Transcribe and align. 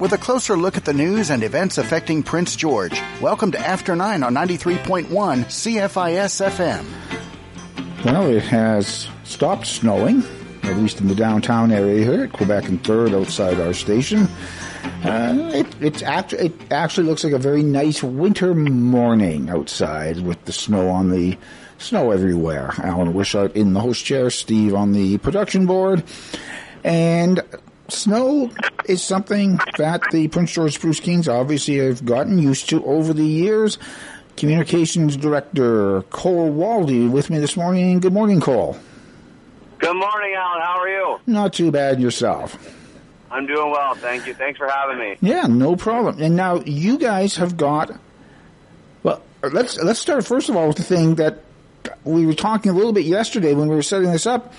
with 0.00 0.12
a 0.14 0.18
closer 0.18 0.56
look 0.56 0.78
at 0.78 0.86
the 0.86 0.94
news 0.94 1.30
and 1.30 1.42
events 1.42 1.76
affecting 1.76 2.22
Prince 2.22 2.56
George. 2.56 2.98
Welcome 3.20 3.52
to 3.52 3.58
After 3.58 3.94
9 3.94 4.22
on 4.22 4.34
93.1 4.34 5.04
CFIS 5.08 6.50
FM. 6.50 6.86
Well, 8.04 8.26
it 8.30 8.42
has 8.44 9.08
stopped 9.24 9.66
snowing, 9.66 10.22
at 10.62 10.78
least 10.78 11.02
in 11.02 11.08
the 11.08 11.14
downtown 11.14 11.70
area 11.70 12.02
here 12.02 12.24
at 12.24 12.32
Quebec 12.32 12.68
and 12.68 12.82
3rd 12.82 13.20
outside 13.20 13.60
our 13.60 13.74
station. 13.74 14.26
Uh, 15.04 15.50
it, 15.82 16.02
act- 16.02 16.32
it 16.32 16.54
actually 16.72 17.06
looks 17.06 17.22
like 17.22 17.34
a 17.34 17.38
very 17.38 17.62
nice 17.62 18.02
winter 18.02 18.54
morning 18.54 19.50
outside 19.50 20.20
with 20.20 20.42
the 20.46 20.52
snow 20.52 20.88
on 20.88 21.10
the 21.10 21.36
snow 21.76 22.10
everywhere. 22.10 22.72
Alan 22.78 23.12
Wishart 23.12 23.54
in 23.54 23.74
the 23.74 23.80
host 23.80 24.02
chair, 24.02 24.30
Steve 24.30 24.74
on 24.74 24.92
the 24.92 25.18
production 25.18 25.66
board, 25.66 26.02
and 26.84 27.42
snow 27.92 28.50
is 28.86 29.02
something 29.02 29.58
that 29.78 30.02
the 30.10 30.28
Prince 30.28 30.52
George 30.52 30.74
Spruce 30.74 31.00
Kings 31.00 31.28
obviously 31.28 31.78
have 31.78 32.04
gotten 32.04 32.38
used 32.38 32.68
to 32.70 32.84
over 32.84 33.12
the 33.12 33.24
years. 33.24 33.78
Communications 34.36 35.16
Director 35.16 36.02
Cole 36.10 36.50
Waldy 36.50 37.10
with 37.10 37.30
me 37.30 37.38
this 37.38 37.56
morning. 37.56 38.00
Good 38.00 38.12
morning, 38.12 38.40
Cole. 38.40 38.76
Good 39.78 39.94
morning, 39.94 40.34
Alan. 40.34 40.62
How 40.62 40.80
are 40.80 40.88
you? 40.88 41.18
Not 41.26 41.52
too 41.52 41.70
bad 41.70 42.00
yourself. 42.00 42.58
I'm 43.30 43.46
doing 43.46 43.70
well, 43.70 43.94
thank 43.94 44.26
you. 44.26 44.34
Thanks 44.34 44.58
for 44.58 44.68
having 44.68 44.98
me. 44.98 45.16
Yeah, 45.20 45.46
no 45.46 45.76
problem. 45.76 46.20
And 46.20 46.36
now 46.36 46.60
you 46.60 46.98
guys 46.98 47.36
have 47.36 47.56
got. 47.56 47.92
Well, 49.02 49.22
let's 49.42 49.78
let's 49.78 50.00
start 50.00 50.26
first 50.26 50.48
of 50.48 50.56
all 50.56 50.68
with 50.68 50.76
the 50.76 50.82
thing 50.82 51.14
that 51.16 51.44
we 52.04 52.26
were 52.26 52.34
talking 52.34 52.70
a 52.70 52.74
little 52.74 52.92
bit 52.92 53.06
yesterday 53.06 53.54
when 53.54 53.68
we 53.68 53.76
were 53.76 53.82
setting 53.82 54.10
this 54.10 54.26
up. 54.26 54.52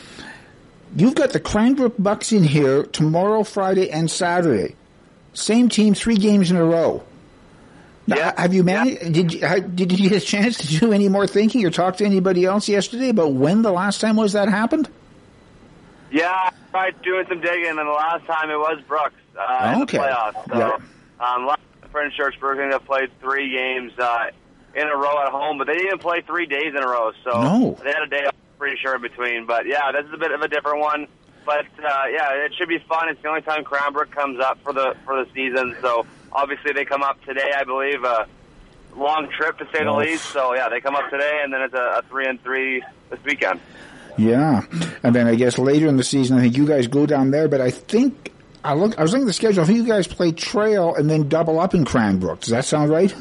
You've 0.95 1.15
got 1.15 1.31
the 1.31 1.39
Cranbrook 1.39 1.95
Bucks 1.97 2.31
in 2.31 2.43
here 2.43 2.83
tomorrow, 2.83 3.43
Friday, 3.43 3.89
and 3.89 4.09
Saturday. 4.11 4.75
Same 5.33 5.69
team, 5.69 5.93
three 5.93 6.17
games 6.17 6.51
in 6.51 6.57
a 6.57 6.65
row. 6.65 7.03
Now, 8.07 8.15
Yeah. 8.17 8.33
Have 8.41 8.53
you 8.53 8.63
managed? 8.63 9.13
Did 9.13 9.33
you, 9.33 9.61
did 9.61 9.91
you 9.98 10.09
get 10.09 10.21
a 10.21 10.25
chance 10.25 10.57
to 10.57 10.79
do 10.79 10.91
any 10.91 11.07
more 11.07 11.27
thinking 11.27 11.65
or 11.65 11.70
talk 11.70 11.98
to 11.98 12.05
anybody 12.05 12.43
else 12.45 12.67
yesterday 12.67 13.09
about 13.09 13.31
when 13.33 13.61
the 13.61 13.71
last 13.71 14.01
time 14.01 14.15
was 14.17 14.33
that 14.33 14.49
happened? 14.49 14.89
Yeah, 16.11 16.29
I 16.29 16.51
tried 16.71 17.01
doing 17.03 17.26
some 17.29 17.39
digging, 17.39 17.67
and 17.70 17.77
the 17.77 17.83
last 17.83 18.26
time 18.26 18.49
it 18.49 18.57
was 18.57 18.81
Brooks 18.85 19.13
uh, 19.39 19.76
Okay. 19.83 19.98
in 19.98 20.01
the 20.03 20.07
playoffs. 20.09 20.49
So, 20.49 20.57
Yeah. 20.57 20.77
um, 21.26 21.45
last 21.48 21.61
George 22.17 22.37
Brooklyn 22.39 22.71
have 22.71 22.83
played 22.85 23.09
three 23.21 23.49
games 23.51 23.93
uh, 23.98 24.26
in 24.76 24.87
a 24.87 24.95
row 24.98 25.23
at 25.26 25.29
home, 25.31 25.57
but 25.57 25.67
they 25.67 25.77
didn't 25.77 25.99
play 25.99 26.21
three 26.21 26.48
days 26.48 26.73
in 26.76 26.77
a 26.83 26.87
row. 26.87 27.11
So 27.23 27.41
No. 27.41 27.77
they 27.81 27.91
had 27.91 28.01
a 28.03 28.07
day 28.07 28.26
off, 28.26 28.33
pretty 28.62 28.77
sure 28.77 28.95
in 28.95 29.01
between. 29.01 29.48
But 29.48 29.65
yeah, 29.65 29.91
this 29.91 30.05
is 30.05 30.13
a 30.13 30.17
bit 30.17 30.31
of 30.31 30.41
a 30.41 30.48
different 30.48 30.79
one. 30.79 31.07
But 31.45 31.65
uh, 31.84 32.04
yeah, 32.13 32.45
it 32.45 32.54
should 32.55 32.70
be 32.70 32.77
fun. 32.77 33.09
It's 33.09 33.20
the 33.23 33.29
only 33.29 33.41
time 33.41 33.63
Cranbrook 33.63 34.12
comes 34.12 34.40
up 34.40 34.59
for 34.63 34.71
the 34.71 34.95
for 35.04 35.26
the 35.26 35.31
season. 35.34 35.76
So 35.81 36.05
obviously 36.31 36.71
they 36.73 36.85
come 36.85 37.01
up 37.01 37.20
today, 37.26 37.51
I 37.55 37.63
believe. 37.63 38.04
A 38.04 38.27
long 38.95 39.29
trip 39.35 39.57
to 39.57 39.65
say 39.73 39.84
the 39.84 39.91
least. 39.91 40.26
So 40.26 40.54
yeah, 40.54 40.70
they 40.70 40.79
come 40.79 40.95
up 40.95 41.09
today, 41.09 41.39
and 41.43 41.51
then 41.51 41.62
it's 41.63 41.73
a, 41.73 41.99
a 41.99 42.04
three 42.07 42.27
and 42.27 42.41
three 42.43 42.84
this 43.09 43.20
weekend. 43.26 43.59
Yeah, 44.17 44.62
and 45.01 45.15
then 45.15 45.26
I 45.26 45.34
guess 45.34 45.57
later 45.57 45.87
in 45.87 45.98
the 45.98 46.04
season, 46.04 46.37
I 46.37 46.41
think 46.41 46.55
you 46.55 46.67
guys 46.67 46.85
go 46.85 47.07
down 47.07 47.32
there. 47.32 47.48
But 47.48 47.62
I 47.62 47.71
think 47.71 48.32
I 48.63 48.76
look. 48.76 48.99
I 48.99 49.01
was 49.01 49.12
looking 49.12 49.23
at 49.23 49.27
the 49.27 49.34
schedule. 49.34 49.63
I 49.63 49.65
think 49.65 49.77
you 49.77 49.87
guys 49.87 50.05
play 50.05 50.34
Trail 50.34 50.93
and 50.93 51.09
then 51.09 51.27
double 51.29 51.59
up 51.59 51.73
in 51.73 51.84
Cranbrook. 51.85 52.41
Does 52.41 52.51
that 52.51 52.65
sound 52.65 52.91
right? 52.91 53.15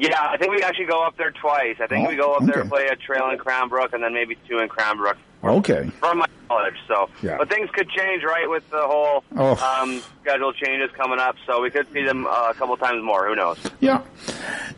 Yeah, 0.00 0.16
I 0.18 0.38
think 0.38 0.50
we 0.52 0.62
actually 0.62 0.86
go 0.86 1.04
up 1.04 1.16
there 1.18 1.30
twice. 1.30 1.76
I 1.78 1.86
think 1.86 2.06
Oh, 2.06 2.10
we 2.10 2.16
go 2.16 2.32
up 2.34 2.40
there 2.46 2.52
okay. 2.54 2.60
and 2.62 2.70
play 2.70 2.86
a 2.88 2.96
trail 2.96 3.28
in 3.30 3.36
Cranbrook, 3.38 3.92
and 3.92 4.02
then 4.02 4.14
maybe 4.14 4.36
two 4.48 4.58
in 4.58 4.68
Cranbrook, 4.68 5.18
Okay. 5.44 5.90
from 6.00 6.18
my 6.20 6.26
knowledge. 6.48 6.76
So, 6.88 7.10
Yeah. 7.22 7.36
but 7.36 7.50
things 7.50 7.68
could 7.70 7.88
change, 7.90 8.22
right, 8.24 8.48
with 8.48 8.68
the 8.70 8.80
whole 8.80 9.22
Oh. 9.36 9.52
um, 9.82 10.00
schedule 10.22 10.54
changes 10.54 10.90
coming 10.96 11.18
up. 11.18 11.36
So 11.46 11.60
we 11.60 11.70
could 11.70 11.86
see 11.92 12.02
them 12.02 12.26
uh, 12.26 12.48
a 12.50 12.54
couple 12.54 12.76
times 12.78 13.02
more. 13.04 13.28
Who 13.28 13.36
knows? 13.36 13.58
Yeah. 13.80 14.00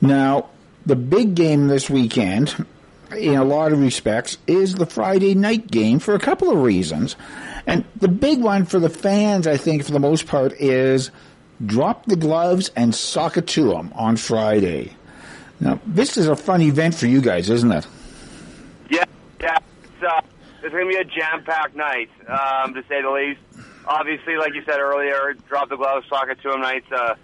Now 0.01 0.47
the 0.85 0.97
big 0.97 1.37
game 1.37 1.69
this 1.69 1.89
weekend, 1.89 2.67
in 3.17 3.37
a 3.37 3.45
lot 3.45 3.71
of 3.73 3.79
respects, 3.81 4.39
is 4.49 4.75
the 4.75 4.87
Friday 4.87 5.35
night 5.37 5.71
game 5.71 6.01
for 6.01 6.15
a 6.17 6.19
couple 6.19 6.51
of 6.51 6.59
reasons, 6.63 7.15
and 7.65 7.85
the 7.95 8.09
big 8.09 8.41
one 8.41 8.65
for 8.65 8.81
the 8.81 8.89
fans, 8.91 9.47
I 9.47 9.57
think, 9.57 9.85
for 9.85 9.93
the 9.93 10.01
most 10.01 10.27
part, 10.27 10.53
is 10.59 11.13
drop 11.65 12.07
the 12.07 12.17
gloves 12.17 12.73
and 12.75 12.93
sock 12.93 13.37
it 13.37 13.47
to 13.49 13.69
them 13.69 13.93
on 13.95 14.17
Friday. 14.17 14.95
Now, 15.63 15.79
this 15.87 16.17
is 16.17 16.27
a 16.27 16.35
fun 16.35 16.61
event 16.61 16.93
for 16.93 17.07
you 17.07 17.21
guys, 17.21 17.49
isn't 17.49 17.71
it? 17.71 17.87
Yeah, 18.91 19.05
yeah. 19.41 19.59
It's, 19.85 20.03
uh, 20.03 20.21
it's 20.61 20.73
going 20.73 20.91
to 20.91 20.93
be 20.93 20.97
a 20.97 21.05
jam-packed 21.05 21.77
night, 21.77 22.11
um, 22.27 22.75
to 22.75 22.83
say 22.89 23.01
the 23.01 23.11
least. 23.11 23.41
Obviously, 23.87 24.37
like 24.37 24.55
you 24.55 24.65
said 24.65 24.81
earlier, 24.81 25.35
drop 25.49 25.69
the 25.69 25.77
gloves, 25.77 26.05
sock 26.09 26.29
it 26.29 26.43
to 26.43 26.51
them 26.51 26.63
nights, 26.63 26.91
uh, 26.91 27.15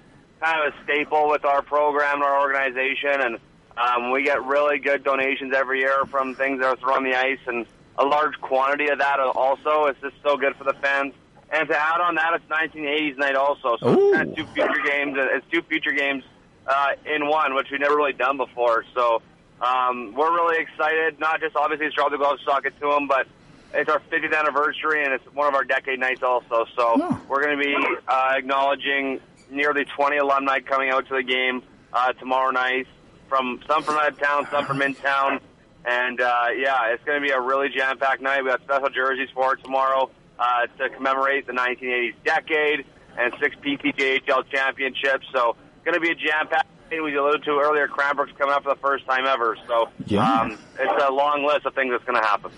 kind 0.40 0.68
of 0.68 0.72
a 0.72 0.84
staple 0.84 1.28
with 1.28 1.44
our 1.44 1.62
program 1.62 2.14
and 2.14 2.22
our 2.22 2.40
organization, 2.40 3.20
and 3.20 3.38
um, 3.76 4.12
we 4.12 4.22
get 4.22 4.44
really 4.44 4.78
good 4.78 5.02
donations 5.02 5.52
every 5.52 5.80
year 5.80 6.06
from 6.08 6.36
things 6.36 6.60
that 6.60 6.66
are 6.66 6.76
thrown 6.76 6.98
on 6.98 7.04
the 7.10 7.16
ice, 7.16 7.40
and 7.48 7.66
a 7.98 8.04
large 8.04 8.40
quantity 8.40 8.88
of 8.88 9.00
that 9.00 9.18
also. 9.18 9.86
It's 9.86 10.00
just 10.00 10.14
so 10.22 10.36
good 10.36 10.54
for 10.54 10.62
the 10.62 10.74
fans. 10.74 11.12
And 11.50 11.68
to 11.68 11.76
add 11.76 12.00
on 12.00 12.14
that, 12.14 12.34
it's 12.34 12.44
1980s 12.44 13.18
night 13.18 13.34
also, 13.34 13.78
so 13.78 13.88
Ooh. 13.88 14.10
it's 14.10 14.16
kind 14.16 14.30
of 14.30 14.36
two 14.36 14.46
future 14.54 14.82
games. 14.86 15.16
It's 15.18 15.46
two 15.50 15.62
future 15.62 15.92
games 15.92 16.22
uh, 16.68 16.88
in 17.06 17.26
one, 17.26 17.54
which 17.54 17.68
we've 17.70 17.80
never 17.80 17.96
really 17.96 18.12
done 18.12 18.36
before. 18.36 18.84
So 18.94 19.22
um, 19.60 20.14
we're 20.14 20.32
really 20.32 20.60
excited. 20.62 21.18
Not 21.18 21.40
just 21.40 21.56
obviously 21.56 21.86
it's 21.86 21.94
drop 21.94 22.10
the 22.10 22.18
gloves, 22.18 22.42
sock 22.44 22.66
it 22.66 22.74
to 22.80 22.90
them, 22.90 23.08
but 23.08 23.26
it's 23.74 23.90
our 23.90 24.00
50th 24.10 24.38
anniversary 24.38 25.04
and 25.04 25.12
it's 25.12 25.24
one 25.34 25.48
of 25.48 25.54
our 25.54 25.64
decade 25.64 25.98
nights 25.98 26.22
also. 26.22 26.66
So 26.76 26.94
Oh. 27.00 27.20
we're 27.28 27.42
going 27.44 27.58
to 27.58 27.64
be 27.64 27.74
uh, 28.06 28.32
acknowledging 28.36 29.20
nearly 29.50 29.84
20 29.84 30.18
alumni 30.18 30.60
coming 30.60 30.90
out 30.90 31.08
to 31.08 31.14
the 31.14 31.22
game 31.22 31.62
uh, 31.92 32.12
tomorrow 32.14 32.50
night. 32.50 32.86
From 33.28 33.60
some 33.66 33.82
from 33.82 33.96
out 33.96 34.08
of 34.08 34.18
town, 34.18 34.46
some 34.50 34.64
from 34.64 34.80
in 34.80 34.94
town, 34.94 35.40
and 35.84 36.18
uh, 36.18 36.46
yeah, 36.56 36.92
it's 36.94 37.04
going 37.04 37.20
to 37.20 37.26
be 37.26 37.30
a 37.30 37.38
really 37.38 37.68
jam-packed 37.68 38.22
night. 38.22 38.42
We 38.42 38.48
got 38.48 38.62
special 38.62 38.88
jerseys 38.88 39.28
for 39.34 39.52
it 39.52 39.62
tomorrow 39.62 40.08
uh, 40.38 40.66
to 40.78 40.88
commemorate 40.88 41.46
the 41.46 41.52
1980s 41.52 42.14
decade 42.24 42.86
and 43.18 43.34
six 43.38 43.54
PPJHL 43.56 44.48
championships. 44.50 45.26
So 45.30 45.56
going 45.90 45.94
to 45.94 46.00
be 46.00 46.10
a 46.10 46.14
jam-packed. 46.14 46.66
night. 46.90 47.02
We 47.02 47.16
alluded 47.16 47.44
to 47.44 47.50
earlier, 47.58 47.86
Cranbrook's 47.88 48.32
coming 48.38 48.54
up 48.54 48.62
for 48.64 48.70
the 48.74 48.80
first 48.80 49.04
time 49.06 49.26
ever. 49.26 49.56
So 49.66 49.88
Yeah. 50.06 50.40
um, 50.40 50.58
it's 50.78 51.04
a 51.04 51.12
long 51.12 51.44
list 51.46 51.66
of 51.66 51.74
things 51.74 51.90
that's 51.90 52.04
going 52.04 52.20
to 52.20 52.26
happen. 52.26 52.50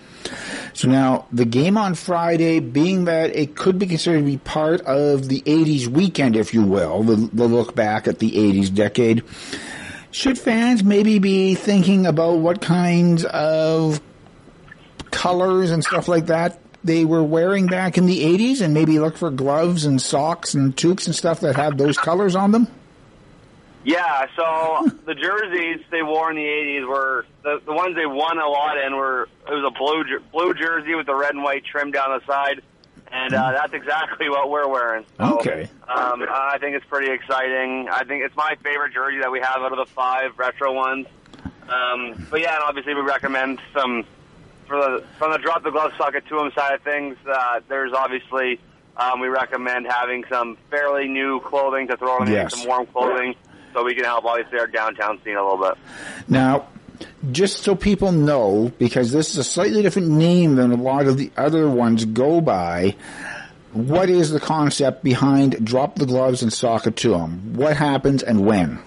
So 0.73 0.87
now 0.87 1.25
the 1.33 1.43
game 1.45 1.77
on 1.77 1.95
Friday, 1.95 2.59
being 2.59 3.05
that 3.05 3.35
it 3.35 3.55
could 3.57 3.77
be 3.77 3.87
considered 3.87 4.19
to 4.19 4.25
be 4.25 4.37
part 4.37 4.79
of 4.81 5.27
the 5.27 5.41
'80s 5.41 5.87
weekend, 5.87 6.37
if 6.37 6.53
you 6.53 6.63
will, 6.63 7.03
the, 7.03 7.15
the 7.33 7.45
look 7.47 7.75
back 7.75 8.07
at 8.07 8.19
the 8.19 8.31
'80s 8.31 8.73
decade. 8.73 9.23
Should 10.11 10.39
fans 10.39 10.81
maybe 10.83 11.19
be 11.19 11.55
thinking 11.55 12.05
about 12.05 12.37
what 12.37 12.61
kinds 12.61 13.25
of 13.25 13.99
colors 15.11 15.71
and 15.71 15.83
stuff 15.83 16.07
like 16.07 16.27
that 16.27 16.59
they 16.83 17.03
were 17.05 17.23
wearing 17.23 17.67
back 17.67 17.97
in 17.97 18.05
the 18.05 18.23
'80s, 18.23 18.61
and 18.61 18.73
maybe 18.73 18.97
look 18.97 19.17
for 19.17 19.29
gloves 19.29 19.83
and 19.83 20.01
socks 20.01 20.53
and 20.53 20.75
toques 20.77 21.05
and 21.05 21.15
stuff 21.15 21.41
that 21.41 21.57
have 21.57 21.77
those 21.77 21.97
colors 21.97 22.33
on 22.35 22.51
them? 22.53 22.67
Yeah, 23.83 24.27
so 24.35 24.87
the 25.05 25.15
jerseys 25.15 25.81
they 25.89 26.03
wore 26.03 26.29
in 26.29 26.35
the 26.35 26.43
'80s 26.43 26.87
were 26.87 27.25
the 27.43 27.61
the 27.65 27.73
ones 27.73 27.95
they 27.95 28.05
won 28.05 28.37
a 28.39 28.47
lot 28.47 28.77
in 28.77 28.95
were 28.95 29.23
it 29.47 29.51
was 29.53 29.63
a 29.65 29.71
blue 29.77 30.03
jer- 30.03 30.23
blue 30.31 30.53
jersey 30.53 30.93
with 30.95 31.07
the 31.07 31.15
red 31.15 31.33
and 31.33 31.43
white 31.43 31.65
trim 31.65 31.91
down 31.91 32.09
the 32.19 32.25
side, 32.31 32.61
and 33.11 33.33
uh, 33.33 33.51
that's 33.51 33.73
exactly 33.73 34.29
what 34.29 34.49
we're 34.51 34.67
wearing. 34.67 35.05
So, 35.17 35.39
Okay. 35.39 35.63
um, 35.89 36.23
I 36.29 36.57
think 36.59 36.75
it's 36.75 36.85
pretty 36.85 37.11
exciting. 37.11 37.89
I 37.91 38.03
think 38.03 38.23
it's 38.23 38.35
my 38.35 38.55
favorite 38.63 38.93
jersey 38.93 39.19
that 39.19 39.31
we 39.31 39.39
have 39.39 39.61
out 39.61 39.71
of 39.71 39.77
the 39.79 39.91
five 39.93 40.37
retro 40.37 40.73
ones. 40.73 41.07
Um, 41.67 42.27
but 42.29 42.41
yeah, 42.41 42.55
and 42.55 42.63
obviously 42.63 42.93
we 42.93 43.01
recommend 43.01 43.59
some 43.73 44.03
for 44.67 44.77
the 44.77 45.03
from 45.17 45.31
the 45.31 45.37
drop 45.39 45.63
the 45.63 45.71
glove 45.71 45.91
socket 45.97 46.27
to 46.27 46.35
them 46.35 46.51
side 46.55 46.75
of 46.75 46.81
things. 46.83 47.17
Uh, 47.27 47.61
there's 47.67 47.93
obviously 47.93 48.59
um, 48.97 49.19
we 49.19 49.27
recommend 49.27 49.87
having 49.87 50.23
some 50.29 50.57
fairly 50.69 51.07
new 51.07 51.39
clothing 51.39 51.87
to 51.87 51.97
throw 51.97 52.21
in 52.21 52.27
Yes. 52.29 52.55
some 52.55 52.67
warm 52.67 52.85
clothing 52.85 53.33
so 53.73 53.83
we 53.83 53.95
can 53.95 54.05
help 54.05 54.25
obviously 54.25 54.59
our 54.59 54.67
downtown 54.67 55.21
scene 55.23 55.35
a 55.35 55.43
little 55.43 55.69
bit. 55.69 55.77
Now, 56.27 56.67
just 57.31 57.63
so 57.63 57.75
people 57.75 58.11
know, 58.11 58.71
because 58.77 59.11
this 59.11 59.31
is 59.31 59.37
a 59.37 59.43
slightly 59.43 59.81
different 59.81 60.09
name 60.09 60.55
than 60.55 60.71
a 60.71 60.75
lot 60.75 61.07
of 61.07 61.17
the 61.17 61.31
other 61.37 61.69
ones 61.69 62.05
go 62.05 62.41
by, 62.41 62.95
what 63.73 64.09
is 64.09 64.31
the 64.31 64.39
concept 64.39 65.03
behind 65.03 65.65
drop 65.65 65.95
the 65.95 66.05
gloves 66.05 66.41
and 66.41 66.51
sock 66.51 66.87
it 66.87 66.97
to 66.97 67.11
them? 67.11 67.53
What 67.55 67.77
happens 67.77 68.21
and 68.23 68.45
when? 68.45 68.79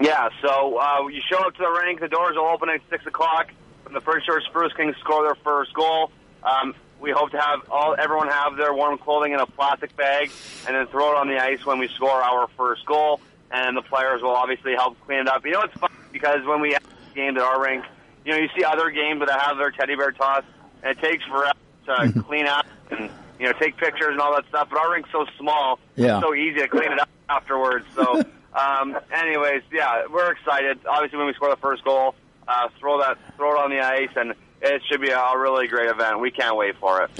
Yeah, 0.00 0.28
so 0.42 0.78
uh, 0.78 1.08
you 1.08 1.20
show 1.28 1.38
up 1.38 1.54
to 1.54 1.60
the 1.60 1.80
rink. 1.82 2.00
The 2.00 2.08
doors 2.08 2.36
will 2.36 2.46
open 2.46 2.68
at 2.68 2.80
six 2.88 3.06
o'clock. 3.06 3.50
When 3.84 3.94
the 3.94 4.00
first 4.00 4.26
short 4.26 4.42
Spruce 4.44 4.72
Kings 4.74 4.96
score 5.00 5.22
their 5.22 5.34
first 5.36 5.72
goal, 5.74 6.10
um, 6.42 6.74
we 7.00 7.10
hope 7.10 7.30
to 7.30 7.40
have 7.40 7.68
all 7.70 7.96
everyone 7.98 8.28
have 8.28 8.56
their 8.56 8.72
warm 8.74 8.98
clothing 8.98 9.32
in 9.32 9.40
a 9.40 9.46
plastic 9.46 9.96
bag, 9.96 10.30
and 10.66 10.76
then 10.76 10.86
throw 10.86 11.12
it 11.12 11.16
on 11.16 11.28
the 11.28 11.38
ice 11.38 11.64
when 11.64 11.78
we 11.78 11.88
score 11.88 12.10
our 12.10 12.48
first 12.56 12.84
goal. 12.86 13.20
And 13.50 13.76
the 13.76 13.82
players 13.82 14.20
will 14.22 14.34
obviously 14.36 14.74
help 14.74 14.96
clean 15.06 15.20
it 15.20 15.28
up. 15.28 15.44
You 15.44 15.52
know, 15.52 15.62
it's 15.62 15.74
fun 15.78 15.90
because 16.12 16.44
when 16.46 16.60
we 16.60 16.72
have 16.72 16.82
games 17.14 17.38
at 17.38 17.42
our 17.44 17.62
rink, 17.62 17.84
you 18.24 18.32
know, 18.32 18.38
you 18.38 18.48
see 18.56 18.64
other 18.64 18.90
games 18.90 19.20
that 19.20 19.30
have 19.40 19.56
their 19.56 19.70
teddy 19.70 19.94
bear 19.96 20.12
toss, 20.12 20.44
and 20.82 20.96
it 20.96 21.00
takes 21.02 21.24
forever 21.24 21.54
to 21.86 22.22
clean 22.26 22.46
up 22.46 22.66
and 22.90 23.10
you 23.40 23.46
know, 23.46 23.52
take 23.52 23.76
pictures 23.76 24.10
and 24.10 24.20
all 24.20 24.34
that 24.34 24.44
stuff. 24.48 24.68
But 24.70 24.78
our 24.80 24.92
rink's 24.92 25.10
so 25.12 25.24
small, 25.38 25.78
Yeah. 25.96 26.18
it's 26.18 26.26
so 26.26 26.34
easy 26.34 26.58
to 26.60 26.68
clean 26.68 26.90
it 26.92 27.00
up 27.00 27.08
afterwards. 27.28 27.86
So, 27.94 28.22
um, 28.52 28.98
anyways, 29.14 29.62
yeah, 29.72 30.02
we're 30.10 30.32
excited. 30.32 30.78
Obviously, 30.86 31.18
when 31.18 31.28
we 31.28 31.34
score 31.34 31.48
the 31.50 31.56
first 31.56 31.84
goal, 31.84 32.14
uh, 32.48 32.68
throw 32.80 32.98
that, 32.98 33.16
throw 33.36 33.52
it 33.54 33.58
on 33.64 33.70
the 33.70 33.78
ice, 33.80 34.10
and 34.16 34.34
it 34.60 34.82
should 34.90 35.00
be 35.00 35.10
a 35.10 35.38
really 35.38 35.68
great 35.68 35.88
event. 35.88 36.18
We 36.20 36.30
can't 36.32 36.56
wait 36.56 36.76
for 36.78 37.02
it. 37.02 37.10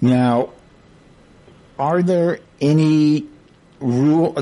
Now, 0.00 0.50
are 1.78 2.02
there 2.02 2.38
any 2.60 3.26
rule? 3.80 4.32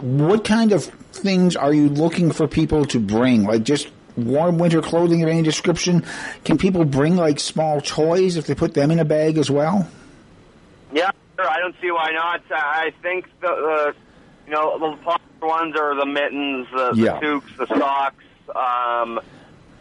What 0.00 0.44
kind 0.44 0.72
of 0.72 0.84
things 1.12 1.56
are 1.56 1.72
you 1.72 1.88
looking 1.88 2.30
for 2.32 2.48
people 2.48 2.84
to 2.86 2.98
bring? 3.00 3.44
Like 3.44 3.62
just 3.64 3.88
warm 4.16 4.58
winter 4.58 4.82
clothing 4.82 5.22
of 5.22 5.28
any 5.28 5.42
description? 5.42 6.04
Can 6.44 6.58
people 6.58 6.84
bring 6.84 7.16
like 7.16 7.40
small 7.40 7.80
toys 7.80 8.36
if 8.36 8.46
they 8.46 8.54
put 8.54 8.74
them 8.74 8.90
in 8.90 8.98
a 8.98 9.04
bag 9.04 9.38
as 9.38 9.50
well? 9.50 9.88
Yeah, 10.92 11.10
sure. 11.36 11.48
I 11.48 11.58
don't 11.60 11.74
see 11.80 11.90
why 11.90 12.10
not. 12.12 12.42
I 12.50 12.92
think 13.02 13.26
the, 13.40 13.48
the 13.48 13.94
you 14.46 14.52
know 14.52 14.78
the 14.78 14.96
popular 15.02 15.48
ones 15.48 15.74
are 15.76 15.94
the 15.94 16.06
mittens, 16.06 16.66
the, 16.74 16.92
Yeah. 16.94 17.18
the 17.20 17.26
toques, 17.26 17.56
the 17.58 17.66
socks. 17.78 18.24
Um, 18.54 19.20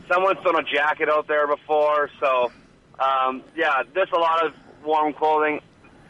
someone's 0.07 0.39
thrown 0.39 0.59
a 0.59 0.63
jacket 0.63 1.09
out 1.09 1.27
there 1.27 1.47
before, 1.47 2.09
so 2.19 2.51
um, 2.99 3.41
yeah, 3.55 3.83
there's 3.93 4.11
a 4.13 4.17
lot 4.19 4.45
of 4.45 4.53
warm 4.85 5.13
clothing. 5.13 5.59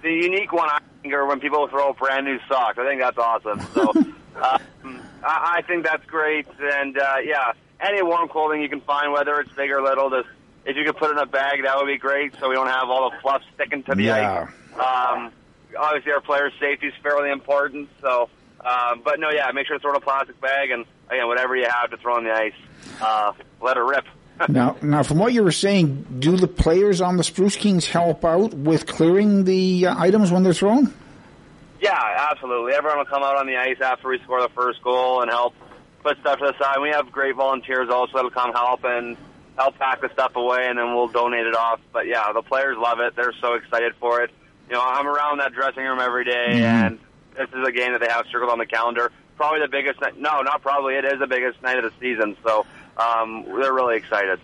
The 0.03 0.09
unique 0.11 0.51
one 0.51 0.69
I 0.69 0.79
are 1.05 1.25
when 1.25 1.39
people 1.39 1.67
throw 1.67 1.93
brand 1.93 2.25
new 2.25 2.39
socks. 2.47 2.77
I 2.77 2.85
think 2.85 3.01
that's 3.01 3.17
awesome. 3.17 3.61
So 3.73 3.89
um, 3.95 5.01
I, 5.23 5.57
I 5.57 5.61
think 5.67 5.83
that's 5.85 6.05
great, 6.05 6.47
and 6.59 6.97
uh, 6.97 7.15
yeah, 7.23 7.53
any 7.79 8.01
warm 8.03 8.29
clothing 8.29 8.61
you 8.61 8.69
can 8.69 8.81
find, 8.81 9.11
whether 9.11 9.39
it's 9.39 9.51
big 9.53 9.71
or 9.71 9.81
little, 9.81 10.09
just 10.09 10.27
if 10.65 10.75
you 10.77 10.85
could 10.85 10.97
put 10.97 11.09
it 11.09 11.13
in 11.13 11.17
a 11.19 11.25
bag, 11.25 11.63
that 11.63 11.77
would 11.77 11.87
be 11.87 11.97
great. 11.97 12.33
So 12.39 12.49
we 12.49 12.55
don't 12.55 12.67
have 12.67 12.89
all 12.89 13.09
the 13.09 13.17
fluff 13.21 13.41
sticking 13.55 13.83
to 13.83 13.95
the 13.95 14.03
Yeah. 14.03 14.47
ice. 14.47 15.15
Um, 15.15 15.31
obviously, 15.77 16.11
our 16.11 16.21
players' 16.21 16.53
safety 16.59 16.87
is 16.87 16.93
fairly 17.01 17.31
important. 17.31 17.89
So, 17.99 18.29
um, 18.63 19.01
but 19.03 19.19
no, 19.19 19.31
yeah, 19.31 19.51
make 19.51 19.65
sure 19.67 19.77
to 19.77 19.81
throw 19.81 19.91
in 19.91 19.97
a 19.97 20.01
plastic 20.01 20.39
bag 20.39 20.69
and 20.69 20.85
again, 21.09 21.27
whatever 21.27 21.55
you 21.55 21.65
have 21.67 21.89
to 21.91 21.97
throw 21.97 22.15
on 22.15 22.23
the 22.25 22.31
ice, 22.31 22.53
uh, 23.01 23.33
let 23.59 23.77
it 23.77 23.81
rip. 23.81 24.05
Now, 24.49 24.75
now, 24.81 25.03
from 25.03 25.19
what 25.19 25.33
you 25.33 25.43
were 25.43 25.51
saying, 25.51 26.17
do 26.19 26.35
the 26.35 26.47
players 26.47 26.99
on 26.99 27.17
the 27.17 27.23
Spruce 27.23 27.55
Kings 27.55 27.85
help 27.85 28.25
out 28.25 28.53
with 28.53 28.87
clearing 28.87 29.43
the 29.43 29.87
uh, 29.87 29.95
items 29.97 30.31
when 30.31 30.41
they're 30.43 30.53
thrown? 30.53 30.93
Yeah, 31.79 32.27
absolutely. 32.31 32.73
Everyone 32.73 32.99
will 32.99 33.05
come 33.05 33.23
out 33.23 33.37
on 33.37 33.45
the 33.45 33.57
ice 33.57 33.79
after 33.81 34.09
we 34.09 34.19
score 34.19 34.41
the 34.41 34.49
first 34.49 34.81
goal 34.83 35.21
and 35.21 35.29
help 35.29 35.53
put 36.03 36.19
stuff 36.19 36.39
to 36.39 36.45
the 36.45 36.63
side. 36.63 36.81
We 36.81 36.89
have 36.89 37.11
great 37.11 37.35
volunteers 37.35 37.89
also 37.89 38.13
that'll 38.13 38.31
come 38.31 38.51
help 38.53 38.83
and 38.83 39.17
help 39.57 39.77
pack 39.77 40.01
the 40.01 40.09
stuff 40.13 40.35
away, 40.35 40.67
and 40.67 40.77
then 40.77 40.95
we'll 40.95 41.07
donate 41.07 41.45
it 41.45 41.55
off. 41.55 41.79
But 41.91 42.07
yeah, 42.07 42.31
the 42.33 42.41
players 42.41 42.77
love 42.77 42.99
it. 42.99 43.15
They're 43.15 43.33
so 43.41 43.53
excited 43.53 43.93
for 43.99 44.21
it. 44.21 44.31
You 44.69 44.75
know, 44.75 44.83
I'm 44.83 45.07
around 45.07 45.39
that 45.39 45.53
dressing 45.53 45.83
room 45.83 45.99
every 45.99 46.25
day, 46.25 46.63
and 46.63 46.99
this 47.37 47.49
is 47.49 47.67
a 47.67 47.71
game 47.71 47.91
that 47.91 48.01
they 48.01 48.07
have 48.07 48.25
circled 48.31 48.51
on 48.51 48.57
the 48.57 48.65
calendar. 48.65 49.11
Probably 49.35 49.59
the 49.61 49.67
biggest 49.67 49.99
night. 50.01 50.17
No, 50.17 50.41
not 50.41 50.61
probably. 50.61 50.95
It 50.95 51.05
is 51.05 51.19
the 51.19 51.27
biggest 51.27 51.61
night 51.61 51.77
of 51.77 51.83
the 51.83 51.91
season. 51.99 52.37
So 52.43 52.65
um, 53.01 53.45
they're 53.59 53.73
really 53.73 53.97
excited. 53.97 54.39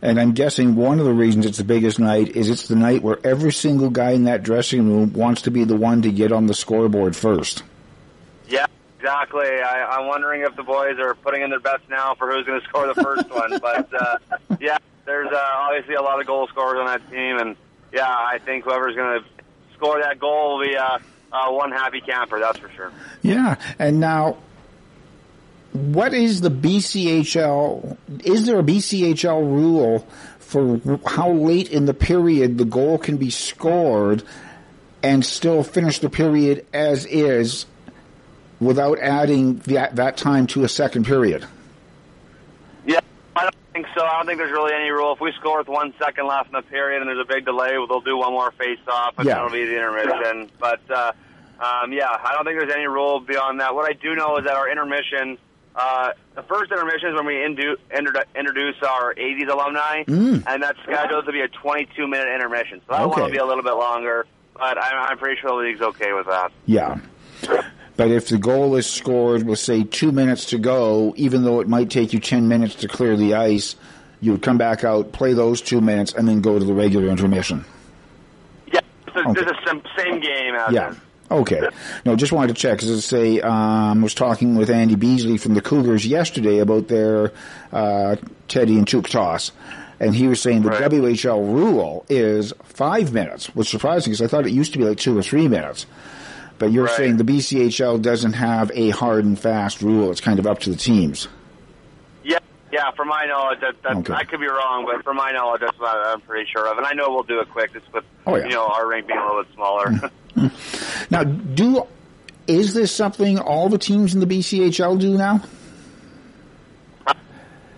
And 0.00 0.20
I'm 0.20 0.32
guessing 0.32 0.74
one 0.76 0.98
of 0.98 1.04
the 1.04 1.12
reasons 1.12 1.46
it's 1.46 1.58
the 1.58 1.64
biggest 1.64 1.98
night 1.98 2.36
is 2.36 2.48
it's 2.48 2.68
the 2.68 2.76
night 2.76 3.02
where 3.02 3.18
every 3.24 3.52
single 3.52 3.90
guy 3.90 4.10
in 4.10 4.24
that 4.24 4.42
dressing 4.42 4.88
room 4.88 5.12
wants 5.12 5.42
to 5.42 5.50
be 5.50 5.64
the 5.64 5.76
one 5.76 6.02
to 6.02 6.10
get 6.10 6.32
on 6.32 6.46
the 6.46 6.54
scoreboard 6.54 7.14
first. 7.14 7.62
Yeah, 8.48 8.66
exactly. 8.98 9.46
I, 9.46 9.96
I'm 9.96 10.08
wondering 10.08 10.42
if 10.42 10.56
the 10.56 10.62
boys 10.62 10.98
are 10.98 11.14
putting 11.14 11.42
in 11.42 11.50
their 11.50 11.60
best 11.60 11.88
now 11.88 12.14
for 12.14 12.30
who's 12.30 12.44
going 12.46 12.60
to 12.60 12.66
score 12.66 12.86
the 12.92 13.00
first 13.02 13.30
one. 13.30 13.58
But 13.58 13.88
uh, 13.94 14.18
yeah, 14.60 14.78
there's 15.04 15.32
uh, 15.32 15.40
obviously 15.56 15.94
a 15.94 16.02
lot 16.02 16.20
of 16.20 16.26
goal 16.26 16.46
scorers 16.48 16.78
on 16.78 16.86
that 16.86 17.08
team, 17.10 17.38
and 17.38 17.56
yeah, 17.92 18.08
I 18.08 18.38
think 18.44 18.64
whoever's 18.64 18.96
going 18.96 19.22
to 19.22 19.26
score 19.74 20.00
that 20.00 20.18
goal 20.18 20.58
will 20.58 20.66
be 20.66 20.76
uh, 20.76 20.98
uh, 21.32 21.50
one 21.50 21.72
happy 21.72 22.00
camper. 22.00 22.38
That's 22.38 22.58
for 22.58 22.70
sure. 22.70 22.92
Yeah, 23.22 23.56
and 23.78 24.00
now, 24.00 24.38
what 25.72 26.12
is 26.14 26.40
the 26.40 26.50
BCHL? 26.50 27.96
Is 28.24 28.46
there 28.46 28.58
a 28.58 28.62
BCHL 28.62 29.40
rule 29.40 30.06
for 30.38 30.80
how 31.06 31.30
late 31.32 31.70
in 31.70 31.86
the 31.86 31.94
period 31.94 32.58
the 32.58 32.64
goal 32.64 32.98
can 32.98 33.16
be 33.16 33.30
scored 33.30 34.22
and 35.02 35.24
still 35.24 35.62
finish 35.62 35.98
the 35.98 36.10
period 36.10 36.66
as 36.72 37.06
is 37.06 37.66
without 38.60 38.98
adding 39.00 39.56
that, 39.60 39.96
that 39.96 40.16
time 40.16 40.46
to 40.48 40.62
a 40.64 40.68
second 40.68 41.06
period? 41.06 41.44
Yeah, 42.86 43.00
I 43.34 43.42
don't 43.44 43.54
think 43.72 43.86
so. 43.96 44.04
I 44.04 44.18
don't 44.18 44.26
think 44.26 44.38
there's 44.38 44.52
really 44.52 44.74
any 44.74 44.90
rule. 44.90 45.12
If 45.14 45.20
we 45.20 45.32
score 45.40 45.58
with 45.58 45.68
one 45.68 45.94
second 45.98 46.26
left 46.26 46.48
in 46.48 46.52
the 46.52 46.62
period 46.62 47.00
and 47.02 47.08
there's 47.08 47.18
a 47.18 47.28
big 47.32 47.44
delay, 47.44 47.70
they'll 47.70 48.00
do 48.00 48.16
one 48.18 48.32
more 48.32 48.50
face-off, 48.52 49.14
and 49.18 49.26
Yeah. 49.26 49.34
that'll 49.34 49.50
be 49.50 49.64
the 49.64 49.76
intermission. 49.76 50.50
But 50.60 50.80
uh, 50.90 51.12
um, 51.58 51.92
yeah, 51.92 52.08
I 52.10 52.32
don't 52.34 52.44
think 52.44 52.58
there's 52.60 52.72
any 52.74 52.86
rule 52.86 53.20
beyond 53.20 53.60
that. 53.60 53.74
What 53.74 53.88
I 53.88 53.94
do 53.94 54.14
know 54.14 54.36
is 54.36 54.44
that 54.44 54.54
our 54.54 54.70
intermission, 54.70 55.38
uh, 55.74 56.12
the 56.34 56.42
first 56.42 56.70
intermission 56.70 57.10
is 57.10 57.14
when 57.14 57.26
we 57.26 57.34
indu- 57.34 57.76
introdu- 57.90 58.24
introduce 58.36 58.76
our 58.82 59.14
80s 59.14 59.48
alumni, 59.48 60.04
Mm. 60.04 60.42
and 60.46 60.62
that's 60.62 60.78
scheduled 60.82 61.26
to 61.26 61.32
be 61.32 61.40
a 61.40 61.48
22-minute 61.48 62.28
intermission. 62.34 62.80
So 62.86 62.92
that 62.94 63.00
one 63.00 63.10
Okay. 63.10 63.22
will 63.22 63.30
be 63.30 63.38
a 63.38 63.44
little 63.46 63.62
bit 63.64 63.74
longer, 63.74 64.26
but 64.54 64.76
I'm, 64.78 65.10
I'm 65.10 65.18
pretty 65.18 65.40
sure 65.40 65.50
the 65.50 65.56
league's 65.66 65.80
okay 65.80 66.12
with 66.12 66.26
that. 66.26 66.52
Yeah. 66.66 66.98
But 67.96 68.10
if 68.10 68.28
the 68.28 68.38
goal 68.38 68.76
is 68.76 68.86
scored 68.86 69.44
with, 69.46 69.58
say, 69.58 69.84
two 69.84 70.12
minutes 70.12 70.46
to 70.46 70.58
go, 70.58 71.12
even 71.16 71.44
though 71.44 71.60
it 71.60 71.68
might 71.68 71.90
take 71.90 72.12
you 72.12 72.20
10 72.20 72.48
minutes 72.48 72.74
to 72.76 72.88
clear 72.88 73.16
the 73.16 73.34
ice, 73.34 73.76
you 74.20 74.32
would 74.32 74.42
come 74.42 74.56
back 74.58 74.84
out, 74.84 75.12
play 75.12 75.32
those 75.34 75.60
two 75.60 75.80
minutes, 75.80 76.12
and 76.14 76.26
then 76.28 76.40
go 76.40 76.58
to 76.58 76.64
the 76.64 76.72
regular 76.72 77.08
intermission. 77.08 77.64
Yeah, 78.72 78.80
a, 79.14 79.20
Okay. 79.20 79.40
it's 79.40 79.50
the 79.64 79.80
same, 79.98 80.20
game 80.20 80.54
as 80.54 80.72
Yeah. 80.72 80.88
in. 80.90 81.00
Okay. 81.38 81.68
No, 82.04 82.14
just 82.16 82.32
wanted 82.32 82.48
to 82.54 82.60
check 82.60 82.78
because 82.78 82.90
I 82.90 83.00
say 83.00 83.40
um, 83.40 84.02
was 84.02 84.14
talking 84.14 84.54
with 84.56 84.70
Andy 84.70 84.96
Beesley 84.96 85.38
from 85.40 85.54
the 85.54 85.60
Cougars 85.60 86.06
yesterday 86.06 86.58
about 86.58 86.88
their 86.88 87.32
uh, 87.72 88.16
Teddy 88.48 88.76
and 88.78 88.86
Toque 88.86 89.08
toss, 89.08 89.50
and 89.98 90.14
he 90.14 90.28
was 90.28 90.40
saying 90.40 90.62
the 90.62 90.68
Right. 90.70 90.90
WHL 90.90 91.38
rule 91.54 92.04
is 92.08 92.52
five 92.64 93.12
minutes, 93.12 93.46
which 93.54 93.68
is 93.68 93.70
surprising 93.70 94.12
because 94.12 94.22
I 94.22 94.26
thought 94.28 94.46
it 94.46 94.52
used 94.52 94.72
to 94.72 94.78
be 94.78 94.84
like 94.84 94.98
two 94.98 95.16
or 95.16 95.22
three 95.22 95.48
minutes. 95.48 95.86
But 96.58 96.70
you're 96.70 96.84
Right. 96.84 96.96
saying 96.96 97.16
the 97.16 97.24
BCHL 97.24 98.00
doesn't 98.02 98.34
have 98.34 98.70
a 98.74 98.90
hard 98.90 99.24
and 99.24 99.38
fast 99.38 99.82
rule; 99.82 100.10
it's 100.10 100.20
kind 100.20 100.38
of 100.38 100.46
up 100.46 100.60
to 100.60 100.70
the 100.70 100.76
teams. 100.76 101.28
Yeah. 102.72 102.90
From 102.96 103.08
my 103.08 103.26
knowledge, 103.26 103.60
that, 103.60 103.82
that 103.82 103.96
Okay. 103.98 104.12
I 104.14 104.24
could 104.24 104.40
be 104.40 104.48
wrong, 104.48 104.86
but 104.90 105.04
from 105.04 105.16
my 105.18 105.30
knowledge, 105.30 105.60
that's 105.60 105.78
what 105.78 105.94
I'm 105.94 106.20
pretty 106.22 106.48
sure 106.50 106.66
of. 106.68 106.78
And 106.78 106.86
I 106.86 106.92
know 106.94 107.10
we'll 107.10 107.22
do 107.22 107.38
it 107.40 107.50
quick, 107.50 107.72
just 107.74 107.92
with 107.92 108.04
Oh, 108.26 108.36
yeah. 108.36 108.44
you 108.44 108.50
know 108.50 108.66
our 108.66 108.88
rink 108.88 109.06
being 109.06 109.18
a 109.18 109.26
little 109.26 109.42
bit 109.44 109.54
smaller. 109.54 110.10
Now, 111.10 111.24
do 111.24 111.86
is 112.46 112.72
this 112.74 112.90
something 112.90 113.38
all 113.38 113.68
the 113.68 113.76
teams 113.78 114.14
in 114.14 114.20
the 114.20 114.26
BCHL 114.26 114.98
do 114.98 115.16
now? 115.18 115.42
I 117.06 117.14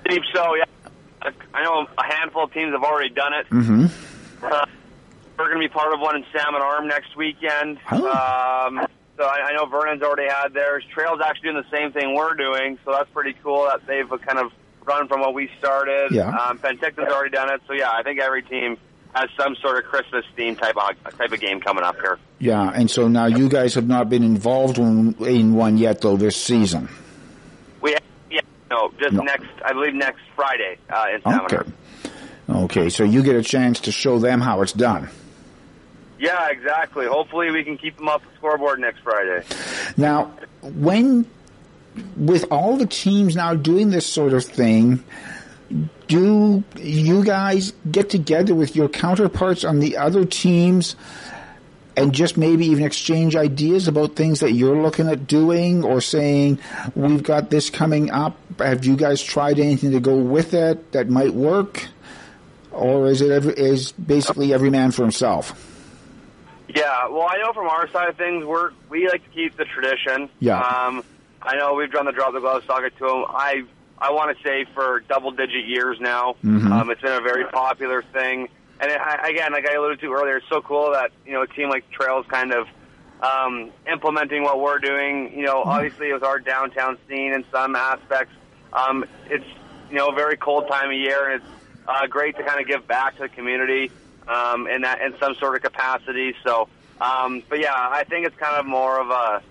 believe 0.04 0.22
so. 0.32 0.54
Yeah, 0.54 1.30
I 1.52 1.62
know 1.64 1.86
a 1.98 2.04
handful 2.14 2.44
of 2.44 2.52
teams 2.52 2.72
have 2.72 2.82
already 2.84 3.12
done 3.12 3.32
it. 3.34 3.46
Mm-hmm. 3.50 3.86
Uh, 4.44 4.66
we're 5.36 5.46
going 5.48 5.60
to 5.62 5.68
be 5.68 5.72
part 5.72 5.92
of 5.92 6.00
one 6.00 6.16
in 6.16 6.24
Salmon 6.32 6.62
Arm 6.62 6.86
next 6.86 7.16
weekend. 7.16 7.78
Oh. 7.90 7.96
Um, 8.06 8.86
so 9.16 9.24
I, 9.24 9.48
I 9.50 9.52
know 9.56 9.66
Vernon's 9.66 10.02
already 10.02 10.28
had 10.28 10.52
theirs. 10.54 10.84
Trail's 10.92 11.20
actually 11.24 11.50
doing 11.52 11.64
the 11.68 11.76
same 11.76 11.92
thing 11.92 12.14
we're 12.14 12.34
doing, 12.34 12.78
so 12.84 12.92
that's 12.92 13.10
pretty 13.10 13.34
cool 13.42 13.64
that 13.64 13.86
they've 13.86 14.08
kind 14.08 14.38
of 14.38 14.52
run 14.84 15.08
from 15.08 15.20
what 15.20 15.34
we 15.34 15.50
started. 15.58 16.10
Yeah. 16.12 16.28
Um, 16.28 16.58
Penticton's 16.58 17.08
already 17.08 17.30
done 17.30 17.52
it, 17.52 17.62
so 17.66 17.72
yeah, 17.72 17.90
I 17.90 18.02
think 18.02 18.20
every 18.20 18.42
team 18.42 18.76
has 19.14 19.28
some 19.38 19.54
sort 19.56 19.78
of 19.78 19.90
Christmas 19.90 20.24
theme 20.36 20.56
type 20.56 20.76
of 20.76 21.16
type 21.18 21.32
of 21.32 21.40
game 21.40 21.60
coming 21.60 21.84
up 21.84 21.96
here. 21.96 22.18
Yeah, 22.38 22.70
and 22.74 22.90
so 22.90 23.08
now 23.08 23.26
you 23.26 23.48
guys 23.48 23.74
have 23.74 23.86
not 23.86 24.10
been 24.10 24.24
involved 24.24 24.78
in, 24.78 25.14
in 25.24 25.54
one 25.54 25.78
yet, 25.78 26.00
though, 26.00 26.16
this 26.16 26.36
season. 26.36 26.88
We 27.80 27.92
have, 27.92 28.02
yeah 28.30 28.40
no 28.70 28.92
just 28.98 29.12
No. 29.12 29.22
next 29.22 29.46
I 29.64 29.72
believe 29.72 29.94
next 29.94 30.22
Friday 30.34 30.78
uh, 30.90 31.06
in 31.14 31.22
Salmon 31.22 31.46
Okay. 31.52 31.70
Okay, 32.46 32.90
so 32.90 33.04
you 33.04 33.22
get 33.22 33.36
a 33.36 33.42
chance 33.42 33.80
to 33.80 33.92
show 33.92 34.18
them 34.18 34.40
how 34.40 34.60
it's 34.60 34.72
done. 34.72 35.08
Yeah, 36.18 36.48
exactly. 36.50 37.06
Hopefully 37.06 37.50
we 37.50 37.64
can 37.64 37.78
keep 37.78 37.96
them 37.96 38.08
off 38.08 38.22
the 38.22 38.36
scoreboard 38.36 38.80
next 38.80 39.00
Friday. 39.00 39.44
Now, 39.96 40.32
when, 40.62 41.26
with 42.16 42.44
all 42.50 42.76
the 42.76 42.86
teams 42.86 43.36
now 43.36 43.54
doing 43.54 43.90
this 43.90 44.06
sort 44.06 44.32
of 44.32 44.44
thing, 44.44 45.04
do 46.08 46.62
you 46.76 47.24
guys 47.24 47.72
get 47.90 48.10
together 48.10 48.54
with 48.54 48.76
your 48.76 48.88
counterparts 48.88 49.64
on 49.64 49.80
the 49.80 49.96
other 49.96 50.24
teams 50.24 50.96
and 51.96 52.12
just 52.12 52.36
maybe 52.36 52.66
even 52.66 52.84
exchange 52.84 53.36
ideas 53.36 53.86
about 53.88 54.16
things 54.16 54.40
that 54.40 54.52
you're 54.52 54.80
looking 54.80 55.08
at 55.08 55.26
doing 55.26 55.84
or 55.84 56.00
saying, 56.00 56.58
we've 56.94 57.22
got 57.22 57.50
this 57.50 57.70
coming 57.70 58.10
up? 58.10 58.36
Have 58.58 58.84
you 58.84 58.96
guys 58.96 59.22
tried 59.22 59.58
anything 59.58 59.92
to 59.92 60.00
go 60.00 60.16
with 60.16 60.54
it 60.54 60.92
that 60.92 61.08
might 61.08 61.32
work? 61.32 61.86
Or 62.72 63.06
is 63.06 63.20
it 63.20 63.30
every, 63.30 63.54
is 63.54 63.92
basically 63.92 64.52
every 64.52 64.70
man 64.70 64.90
for 64.90 65.02
himself? 65.02 65.70
Yeah, 66.68 67.06
well, 67.08 67.28
I 67.30 67.36
know 67.38 67.52
from 67.52 67.68
our 67.68 67.88
side 67.88 68.08
of 68.08 68.16
things, 68.16 68.44
we're 68.44 68.72
we 68.88 69.08
like 69.08 69.22
to 69.22 69.30
keep 69.30 69.56
the 69.56 69.64
tradition. 69.64 70.28
Yeah. 70.40 70.60
Um, 70.60 71.04
I 71.44 71.56
know 71.56 71.74
we've 71.74 71.90
done 71.90 72.06
the 72.06 72.12
drop 72.12 72.32
the 72.32 72.40
glove 72.40 72.64
socket 72.66 72.96
to 72.98 73.04
them. 73.06 73.24
I 73.28 73.64
I 73.98 74.10
want 74.10 74.36
to 74.36 74.42
say 74.42 74.64
for 74.74 75.00
double 75.08 75.30
digit 75.30 75.66
years 75.66 75.98
now. 76.00 76.36
Mhm. 76.44 76.70
Um, 76.72 76.90
it's 76.90 77.00
been 77.00 77.12
a 77.12 77.20
very 77.20 77.44
popular 77.44 78.02
thing, 78.02 78.48
and 78.80 78.90
I, 78.90 79.28
again, 79.28 79.52
like 79.52 79.68
I 79.68 79.74
alluded 79.74 80.00
to 80.00 80.12
earlier, 80.12 80.38
it's 80.38 80.48
so 80.48 80.60
cool 80.62 80.90
that 80.92 81.12
you 81.26 81.32
know 81.32 81.42
a 81.42 81.46
team 81.46 81.68
like 81.68 81.88
Trails 81.90 82.26
kind 82.28 82.52
of 82.52 82.66
um, 83.22 83.70
implementing 83.90 84.42
what 84.42 84.60
we're 84.60 84.78
doing. 84.78 85.32
You 85.38 85.44
know, 85.46 85.62
obviously 85.62 86.12
with 86.12 86.22
our 86.24 86.38
downtown 86.38 86.98
scene 87.08 87.32
in 87.32 87.44
some 87.52 87.76
aspects, 87.76 88.34
um, 88.72 89.04
it's 89.30 89.44
you 89.90 89.96
know 89.96 90.08
a 90.08 90.14
very 90.14 90.36
cold 90.36 90.66
time 90.68 90.90
of 90.90 90.96
year, 90.96 91.30
and 91.30 91.42
it's 91.42 91.50
uh, 91.86 92.06
great 92.06 92.36
to 92.38 92.42
kind 92.42 92.60
of 92.60 92.66
give 92.66 92.86
back 92.88 93.16
to 93.16 93.22
the 93.22 93.28
community 93.28 93.90
um, 94.28 94.66
in 94.66 94.82
that 94.82 95.00
in 95.02 95.14
some 95.18 95.34
sort 95.36 95.54
of 95.56 95.62
capacity. 95.62 96.34
So, 96.44 96.68
um, 97.00 97.42
but 97.48 97.60
yeah, 97.60 97.72
I 97.74 98.04
think 98.04 98.26
it's 98.26 98.36
kind 98.36 98.56
of 98.56 98.66
more 98.66 99.00
of 99.00 99.10
a 99.10 99.42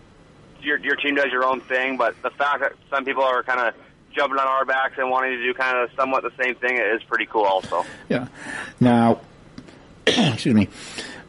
your 0.63 0.77
your 0.79 0.95
team 0.95 1.15
does 1.15 1.31
your 1.31 1.43
own 1.45 1.61
thing, 1.61 1.97
but 1.97 2.15
the 2.21 2.29
fact 2.31 2.61
that 2.61 2.73
some 2.89 3.05
people 3.05 3.23
are 3.23 3.43
kind 3.43 3.59
of 3.59 3.73
jumping 4.15 4.37
on 4.39 4.47
our 4.47 4.65
backs 4.65 4.95
and 4.97 5.09
wanting 5.09 5.31
to 5.37 5.43
do 5.43 5.53
kind 5.53 5.77
of 5.77 5.89
somewhat 5.95 6.23
the 6.23 6.31
same 6.41 6.55
thing 6.55 6.77
is 6.77 7.01
pretty 7.03 7.25
cool, 7.25 7.43
also. 7.45 7.85
Yeah. 8.09 8.27
Now, 8.79 9.21
excuse 10.07 10.53
me. 10.55 10.69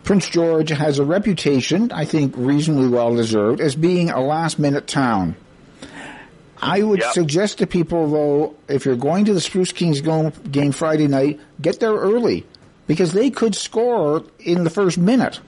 Prince 0.03 0.29
George 0.29 0.69
has 0.69 0.99
a 0.99 1.05
reputation, 1.05 1.91
I 1.91 2.05
think 2.05 2.35
reasonably 2.37 2.89
well 2.89 3.15
deserved, 3.17 3.63
as 3.63 3.75
being 3.75 4.11
a 4.11 4.21
last 4.21 4.59
minute 4.59 4.87
town. 4.87 5.35
I 6.61 6.83
would 6.83 7.01
Yep. 7.01 7.13
suggest 7.13 7.59
to 7.59 7.67
people, 7.67 8.09
though, 8.11 8.55
if 8.69 8.85
you're 8.85 8.97
going 8.97 9.25
to 9.27 9.35
the 9.35 9.41
Spruce 9.41 9.73
Kings 9.73 10.03
game 10.03 10.73
Friday 10.73 11.09
night, 11.09 11.41
get 11.61 11.81
there 11.81 11.95
early 11.95 12.45
because 12.87 13.13
they 13.15 13.31
could 13.31 13.55
score 13.55 14.25
in 14.39 14.65
the 14.65 14.71
first 14.71 14.99
minute. 14.99 15.41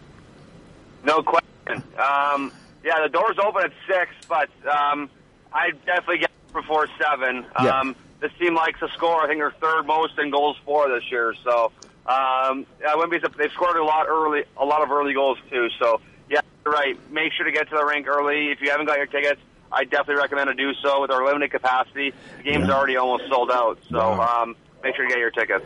No 1.04 1.22
question. 1.22 1.82
Um, 1.98 2.50
yeah, 2.86 3.02
the 3.02 3.08
doors 3.08 3.36
open 3.44 3.64
at 3.64 3.72
six, 3.88 4.12
but 4.28 4.48
um, 4.66 5.10
I 5.52 5.72
definitely 5.84 6.18
get 6.18 6.30
before 6.52 6.86
seven. 7.02 7.44
Yeah. 7.62 7.80
Um, 7.80 7.96
this 8.20 8.30
team 8.38 8.54
likes 8.54 8.78
to 8.80 8.88
score. 8.94 9.20
I 9.22 9.26
think 9.26 9.40
they're 9.40 9.50
third 9.60 9.86
most 9.86 10.18
in 10.18 10.30
goals 10.30 10.56
for 10.64 10.88
this 10.88 11.02
year. 11.10 11.34
So 11.44 11.72
um, 12.06 12.64
I 12.86 12.94
wouldn't 12.94 13.10
be. 13.10 13.18
They've 13.36 13.50
scored 13.52 13.76
a 13.76 13.84
lot 13.84 14.06
early, 14.08 14.44
a 14.56 14.64
lot 14.64 14.82
of 14.82 14.90
early 14.92 15.12
goals 15.14 15.36
too. 15.50 15.68
So 15.80 16.00
yeah, 16.30 16.40
you're 16.64 16.72
right. 16.72 16.96
Make 17.10 17.32
sure 17.32 17.44
to 17.44 17.52
get 17.52 17.68
to 17.70 17.76
the 17.76 17.84
rink 17.84 18.06
early. 18.06 18.52
If 18.52 18.60
you 18.62 18.70
haven't 18.70 18.86
got 18.86 18.98
your 18.98 19.06
tickets, 19.06 19.40
I 19.72 19.82
definitely 19.84 20.16
recommend 20.22 20.46
to 20.48 20.54
do 20.54 20.72
so. 20.80 21.02
With 21.02 21.10
our 21.10 21.26
limited 21.26 21.50
capacity, 21.50 22.14
the 22.38 22.42
game's 22.44 22.68
Yeah. 22.68 22.74
already 22.74 22.96
almost 22.96 23.28
sold 23.28 23.50
out. 23.50 23.78
So 23.90 23.98
Wow. 23.98 24.42
um, 24.44 24.56
make 24.84 24.94
sure 24.94 25.04
to 25.04 25.10
get 25.10 25.18
your 25.18 25.30
tickets. 25.32 25.64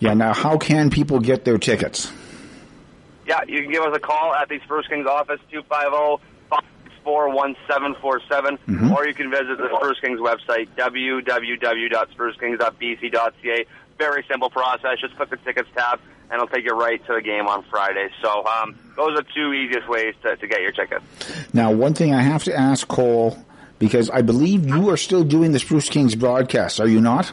Yeah, 0.00 0.14
now 0.14 0.34
how 0.34 0.58
can 0.58 0.90
people 0.90 1.20
get 1.20 1.44
their 1.44 1.58
tickets? 1.58 2.10
Yeah, 3.26 3.40
you 3.46 3.62
can 3.62 3.70
give 3.70 3.82
us 3.84 3.94
a 3.96 4.00
call 4.00 4.34
at 4.34 4.48
the 4.48 4.58
Spruce 4.64 4.86
Kings 4.88 5.06
office, 5.06 5.38
250 5.50 5.68
564 5.68 6.18
1747, 7.04 8.58
Mm-hmm. 8.68 8.92
or 8.92 9.06
you 9.06 9.14
can 9.14 9.30
visit 9.30 9.56
the 9.58 9.68
Spruce 9.76 10.00
Kings 10.00 10.20
website, 10.20 10.68
www.sprucekings.bc.ca. 10.76 13.66
Very 13.98 14.24
simple 14.30 14.50
process. 14.50 14.98
Just 15.00 15.16
click 15.16 15.30
the 15.30 15.36
tickets 15.38 15.68
tab, 15.76 16.00
and 16.30 16.40
it'll 16.40 16.46
take 16.48 16.64
you 16.64 16.72
right 16.72 17.04
to 17.06 17.14
the 17.14 17.20
game 17.22 17.46
on 17.48 17.62
Friday. 17.64 18.08
So 18.22 18.44
um, 18.46 18.78
those 18.96 19.18
are 19.18 19.24
two 19.34 19.52
easiest 19.52 19.88
ways 19.88 20.14
to, 20.22 20.36
to 20.36 20.46
get 20.46 20.62
your 20.62 20.72
tickets. 20.72 21.04
Now, 21.52 21.72
one 21.72 21.94
thing 21.94 22.14
I 22.14 22.22
have 22.22 22.44
to 22.44 22.56
ask 22.58 22.86
Cole, 22.88 23.36
because 23.78 24.08
I 24.10 24.22
believe 24.22 24.66
you 24.66 24.88
are 24.90 24.96
still 24.96 25.24
doing 25.24 25.52
the 25.52 25.58
Spruce 25.58 25.88
Kings 25.88 26.14
broadcast, 26.14 26.80
are 26.80 26.88
you 26.88 27.00
not? 27.00 27.30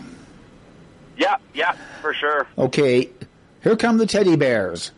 Yeah, 1.18 1.38
yeah, 1.54 1.74
for 2.02 2.14
sure. 2.14 2.48
Okay, 2.58 3.10
here 3.64 3.76
come 3.78 3.98
the 3.98 4.06
teddy 4.06 4.36
bears. 4.36 4.92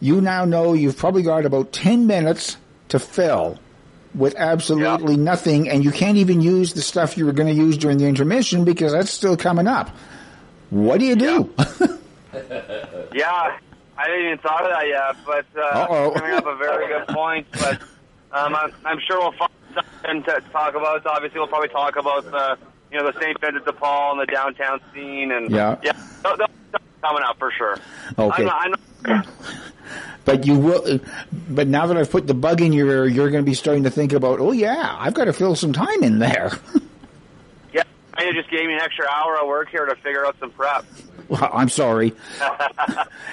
You 0.00 0.20
now 0.20 0.44
know 0.44 0.74
you've 0.74 0.96
probably 0.96 1.22
got 1.22 1.44
about 1.46 1.72
10 1.72 2.06
minutes 2.06 2.56
to 2.88 2.98
fill 2.98 3.58
with 4.16 4.34
absolutely 4.36 5.16
nothing, 5.16 5.68
and 5.68 5.84
you 5.84 5.90
can't 5.92 6.16
even 6.16 6.40
use 6.40 6.72
the 6.72 6.80
stuff 6.82 7.16
you 7.18 7.26
were 7.26 7.32
going 7.32 7.54
to 7.54 7.60
use 7.62 7.76
during 7.76 7.98
the 7.98 8.06
intermission 8.06 8.64
because 8.64 8.92
that's 8.92 9.10
still 9.10 9.36
coming 9.36 9.66
up. 9.66 9.90
What 10.70 10.98
do 11.00 11.04
you 11.06 11.16
do? 11.16 11.54
Yeah, 13.12 13.58
I 13.98 14.06
didn't 14.06 14.26
even 14.26 14.38
thought 14.38 14.64
of 14.64 14.70
that 14.70 14.86
yet, 14.88 15.16
but 15.24 15.46
uh, 15.56 15.60
Uh-oh. 15.80 16.10
bringing 16.18 16.36
up 16.38 16.46
a 16.46 16.56
very 16.56 16.86
good 16.88 17.08
point. 17.08 17.46
But 17.52 17.80
um, 18.32 18.54
I'm, 18.54 18.72
I'm 18.84 18.98
sure 19.06 19.20
we'll 19.20 19.32
find 19.32 19.50
something 19.74 20.22
to 20.24 20.40
talk 20.52 20.74
about. 20.74 21.02
So 21.02 21.10
obviously, 21.10 21.38
we'll 21.38 21.48
probably 21.48 21.68
talk 21.68 21.96
about 21.96 22.24
the 22.24 22.58
you 22.90 22.98
know 22.98 23.10
the 23.10 23.18
St. 23.20 23.40
Vincent 23.40 23.64
de 23.64 23.72
Paul 23.72 24.18
and 24.18 24.28
the 24.28 24.32
downtown 24.32 24.80
scene, 24.92 25.30
and 25.32 25.50
Yeah. 25.50 25.76
yeah, 25.82 25.92
th- 25.92 26.36
th- 26.36 26.38
th- 26.72 26.82
coming 27.02 27.22
up 27.22 27.38
for 27.38 27.50
sure. 27.52 27.78
Okay. 28.18 28.42
I'm 28.42 28.46
not, 28.46 28.64
I'm 28.64 28.74
not, 29.16 29.26
but 30.24 30.46
you 30.46 30.58
will. 30.58 31.00
But 31.50 31.68
now 31.68 31.86
that 31.86 31.96
I've 31.96 32.10
put 32.10 32.26
the 32.26 32.34
bug 32.34 32.60
in 32.60 32.72
your 32.72 32.88
ear, 32.90 33.06
you're 33.06 33.30
going 33.30 33.44
to 33.44 33.48
be 33.48 33.54
starting 33.54 33.84
to 33.84 33.90
think 33.90 34.12
about, 34.12 34.40
oh 34.40 34.52
yeah, 34.52 34.96
I've 34.98 35.14
got 35.14 35.24
to 35.26 35.32
fill 35.32 35.54
some 35.56 35.72
time 35.72 36.02
in 36.02 36.18
there. 36.18 36.52
yeah, 37.72 37.82
you 38.20 38.32
just 38.32 38.50
gave 38.50 38.66
me 38.66 38.74
an 38.74 38.80
extra 38.80 39.06
hour 39.08 39.38
of 39.40 39.46
work 39.48 39.68
here 39.70 39.86
to 39.86 39.94
figure 39.96 40.26
out 40.26 40.36
some 40.40 40.50
prep. 40.50 40.84
well, 41.28 41.50
I'm 41.52 41.68
sorry. 41.68 42.12
no, 42.40 42.46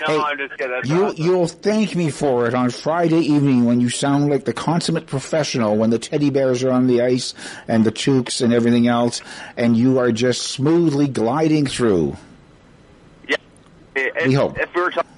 Hey, 0.06 0.20
I'm 0.20 0.38
just 0.38 0.58
kidding. 0.58 0.72
That's 0.72 0.90
You 0.90 1.06
awesome. 1.06 1.24
you'll 1.24 1.48
thank 1.48 1.96
me 1.96 2.10
for 2.10 2.48
it 2.48 2.54
on 2.56 2.70
Friday 2.72 3.20
evening 3.20 3.66
when 3.66 3.80
you 3.82 3.90
sound 3.90 4.30
like 4.30 4.46
the 4.46 4.54
consummate 4.54 5.06
professional 5.08 5.78
when 5.78 5.90
the 5.92 6.00
teddy 6.00 6.30
bears 6.32 6.64
are 6.64 6.72
on 6.72 6.88
the 6.88 7.02
ice 7.02 7.34
and 7.68 7.86
the 7.86 7.92
chooks 7.92 8.42
and 8.42 8.52
everything 8.54 8.88
else, 8.88 9.22
and 9.58 9.78
you 9.78 10.00
are 10.00 10.12
just 10.12 10.42
smoothly 10.44 11.08
gliding 11.08 11.66
through. 11.68 12.18
yeah. 13.28 13.38
If, 13.96 14.28
We 14.28 14.34
hope. 14.34 14.58
if 14.60 14.74
we 14.76 14.82
were 14.82 14.90
talking 14.92 15.10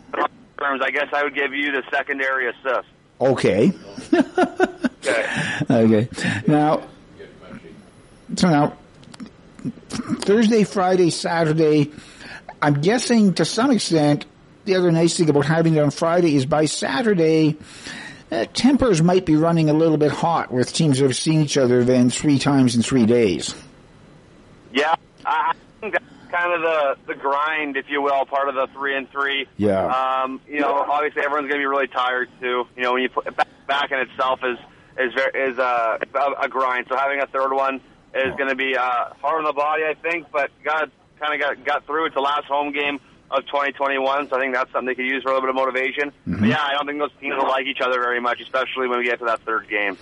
I 0.82 0.92
guess 0.92 1.08
I 1.14 1.24
would 1.24 1.36
give 1.36 1.54
you 1.54 1.72
the 1.72 1.84
secondary 1.92 2.50
assist. 2.50 2.88
Okay. 3.20 3.72
Okay. 5.06 5.60
Okay. 5.70 6.10
Now, 6.48 6.88
so 8.36 8.50
now, 8.50 8.78
Thursday, 9.90 10.64
Friday, 10.64 11.12
Saturday, 11.12 11.92
I'm 12.60 12.82
guessing 12.82 13.36
to 13.36 13.46
some 13.46 13.70
extent, 13.70 14.26
the 14.66 14.76
other 14.76 14.92
nice 14.92 15.16
thing 15.16 15.30
about 15.30 15.46
having 15.46 15.76
it 15.76 15.80
on 15.84 15.92
Friday 15.92 16.36
is 16.36 16.48
by 16.48 16.66
Saturday, 16.66 17.58
uh, 18.32 18.46
tempers 18.54 19.02
might 19.02 19.26
be 19.26 19.36
running 19.36 19.70
a 19.70 19.74
little 19.74 19.98
bit 19.98 20.12
hot 20.12 20.52
with 20.52 20.74
teams 20.74 20.98
that 20.98 21.06
have 21.06 21.16
seen 21.16 21.42
each 21.42 21.58
other 21.58 21.84
then 21.84 22.10
three 22.10 22.40
times 22.40 22.76
in 22.76 22.82
three 22.82 23.06
days. 23.06 23.54
Yeah, 24.74 24.96
I 25.24 25.54
think 25.82 25.94
that's 25.94 26.06
kind 26.36 26.54
of 26.54 26.62
the 26.62 27.14
the 27.14 27.16
grind, 27.16 27.78
if 27.78 27.86
you 27.90 28.02
will, 28.02 28.26
part 28.26 28.50
of 28.50 28.56
the 28.56 28.68
three 28.74 28.96
and 28.96 29.10
three. 29.12 29.48
Yeah. 29.58 29.86
Um, 29.86 30.42
you 30.48 30.60
know, 30.60 30.74
obviously 30.74 31.22
everyone's 31.24 31.48
going 31.48 31.62
to 31.62 31.64
be 31.64 31.66
really 31.66 31.88
tired 31.88 32.30
too. 32.42 32.66
You 32.76 32.84
know, 32.84 32.94
when 32.94 33.02
you 33.02 33.10
put 33.10 33.26
back, 33.36 33.48
back 33.68 33.92
in 33.92 34.00
itself 34.00 34.40
is 34.44 34.58
is 34.98 35.14
very, 35.14 35.52
is 35.52 35.60
uh, 35.60 35.98
a, 36.14 36.46
a 36.46 36.48
grind. 36.50 36.88
So 36.90 36.96
having 36.96 37.22
a 37.22 37.28
third 37.28 37.54
one 37.54 37.82
is 38.14 38.36
going 38.38 38.50
to 38.50 38.56
be 38.56 38.76
uh, 38.76 39.14
hard 39.22 39.40
on 39.40 39.44
the 39.44 39.54
body, 39.54 39.84
I 39.84 39.94
think. 39.94 40.28
But 40.32 40.52
God 40.64 40.92
kind 41.20 41.34
of 41.34 41.40
got 41.40 41.66
got 41.66 41.86
through. 41.86 42.08
It's 42.08 42.16
the 42.16 42.22
last 42.22 42.46
home 42.46 42.72
game 42.72 43.00
of 43.32 43.46
2021, 43.48 44.30
so 44.30 44.36
I 44.36 44.40
think 44.40 44.54
that's 44.54 44.72
something 44.72 44.88
they 44.88 44.96
could 44.96 45.06
use 45.06 45.24
for 45.24 45.30
a 45.30 45.34
little 45.34 45.42
bit 45.42 45.50
of 45.50 45.56
motivation. 45.56 46.12
But 46.26 46.36
mm-hmm. 46.36 46.46
yeah, 46.46 46.62
I 46.62 46.74
don't 46.74 46.86
think 46.86 47.00
those 47.00 47.12
teams 47.20 47.36
will 47.36 47.48
like 47.48 47.66
each 47.66 47.82
other 47.82 48.00
very 48.00 48.20
much, 48.22 48.40
especially 48.42 48.88
when 48.88 49.00
we 49.00 49.06
get 49.06 49.20
to 49.20 49.26
that 49.26 49.42
third 49.42 49.68
game. 49.68 49.98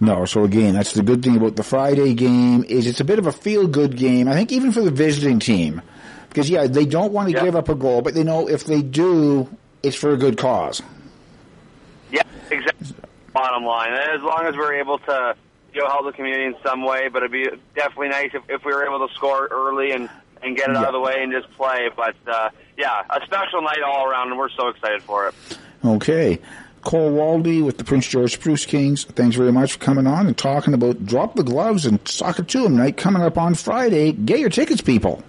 No, 0.00 0.24
so 0.26 0.44
again, 0.44 0.74
that's 0.74 0.92
the 0.92 1.02
good 1.02 1.22
thing 1.22 1.36
about 1.36 1.56
the 1.56 1.62
Friday 1.62 2.14
game 2.14 2.64
is 2.64 2.86
it's 2.86 3.00
a 3.00 3.04
bit 3.04 3.18
of 3.18 3.26
a 3.26 3.32
feel-good 3.32 3.96
game. 3.96 4.28
I 4.28 4.34
think 4.34 4.52
even 4.52 4.72
for 4.72 4.82
the 4.82 4.90
visiting 4.90 5.38
team, 5.38 5.82
because 6.28 6.50
yeah, 6.50 6.66
they 6.66 6.84
don't 6.84 7.12
want 7.12 7.30
to 7.30 7.34
Yeah. 7.34 7.44
give 7.44 7.56
up 7.56 7.68
a 7.68 7.74
goal, 7.74 8.02
but 8.02 8.14
they 8.14 8.22
know 8.22 8.48
if 8.48 8.64
they 8.64 8.82
do, 8.82 9.48
it's 9.82 9.96
for 9.96 10.10
a 10.12 10.16
good 10.16 10.36
cause. 10.36 10.82
Yeah, 12.12 12.22
exactly. 12.50 12.94
Bottom 13.32 13.64
line, 13.64 13.92
as 13.92 14.22
long 14.22 14.44
as 14.46 14.56
we're 14.56 14.74
able 14.74 14.98
to, 14.98 15.34
you 15.72 15.80
know, 15.82 15.88
help 15.88 16.04
the 16.04 16.12
community 16.12 16.44
in 16.44 16.56
some 16.64 16.84
way, 16.84 17.08
but 17.08 17.22
it'd 17.22 17.32
be 17.32 17.48
definitely 17.74 18.08
nice 18.08 18.30
if, 18.34 18.42
if 18.48 18.64
we 18.64 18.72
were 18.72 18.84
able 18.86 19.06
to 19.06 19.14
score 19.14 19.46
early 19.50 19.92
and 19.92 20.08
and 20.42 20.56
get 20.56 20.70
it 20.70 20.76
out 20.76 20.86
of 20.86 20.92
the 20.92 21.00
way 21.00 21.16
and 21.22 21.30
just 21.32 21.50
play. 21.56 21.88
But 21.94 22.16
uh, 22.26 22.48
yeah, 22.76 23.02
a 23.10 23.20
special 23.26 23.60
night 23.62 23.82
all 23.86 24.08
around, 24.08 24.28
and 24.30 24.38
we're 24.38 24.48
so 24.50 24.68
excited 24.68 25.02
for 25.02 25.28
it. 25.28 25.34
Okay. 25.84 26.38
Cole 26.82 27.10
Waldy 27.10 27.60
with 27.62 27.76
the 27.76 27.82
Prince 27.84 28.06
George 28.06 28.32
Spruce 28.34 28.64
Kings. 28.64 29.04
Thanks 29.04 29.34
very 29.36 29.50
much 29.52 29.72
for 29.74 29.78
coming 29.80 30.06
on 30.06 30.26
and 30.28 30.38
talking 30.38 30.72
about 30.74 31.04
Drop 31.04 31.34
the 31.34 31.42
Gloves 31.42 31.84
and 31.86 31.98
Soccer 32.08 32.44
to 32.44 32.64
'em 32.64 32.76
night 32.76 32.96
coming 32.96 33.20
up 33.20 33.36
on 33.36 33.54
Friday. 33.54 34.12
Get 34.12 34.38
your 34.38 34.48
tickets, 34.48 34.80
people. 34.80 35.22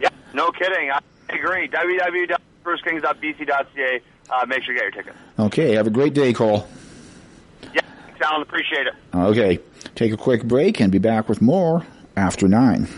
Yeah, 0.00 0.08
no 0.34 0.50
kidding. 0.50 0.90
I 0.90 0.98
agree. 1.28 1.68
www.sprucekings.bc.ca. 1.68 4.00
Uh, 4.28 4.44
make 4.46 4.64
sure 4.64 4.74
you 4.74 4.80
get 4.80 4.94
your 4.94 5.04
tickets. 5.04 5.16
Okay, 5.38 5.74
have 5.76 5.86
a 5.86 5.90
great 5.90 6.12
day, 6.12 6.32
Cole. 6.32 6.66
Yeah, 7.72 7.82
thanks, 8.06 8.20
Alan. 8.20 8.42
Appreciate 8.42 8.88
it. 8.88 8.94
Okay, 9.14 9.60
take 9.94 10.12
a 10.12 10.16
quick 10.16 10.42
break 10.44 10.80
and 10.80 10.90
be 10.90 10.98
back 10.98 11.28
with 11.28 11.40
more 11.40 11.86
after 12.16 12.48
nine. 12.48 12.88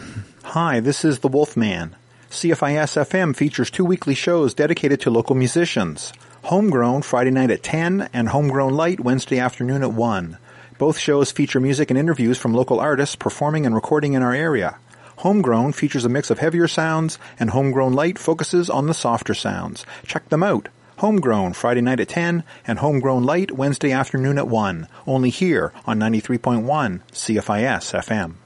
Hi, 0.52 0.80
this 0.80 1.04
is 1.04 1.18
the 1.18 1.28
Wolfman. 1.28 1.94
CFIS 2.30 2.96
FM 2.96 3.36
features 3.36 3.70
two 3.70 3.84
weekly 3.84 4.14
shows 4.14 4.54
dedicated 4.54 4.98
to 5.02 5.10
local 5.10 5.36
musicians. 5.36 6.10
Homegrown 6.44 7.02
Friday 7.02 7.30
night 7.30 7.50
at 7.50 7.62
10 7.62 8.08
and 8.14 8.30
Homegrown 8.30 8.72
Light 8.72 8.98
Wednesday 8.98 9.38
afternoon 9.38 9.82
at 9.82 9.92
1. 9.92 10.38
Both 10.78 10.96
shows 10.96 11.30
feature 11.30 11.60
music 11.60 11.90
and 11.90 11.98
interviews 11.98 12.38
from 12.38 12.54
local 12.54 12.80
artists 12.80 13.14
performing 13.14 13.66
and 13.66 13.74
recording 13.74 14.14
in 14.14 14.22
our 14.22 14.32
area. 14.32 14.78
Homegrown 15.18 15.72
features 15.72 16.06
a 16.06 16.08
mix 16.08 16.30
of 16.30 16.38
heavier 16.38 16.66
sounds 16.66 17.18
and 17.38 17.50
Homegrown 17.50 17.92
Light 17.92 18.18
focuses 18.18 18.70
on 18.70 18.86
the 18.86 18.94
softer 18.94 19.34
sounds. 19.34 19.84
Check 20.06 20.30
them 20.30 20.42
out. 20.42 20.70
Homegrown 20.96 21.52
Friday 21.52 21.82
night 21.82 22.00
at 22.00 22.08
10 22.08 22.42
and 22.66 22.78
Homegrown 22.78 23.22
Light 23.24 23.50
Wednesday 23.50 23.92
afternoon 23.92 24.38
at 24.38 24.48
1. 24.48 24.88
Only 25.06 25.28
here 25.28 25.74
on 25.84 25.98
93.1 25.98 26.64
CFIS 27.12 27.92
FM. 28.02 28.36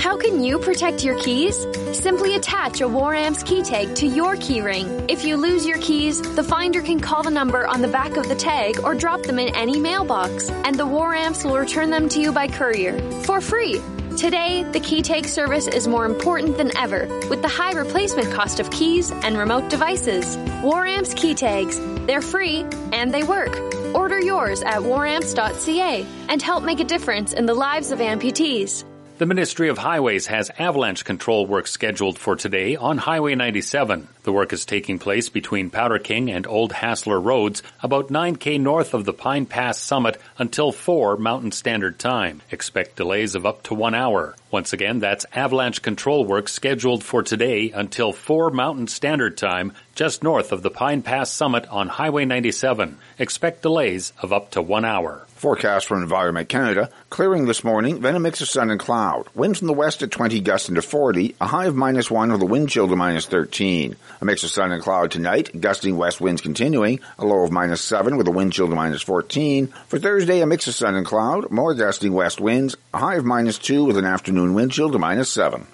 How 0.00 0.16
can 0.16 0.42
you 0.42 0.58
protect 0.58 1.04
your 1.04 1.18
keys? 1.18 1.66
Simply 1.92 2.34
attach 2.34 2.80
a 2.80 2.88
War 2.88 3.14
Amps 3.14 3.42
key 3.42 3.62
tag 3.62 3.94
to 3.96 4.06
your 4.06 4.34
keyring. 4.34 5.10
If 5.10 5.26
you 5.26 5.36
lose 5.36 5.66
your 5.66 5.76
keys, 5.76 6.22
the 6.22 6.42
finder 6.42 6.80
can 6.80 7.00
call 7.00 7.22
the 7.22 7.30
number 7.30 7.66
on 7.66 7.82
the 7.82 7.88
back 7.88 8.16
of 8.16 8.26
the 8.26 8.34
tag 8.34 8.80
or 8.82 8.94
drop 8.94 9.22
them 9.24 9.38
in 9.38 9.54
any 9.54 9.78
mailbox, 9.78 10.48
and 10.48 10.74
the 10.74 10.86
War 10.86 11.14
Amps 11.14 11.44
will 11.44 11.58
return 11.58 11.90
them 11.90 12.08
to 12.08 12.20
you 12.20 12.32
by 12.32 12.48
courier 12.48 12.98
for 13.24 13.42
free. 13.42 13.78
Today, 14.16 14.64
the 14.72 14.80
key 14.80 15.02
tag 15.02 15.26
service 15.26 15.68
is 15.68 15.86
more 15.86 16.06
important 16.06 16.56
than 16.56 16.74
ever 16.78 17.06
with 17.28 17.42
the 17.42 17.48
high 17.48 17.72
replacement 17.72 18.32
cost 18.32 18.58
of 18.58 18.70
keys 18.70 19.10
and 19.10 19.36
remote 19.36 19.68
devices. 19.68 20.34
War 20.62 20.86
Amps 20.86 21.12
key 21.12 21.34
tags. 21.34 21.78
They're 22.06 22.22
free 22.22 22.64
and 22.92 23.12
they 23.12 23.22
work. 23.22 23.54
Order 23.94 24.18
yours 24.18 24.62
at 24.62 24.80
waramps.ca 24.80 26.06
and 26.30 26.40
help 26.40 26.64
make 26.64 26.80
a 26.80 26.84
difference 26.84 27.34
in 27.34 27.44
the 27.44 27.54
lives 27.54 27.90
of 27.90 27.98
amputees. 27.98 28.84
The 29.20 29.26
Ministry 29.26 29.68
of 29.68 29.76
Highways 29.76 30.28
has 30.28 30.50
avalanche 30.58 31.04
control 31.04 31.44
work 31.44 31.66
scheduled 31.66 32.18
for 32.18 32.36
today 32.36 32.76
on 32.76 32.96
Highway 32.96 33.34
97. 33.34 34.08
The 34.22 34.32
work 34.32 34.54
is 34.54 34.64
taking 34.64 34.98
place 34.98 35.28
between 35.28 35.68
Powder 35.68 35.98
King 35.98 36.30
and 36.30 36.46
Old 36.46 36.72
Hasler 36.72 37.22
Roads, 37.22 37.62
about 37.82 38.08
9k 38.08 38.58
north 38.58 38.94
of 38.94 39.04
the 39.04 39.12
Pine 39.12 39.44
Pass 39.44 39.78
summit 39.78 40.18
until 40.38 40.72
4 40.72 41.18
Mountain 41.18 41.52
Standard 41.52 41.98
Time. 41.98 42.40
Expect 42.50 42.96
delays 42.96 43.34
of 43.34 43.44
up 43.44 43.62
to 43.64 43.74
one 43.74 43.94
hour. 43.94 44.36
Once 44.50 44.72
again, 44.72 45.00
that's 45.00 45.26
avalanche 45.34 45.82
control 45.82 46.24
work 46.24 46.48
scheduled 46.48 47.04
for 47.04 47.22
today 47.22 47.72
until 47.72 48.14
4 48.14 48.48
Mountain 48.48 48.86
Standard 48.86 49.36
Time, 49.36 49.74
just 49.94 50.22
north 50.22 50.50
of 50.50 50.62
the 50.62 50.70
Pine 50.70 51.02
Pass 51.02 51.30
summit 51.30 51.68
on 51.68 51.88
Highway 51.88 52.24
97. 52.24 52.96
Expect 53.18 53.60
delays 53.60 54.14
of 54.22 54.32
up 54.32 54.52
to 54.52 54.62
one 54.62 54.86
hour. 54.86 55.26
Forecast 55.40 55.86
from 55.86 56.02
Environment 56.02 56.46
Canada. 56.50 56.90
Clearing 57.08 57.46
this 57.46 57.64
morning, 57.64 58.00
then 58.00 58.14
a 58.14 58.20
mix 58.20 58.42
of 58.42 58.48
sun 58.48 58.68
and 58.70 58.78
cloud. 58.78 59.26
Winds 59.34 59.58
from 59.58 59.68
the 59.68 59.72
west 59.72 60.02
at 60.02 60.10
20 60.10 60.38
gusting 60.40 60.74
to 60.74 60.82
40, 60.82 61.34
a 61.40 61.46
high 61.46 61.64
of 61.64 61.74
minus 61.74 62.10
1 62.10 62.30
with 62.30 62.42
a 62.42 62.46
wind 62.46 62.68
chill 62.68 62.86
to 62.86 62.94
minus 62.94 63.24
13. 63.24 63.96
A 64.20 64.24
mix 64.26 64.44
of 64.44 64.50
sun 64.50 64.70
and 64.70 64.82
cloud 64.82 65.10
tonight, 65.10 65.58
gusting 65.58 65.96
west 65.96 66.20
winds 66.20 66.42
continuing, 66.42 67.00
a 67.18 67.24
low 67.24 67.42
of 67.42 67.50
minus 67.50 67.80
7 67.80 68.18
with 68.18 68.28
a 68.28 68.30
wind 68.30 68.52
chill 68.52 68.68
to 68.68 68.74
minus 68.74 69.00
14. 69.00 69.68
For 69.88 69.98
Thursday, 69.98 70.42
a 70.42 70.46
mix 70.46 70.68
of 70.68 70.74
sun 70.74 70.94
and 70.94 71.06
cloud, 71.06 71.50
more 71.50 71.72
gusting 71.72 72.12
west 72.12 72.38
winds, 72.38 72.76
a 72.92 72.98
high 72.98 73.16
of 73.16 73.24
minus 73.24 73.58
2 73.58 73.86
with 73.86 73.96
an 73.96 74.04
afternoon 74.04 74.52
wind 74.52 74.72
chill 74.72 74.90
to 74.90 74.98
minus 74.98 75.30
7. 75.30 75.66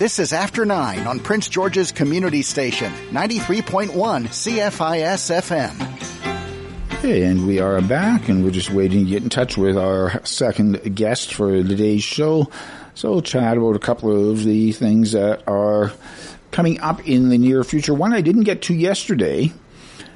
This 0.00 0.18
is 0.18 0.32
After 0.32 0.64
9 0.64 1.06
on 1.06 1.20
Prince 1.20 1.48
George's 1.48 1.92
Community 1.92 2.42
Station, 2.42 2.90
93.1 3.12 3.92
CFIS 4.26 5.30
FM. 5.40 6.39
Okay, 7.00 7.22
and 7.22 7.46
we 7.46 7.60
are 7.60 7.80
back, 7.80 8.28
and 8.28 8.44
we're 8.44 8.50
just 8.50 8.68
waiting 8.68 9.06
to 9.06 9.10
get 9.10 9.22
in 9.22 9.30
touch 9.30 9.56
with 9.56 9.78
our 9.78 10.22
second 10.26 10.94
guest 10.94 11.32
for 11.32 11.50
today's 11.50 12.02
show. 12.02 12.50
So, 12.94 13.12
we'll 13.12 13.22
chat 13.22 13.56
about 13.56 13.74
a 13.74 13.78
couple 13.78 14.30
of 14.30 14.44
the 14.44 14.72
things 14.72 15.12
that 15.12 15.48
are 15.48 15.92
coming 16.50 16.78
up 16.80 17.08
in 17.08 17.30
the 17.30 17.38
near 17.38 17.64
future. 17.64 17.94
One 17.94 18.12
I 18.12 18.20
didn't 18.20 18.42
get 18.42 18.60
to 18.64 18.74
yesterday 18.74 19.50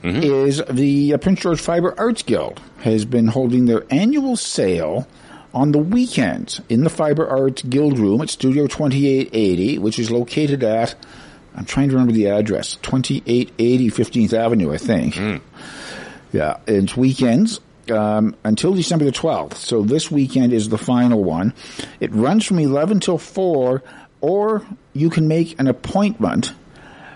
mm-hmm. 0.03 0.23
is 0.23 0.63
the 0.69 1.15
uh, 1.15 1.17
Prince 1.17 1.41
George 1.41 1.59
Fiber 1.59 1.95
Arts 1.97 2.23
Guild 2.23 2.61
has 2.81 3.07
been 3.07 3.29
holding 3.29 3.65
their 3.65 3.87
annual 3.89 4.37
sale 4.37 5.09
on 5.55 5.73
the 5.73 5.79
weekends 5.79 6.61
in 6.69 6.85
the 6.85 6.91
Fiber 6.91 7.27
Arts 7.27 7.63
Guild 7.63 7.99
Room 7.99 8.21
at 8.21 8.29
Studio 8.29 8.67
2880, 8.67 9.79
which 9.79 9.99
is 9.99 10.11
located 10.11 10.63
at, 10.63 10.95
I'm 11.57 11.65
trying 11.65 11.89
to 11.89 11.95
remember 11.95 12.13
the 12.13 12.29
address, 12.29 12.77
2880 12.83 13.89
15th 13.89 14.35
Avenue, 14.35 14.71
I 14.71 14.77
think. 14.77 15.15
Mm. 15.15 15.41
Yeah, 16.35 16.59
it's 16.67 16.97
weekends 16.97 17.61
um, 17.93 18.35
until 18.43 18.75
December 18.75 19.05
the 19.05 19.13
12th. 19.13 19.55
So 19.55 19.83
this 19.83 20.11
weekend 20.11 20.53
is 20.53 20.69
the 20.69 20.79
final 20.79 21.23
one. 21.23 21.55
It 22.01 22.13
runs 22.13 22.45
from 22.45 22.59
11 22.59 22.99
till 22.99 23.19
4, 23.19 23.81
or 24.21 24.67
you 24.93 25.11
can 25.11 25.29
make 25.29 25.61
an 25.61 25.69
appointment 25.69 26.53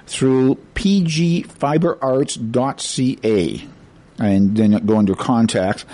through 0.07 0.55
pgfiberarts.ca 0.77 3.69
and 4.21 4.57
then 4.57 4.87
go 4.87 4.99
under 4.99 5.17
contact. 5.17 5.85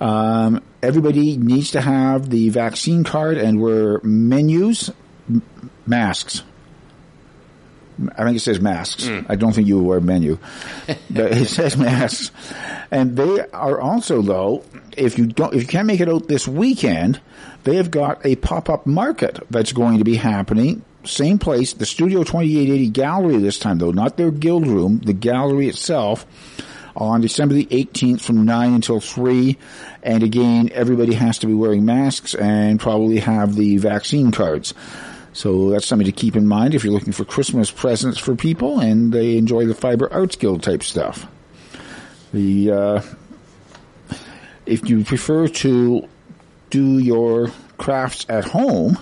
Um, 0.00 0.62
everybody 0.80 1.36
needs 1.36 1.72
to 1.72 1.80
have 1.80 2.30
the 2.30 2.50
vaccine 2.50 3.02
card 3.02 3.38
and 3.38 3.60
wear 3.60 3.98
menus, 4.04 4.92
masks. 5.84 6.44
I 8.16 8.24
think 8.24 8.36
it 8.36 8.40
says 8.40 8.60
masks. 8.60 9.04
Mm. 9.04 9.26
I 9.28 9.36
don't 9.36 9.52
think 9.52 9.66
you 9.66 9.82
wear 9.82 10.00
menu, 10.00 10.38
but 11.10 11.32
it 11.32 11.46
says 11.48 11.76
masks. 11.76 12.30
And 12.90 13.16
they 13.16 13.40
are 13.50 13.80
also 13.80 14.22
though, 14.22 14.64
if 14.96 15.18
you 15.18 15.26
don't, 15.26 15.54
if 15.54 15.62
you 15.62 15.68
can't 15.68 15.86
make 15.86 16.00
it 16.00 16.08
out 16.08 16.28
this 16.28 16.46
weekend, 16.46 17.20
they 17.64 17.76
have 17.76 17.90
got 17.90 18.24
a 18.24 18.36
pop-up 18.36 18.86
market 18.86 19.40
that's 19.50 19.72
going 19.72 19.98
to 19.98 20.04
be 20.04 20.16
happening. 20.16 20.82
Same 21.04 21.38
place, 21.38 21.72
the 21.72 21.86
Studio 21.86 22.22
2880 22.24 22.90
Gallery 22.90 23.36
this 23.38 23.58
time 23.58 23.78
though, 23.78 23.92
not 23.92 24.16
their 24.16 24.30
guild 24.30 24.66
room, 24.66 24.98
the 24.98 25.12
gallery 25.12 25.68
itself 25.68 26.26
on 26.98 27.20
December 27.20 27.54
the 27.54 27.66
18th 27.66 28.20
from 28.20 28.44
9 28.44 28.74
until 28.74 29.00
3. 29.00 29.56
And 30.02 30.22
again, 30.22 30.70
everybody 30.72 31.14
has 31.14 31.38
to 31.38 31.46
be 31.46 31.54
wearing 31.54 31.84
masks 31.84 32.34
and 32.34 32.80
probably 32.80 33.20
have 33.20 33.54
the 33.54 33.78
vaccine 33.78 34.32
cards. 34.32 34.74
So 35.38 35.70
that's 35.70 35.86
something 35.86 36.04
to 36.04 36.10
keep 36.10 36.34
in 36.34 36.48
mind 36.48 36.74
if 36.74 36.82
you're 36.82 36.92
looking 36.92 37.12
for 37.12 37.24
Christmas 37.24 37.70
presents 37.70 38.18
for 38.18 38.34
people 38.34 38.80
and 38.80 39.12
they 39.12 39.36
enjoy 39.36 39.66
the 39.66 39.74
Fiber 39.74 40.12
Arts 40.12 40.34
Guild 40.34 40.64
type 40.64 40.82
stuff. 40.82 41.28
The 42.32 42.72
uh, 42.72 43.02
if 44.66 44.88
you 44.90 45.04
prefer 45.04 45.46
to 45.46 46.08
do 46.70 46.98
your 46.98 47.52
crafts 47.76 48.26
at 48.28 48.46
home, 48.46 48.98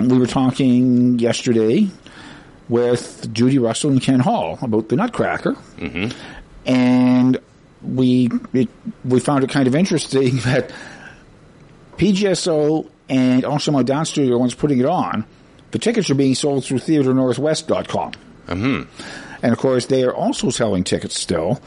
we 0.00 0.18
were 0.18 0.26
talking 0.26 1.18
yesterday 1.18 1.90
with 2.68 3.32
Judy 3.32 3.58
Russell 3.58 3.90
and 3.90 4.02
Ken 4.02 4.20
Hall 4.20 4.58
about 4.62 4.88
the 4.88 4.96
Nutcracker. 4.96 5.54
Mm-hmm. 5.76 6.16
And 6.66 7.38
we 7.82 8.30
it, 8.52 8.68
we 9.04 9.20
found 9.20 9.44
it 9.44 9.50
kind 9.50 9.66
of 9.66 9.74
interesting 9.74 10.36
that 10.44 10.72
PGSO 11.96 12.88
and 13.08 13.44
also 13.44 13.72
my 13.72 13.82
Dance 13.82 14.10
Studio 14.10 14.38
ones 14.38 14.54
putting 14.54 14.78
it 14.78 14.86
on, 14.86 15.24
the 15.70 15.78
tickets 15.78 16.10
are 16.10 16.14
being 16.14 16.34
sold 16.34 16.64
through 16.64 16.78
theatrenorthwest.com. 16.78 18.12
Mm-hmm. 18.46 19.04
And 19.42 19.52
of 19.52 19.58
course, 19.58 19.86
they 19.86 20.04
are 20.04 20.14
also 20.14 20.50
selling 20.50 20.84
tickets 20.84 21.18
still 21.18 21.60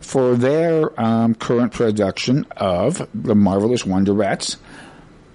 for 0.00 0.34
their 0.36 0.98
um, 1.00 1.34
current 1.34 1.72
production 1.72 2.46
of 2.56 3.06
The 3.14 3.34
Marvelous 3.34 3.82
Wonderettes, 3.82 4.56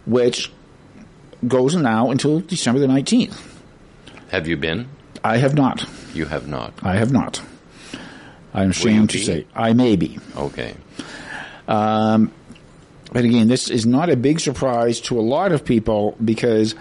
which 0.05 0.51
goes 1.47 1.75
now 1.75 2.11
until 2.11 2.39
December 2.39 2.79
the 2.79 2.87
19th. 2.87 3.39
Have 4.29 4.47
you 4.47 4.57
been? 4.57 4.89
I 5.23 5.37
have 5.37 5.53
not. 5.53 5.85
You 6.13 6.25
have 6.25 6.47
not. 6.47 6.73
I 6.81 6.95
have 6.95 7.11
not. 7.11 7.41
I'm 8.53 8.69
ashamed 8.69 9.11
to 9.11 9.19
say 9.19 9.47
I 9.55 9.73
may 9.73 9.95
be. 9.95 10.19
Okay. 10.35 10.75
Um, 11.67 12.31
but 13.11 13.25
again, 13.25 13.47
this 13.47 13.69
is 13.69 13.85
not 13.85 14.09
a 14.09 14.15
big 14.15 14.39
surprise 14.39 15.01
to 15.01 15.19
a 15.19 15.21
lot 15.21 15.51
of 15.51 15.63
people 15.65 16.15
because 16.23 16.75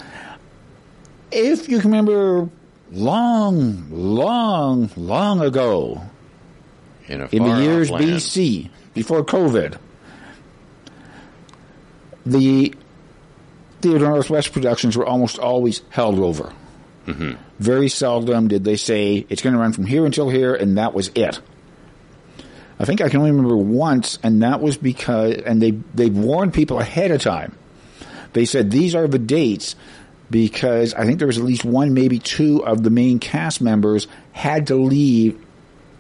if 1.31 1.69
you 1.69 1.79
can 1.81 1.91
remember 1.91 2.49
long, 2.91 3.87
long, 3.91 4.91
long 4.97 5.41
ago, 5.41 6.03
in, 7.09 7.21
in 7.33 7.43
the 7.43 7.63
years 7.63 7.91
BC, 7.91 8.71
before 8.95 9.25
COVID, 9.25 9.79
the 12.25 12.75
Theater 13.81 14.09
Northwest 14.09 14.53
productions 14.53 14.97
were 14.97 15.07
almost 15.07 15.39
always 15.39 15.83
held 15.91 16.19
over. 16.19 16.53
Very 17.59 17.89
seldom 17.89 18.49
did 18.49 18.65
they 18.65 18.77
say 18.77 19.27
it's 19.29 19.43
going 19.43 19.55
to 19.55 19.59
run 19.59 19.73
from 19.73 19.87
here 19.87 20.07
until 20.07 20.29
here, 20.29 20.55
and 20.55 20.79
that 20.79 20.95
was 20.95 21.11
it. 21.15 21.41
I 22.83 22.85
think 22.85 23.01
I 23.01 23.09
can 23.09 23.21
only 23.21 23.31
remember 23.31 23.57
once, 23.57 24.19
and 24.25 24.43
that 24.43 24.61
was 24.61 24.77
because, 24.77 25.37
and 25.37 25.63
they 25.63 25.71
they 25.95 26.11
warned 26.11 26.53
people 26.53 26.81
ahead 26.81 27.13
of 27.13 27.23
time. 27.23 27.57
They 28.33 28.45
said 28.45 28.73
these 28.73 28.97
are 28.97 29.07
the 29.07 29.21
dates 29.21 29.77
because 30.31 30.93
I 30.93 31.05
think 31.05 31.19
there 31.19 31.29
was 31.29 31.39
at 31.39 31.45
least 31.45 31.65
one, 31.65 31.95
maybe 31.95 32.19
two 32.19 32.65
of 32.67 32.83
the 32.83 32.91
main 32.91 33.21
cast 33.21 33.61
members 33.61 34.09
had 34.33 34.67
to 34.67 34.75
leave 34.75 35.41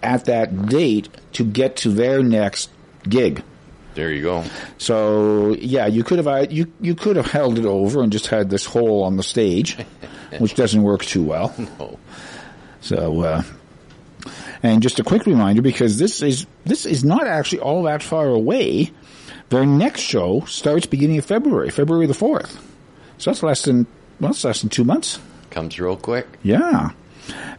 at 0.02 0.24
that 0.24 0.66
date 0.66 1.08
to 1.34 1.44
get 1.44 1.76
to 1.76 1.90
their 1.90 2.20
next 2.20 2.68
gig. 3.08 3.44
There 3.94 4.10
you 4.10 4.22
go. 4.22 4.44
So 4.78 5.54
yeah, 5.60 5.86
you 5.86 6.02
could 6.02 6.18
have 6.18 6.26
uh, 6.26 6.46
you 6.50 6.72
you 6.80 6.96
could 6.96 7.14
have 7.14 7.30
held 7.30 7.60
it 7.60 7.64
over 7.64 8.02
and 8.02 8.10
just 8.10 8.26
had 8.26 8.50
this 8.50 8.64
hole 8.64 9.04
on 9.04 9.16
the 9.16 9.22
stage, 9.22 9.76
which 10.38 10.54
doesn't 10.54 10.82
work 10.82 11.04
too 11.04 11.22
well. 11.22 11.54
Oh, 11.78 11.98
So, 12.80 13.20
uh, 13.20 13.42
and 14.62 14.82
just 14.82 15.00
a 15.00 15.04
quick 15.04 15.26
reminder 15.26 15.62
because 15.62 15.98
this 15.98 16.22
is 16.22 16.46
this 16.64 16.86
is 16.86 17.04
not 17.04 17.26
actually 17.26 17.60
all 17.60 17.82
that 17.84 18.02
far 18.02 18.28
away. 18.28 18.92
Their 19.48 19.66
next 19.66 20.00
show 20.00 20.44
starts 20.46 20.86
beginning 20.86 21.18
of 21.18 21.24
February, 21.24 21.70
February 21.70 22.06
the 22.06 22.14
fourth. 22.14 22.60
So 23.18 23.30
that's 23.30 23.42
less 23.42 23.62
than 23.62 23.86
well, 24.20 24.30
it's 24.30 24.44
less 24.44 24.60
than 24.60 24.70
two 24.70 24.84
months. 24.84 25.18
comes 25.50 25.78
real 25.78 25.96
quick. 25.96 26.26
Yeah, 26.42 26.90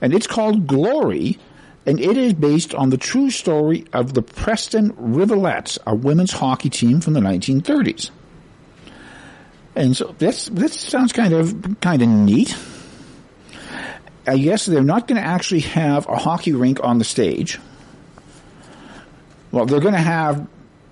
and 0.01 0.13
it's 0.13 0.27
called 0.27 0.67
Glory, 0.67 1.37
and 1.85 1.99
it 1.99 2.17
is 2.17 2.33
based 2.33 2.73
on 2.73 2.89
the 2.89 2.97
true 2.97 3.29
story 3.29 3.85
of 3.93 4.13
the 4.13 4.21
Preston 4.21 4.93
Rivulettes, 4.93 5.77
a 5.85 5.93
women's 5.93 6.31
hockey 6.31 6.69
team 6.69 7.01
from 7.01 7.13
the 7.13 7.19
1930s. 7.19 8.09
And 9.75 9.97
so 9.97 10.15
this 10.19 10.45
this 10.47 10.79
sounds 10.79 11.13
kind 11.13 11.33
of 11.33 11.77
kind 11.81 12.01
of 12.01 12.07
neat. 12.07 12.55
I 14.25 14.37
guess 14.37 14.65
they're 14.65 14.81
not 14.81 15.07
going 15.07 15.21
to 15.21 15.27
actually 15.27 15.61
have 15.61 16.07
a 16.07 16.15
hockey 16.15 16.53
rink 16.53 16.79
on 16.83 16.97
the 16.97 17.03
stage. 17.03 17.59
Well, 19.51 19.65
they're 19.65 19.81
going 19.81 19.93
to 19.93 19.99
have 19.99 20.47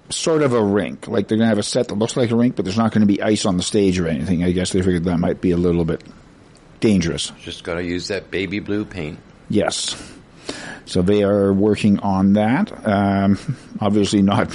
sort 0.10 0.42
of 0.42 0.54
a 0.54 0.64
rink. 0.64 1.08
Like 1.08 1.28
they're 1.28 1.38
going 1.38 1.48
to 1.48 1.50
have 1.50 1.58
a 1.58 1.64
set 1.64 1.88
that 1.88 1.96
looks 1.96 2.18
like 2.18 2.32
a 2.32 2.36
rink, 2.36 2.56
but 2.56 2.66
there's 2.66 2.78
not 2.78 2.92
going 2.92 3.02
to 3.02 3.08
be 3.08 3.22
ice 3.22 3.46
on 3.46 3.58
the 3.58 3.64
stage 3.64 4.00
or 4.00 4.08
anything. 4.08 4.44
I 4.44 4.52
guess 4.52 4.72
they 4.72 4.82
figured 4.82 5.06
that 5.06 5.18
might 5.18 5.42
be 5.42 5.52
a 5.52 5.58
little 5.58 5.86
bit 5.86 6.04
dangerous. 6.80 7.32
Just 7.42 7.64
got 7.64 7.76
to 7.76 7.84
use 7.84 8.10
that 8.10 8.30
baby 8.32 8.60
blue 8.60 8.86
paint. 8.86 9.20
Yes. 9.50 9.96
So 10.86 11.02
they 11.02 11.24
are 11.24 11.54
working 11.54 12.00
on 12.00 12.34
that. 12.34 12.86
Um, 12.86 13.38
obviously 13.80 14.22
not 14.22 14.52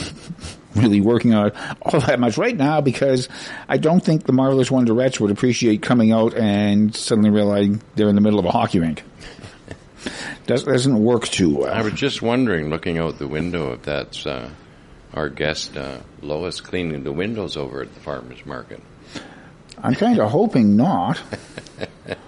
really 0.76 1.00
working 1.00 1.34
on 1.34 1.48
it 1.48 1.56
all 1.82 2.00
that 2.00 2.18
much 2.20 2.38
right 2.38 2.56
now 2.56 2.80
because 2.80 3.28
I 3.68 3.78
don't 3.78 4.00
think 4.00 4.24
the 4.24 4.32
Marvelous 4.32 4.70
Wonder 4.70 4.94
Wonderettes 4.94 5.20
would 5.20 5.30
appreciate 5.30 5.82
coming 5.82 6.12
out 6.12 6.34
and 6.34 6.94
suddenly 6.94 7.30
realizing 7.30 7.82
they're 7.94 8.08
in 8.08 8.14
the 8.14 8.20
middle 8.20 8.38
of 8.38 8.44
a 8.44 8.50
hockey 8.50 8.78
rink. 8.78 9.02
Does, 10.46 10.62
doesn't 10.62 11.02
work 11.02 11.26
too 11.26 11.58
well. 11.58 11.74
I 11.74 11.82
was 11.82 11.94
just 11.94 12.22
wondering, 12.22 12.70
looking 12.70 12.98
out 12.98 13.18
the 13.18 13.26
window, 13.26 13.72
if 13.72 13.82
that's 13.82 14.24
uh, 14.24 14.48
our 15.12 15.28
guest 15.28 15.76
uh, 15.76 15.98
Lois 16.22 16.60
cleaning 16.60 17.02
the 17.02 17.10
windows 17.10 17.56
over 17.56 17.82
at 17.82 17.92
the 17.92 18.00
farmers 18.00 18.46
market. 18.46 18.80
I'm 19.82 19.94
kind 19.94 20.20
of 20.20 20.30
hoping 20.30 20.76
not. 20.76 21.20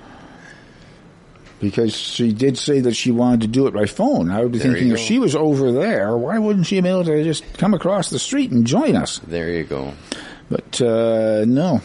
Because 1.60 1.96
she 1.96 2.32
did 2.32 2.56
say 2.56 2.80
that 2.80 2.94
she 2.94 3.10
wanted 3.10 3.40
to 3.40 3.46
do 3.48 3.66
it 3.66 3.74
by 3.74 3.86
phone. 3.86 4.30
I 4.30 4.42
would 4.42 4.52
be 4.52 4.58
There 4.58 4.72
thinking 4.72 4.92
if 4.92 5.00
she 5.00 5.18
was 5.18 5.34
over 5.34 5.72
there, 5.72 6.16
why 6.16 6.38
wouldn't 6.38 6.66
she 6.66 6.80
be 6.80 6.88
able 6.88 7.04
to 7.04 7.24
just 7.24 7.42
come 7.54 7.74
across 7.74 8.10
the 8.10 8.18
street 8.20 8.52
and 8.52 8.64
join 8.64 8.94
us? 8.94 9.18
There 9.26 9.50
you 9.50 9.64
go. 9.64 9.92
But 10.48 10.80
uh, 10.80 11.44
no. 11.46 11.82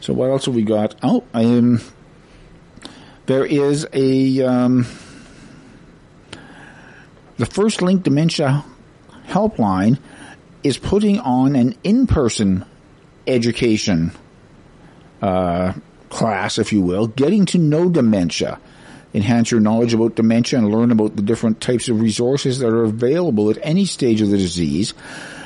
So 0.00 0.12
what 0.12 0.30
else 0.30 0.46
have 0.46 0.54
we 0.54 0.62
got? 0.62 0.94
Oh, 1.02 1.24
um, 1.34 1.80
there 3.26 3.44
is 3.44 3.86
a 3.92 4.42
um, 4.42 4.86
the 7.36 7.46
First 7.46 7.82
Link 7.82 8.04
Dementia 8.04 8.64
Helpline 9.26 9.98
is 10.62 10.78
putting 10.78 11.18
on 11.18 11.56
an 11.56 11.74
in-person 11.84 12.64
education 13.26 14.12
uh, 15.20 15.72
class, 16.08 16.58
if 16.58 16.72
you 16.72 16.80
will, 16.80 17.08
getting 17.08 17.44
to 17.46 17.58
know 17.58 17.88
dementia. 17.88 18.58
Enhance 19.14 19.50
your 19.50 19.60
knowledge 19.60 19.94
about 19.94 20.14
dementia 20.14 20.58
and 20.58 20.70
learn 20.70 20.90
about 20.90 21.16
the 21.16 21.22
different 21.22 21.60
types 21.60 21.88
of 21.88 22.00
resources 22.00 22.58
that 22.58 22.68
are 22.68 22.84
available 22.84 23.50
at 23.50 23.58
any 23.62 23.84
stage 23.84 24.20
of 24.20 24.30
the 24.30 24.36
disease. 24.36 24.94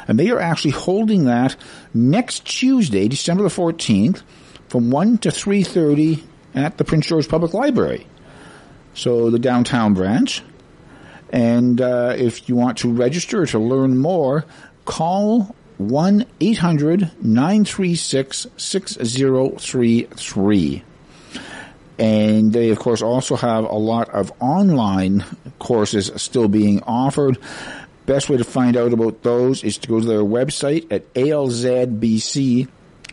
And 0.08 0.18
they 0.18 0.30
are 0.30 0.40
actually 0.40 0.72
holding 0.72 1.26
that 1.26 1.56
next 1.94 2.44
Tuesday, 2.44 3.06
December 3.06 3.44
the 3.44 3.48
14th, 3.48 4.22
from 4.68 4.90
1 4.90 5.18
to 5.18 5.28
3.30 5.28 6.22
at 6.54 6.78
the 6.78 6.84
Prince 6.84 7.06
George 7.06 7.28
Public 7.28 7.54
Library. 7.54 8.06
So 8.94 9.30
the 9.30 9.38
downtown 9.38 9.94
branch. 9.94 10.42
And 11.30 11.80
uh, 11.80 12.14
if 12.16 12.48
you 12.48 12.56
want 12.56 12.78
to 12.78 12.92
register 12.92 13.46
to 13.46 13.58
learn 13.58 13.98
more, 13.98 14.44
call 14.84 15.54
1 15.78 16.26
800 16.40 17.12
936 17.22 18.46
6033. 18.56 20.82
And 22.00 22.50
they, 22.54 22.70
of 22.70 22.78
course, 22.78 23.02
also 23.02 23.36
have 23.36 23.64
a 23.64 23.76
lot 23.76 24.08
of 24.08 24.32
online 24.40 25.22
courses 25.58 26.10
still 26.16 26.48
being 26.48 26.82
offered. 26.84 27.36
Best 28.06 28.30
way 28.30 28.38
to 28.38 28.44
find 28.44 28.74
out 28.74 28.94
about 28.94 29.22
those 29.22 29.62
is 29.62 29.76
to 29.78 29.88
go 29.88 30.00
to 30.00 30.06
their 30.06 30.22
website 30.22 30.90
at 30.90 31.12
alzbc, 31.12 32.68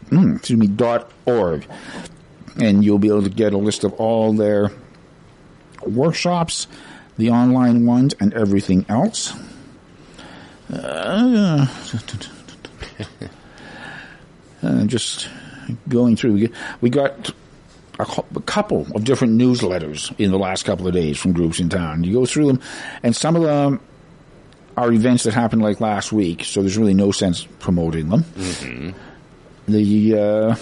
mm, 0.09 0.35
excuse 0.37 0.57
me, 0.57 0.67
dot 0.67 1.11
org. 1.25 1.67
And 2.55 2.81
you'll 2.83 2.97
be 2.97 3.09
able 3.09 3.23
to 3.23 3.29
get 3.29 3.51
a 3.51 3.57
list 3.57 3.83
of 3.83 3.91
all 3.95 4.31
their 4.31 4.71
workshops, 5.85 6.67
the 7.17 7.31
online 7.31 7.85
ones, 7.85 8.15
and 8.21 8.33
everything 8.33 8.85
else. 8.87 9.33
Uh, 10.71 11.65
just 14.85 15.27
going 15.89 16.15
through. 16.15 16.47
We 16.79 16.89
got 16.89 17.33
a 17.99 18.05
a 18.35 18.41
couple 18.41 18.87
of 18.95 19.03
different 19.03 19.39
newsletters 19.39 20.13
in 20.19 20.31
the 20.31 20.37
last 20.37 20.63
couple 20.63 20.87
of 20.87 20.93
days 20.93 21.17
from 21.17 21.33
groups 21.33 21.59
in 21.59 21.69
town. 21.69 22.03
You 22.03 22.13
go 22.13 22.25
through 22.25 22.47
them, 22.47 22.61
and 23.03 23.15
some 23.15 23.35
of 23.35 23.43
them 23.43 23.79
are 24.75 24.91
events 24.91 25.23
that 25.23 25.33
happened 25.33 25.61
like 25.63 25.81
last 25.81 26.11
week, 26.13 26.43
so 26.43 26.61
there's 26.61 26.77
really 26.77 26.93
no 26.93 27.11
sense 27.11 27.47
promoting 27.59 28.09
them. 28.09 28.25
The 29.67 30.17
uh, 30.17 30.55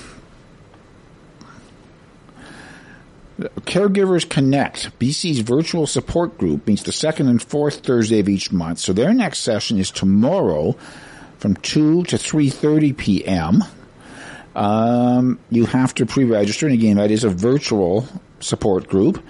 Caregivers 3.62 4.28
Connect, 4.28 4.98
BC's 5.00 5.40
virtual 5.40 5.86
support 5.86 6.38
group, 6.38 6.66
meets 6.68 6.84
the 6.84 6.94
second 6.94 7.28
and 7.28 7.42
fourth 7.42 7.86
Thursday 7.86 8.20
of 8.20 8.30
each 8.30 8.52
month. 8.52 8.80
So 8.80 8.94
their 8.94 9.14
next 9.14 9.40
session 9.40 9.78
is 9.78 9.92
tomorrow 9.92 10.78
from 11.38 11.56
2 11.58 12.04
to 12.06 12.16
3.30 12.16 12.98
p.m. 12.98 13.64
Um, 14.56 15.40
you 15.50 15.66
have 15.66 15.94
to 15.96 16.06
pre-register, 16.06 16.66
and 16.66 16.74
again, 16.74 16.96
that 16.98 17.12
is 17.12 17.26
a 17.26 17.30
virtual 17.30 18.08
support 18.40 18.88
group. 18.88 19.22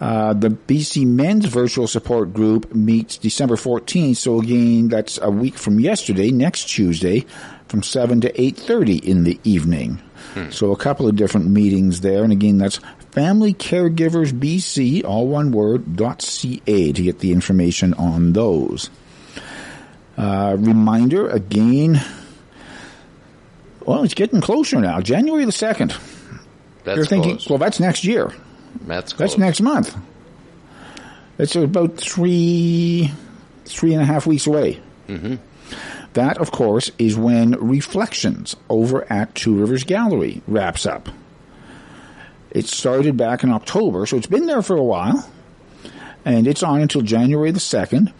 Uh, 0.00 0.32
the 0.32 0.48
BC 0.48 1.06
Men's 1.06 1.44
Virtual 1.44 1.86
Support 1.86 2.32
Group 2.32 2.74
meets 2.74 3.18
December 3.18 3.56
14th. 3.56 4.16
So 4.16 4.40
again, 4.40 4.88
that's 4.88 5.18
a 5.20 5.30
week 5.30 5.58
from 5.58 5.78
yesterday, 5.80 6.30
next 6.30 6.64
Tuesday, 6.64 7.26
from 7.68 7.82
7 7.82 8.22
to 8.22 8.32
8.30 8.32 9.04
in 9.04 9.24
the 9.24 9.38
evening. 9.44 10.00
So 10.50 10.70
a 10.72 10.76
couple 10.76 11.08
of 11.08 11.16
different 11.16 11.48
meetings 11.48 12.00
there. 12.00 12.22
And 12.22 12.32
again, 12.32 12.58
that's 12.58 12.78
Family 13.10 13.54
Caregivers 13.54 14.32
BC, 14.32 15.04
all 15.04 15.26
one 15.26 15.50
word, 15.50 15.96
dot 15.96 16.22
.ca 16.22 16.92
to 16.92 17.02
get 17.02 17.18
the 17.18 17.32
information 17.32 17.92
on 17.94 18.32
those. 18.34 18.90
Uh, 20.16 20.56
reminder 20.58 21.28
again, 21.28 22.00
well, 23.84 24.04
it's 24.04 24.14
getting 24.14 24.40
closer 24.40 24.80
now. 24.80 25.00
January 25.00 25.44
the 25.44 25.50
2nd. 25.50 25.96
That's 26.84 26.96
You're 26.96 27.06
thinking, 27.06 27.36
close. 27.36 27.48
well, 27.48 27.58
that's 27.58 27.80
next 27.80 28.04
year. 28.04 28.32
That's 28.82 29.12
close. 29.12 29.30
That's 29.30 29.38
next 29.38 29.60
month. 29.60 29.96
It's 31.38 31.54
about 31.56 31.96
three, 31.96 33.12
three 33.64 33.92
and 33.92 34.02
a 34.02 34.04
half 34.04 34.26
weeks 34.26 34.46
away. 34.46 34.80
Mm-hmm. 35.08 35.36
That, 36.18 36.38
of 36.38 36.50
course, 36.50 36.90
is 36.98 37.16
when 37.16 37.52
Reflections 37.52 38.56
over 38.68 39.06
at 39.10 39.36
Two 39.36 39.54
Rivers 39.54 39.84
Gallery 39.84 40.42
wraps 40.48 40.84
up. 40.84 41.08
It 42.50 42.66
started 42.66 43.16
back 43.16 43.44
in 43.44 43.52
October, 43.52 44.04
so 44.04 44.16
it's 44.16 44.26
been 44.26 44.46
there 44.46 44.62
for 44.62 44.74
a 44.74 44.82
while, 44.82 45.30
and 46.24 46.48
it's 46.48 46.64
on 46.64 46.80
until 46.80 47.02
January 47.02 47.52
the 47.52 47.60
2nd. 47.60 48.12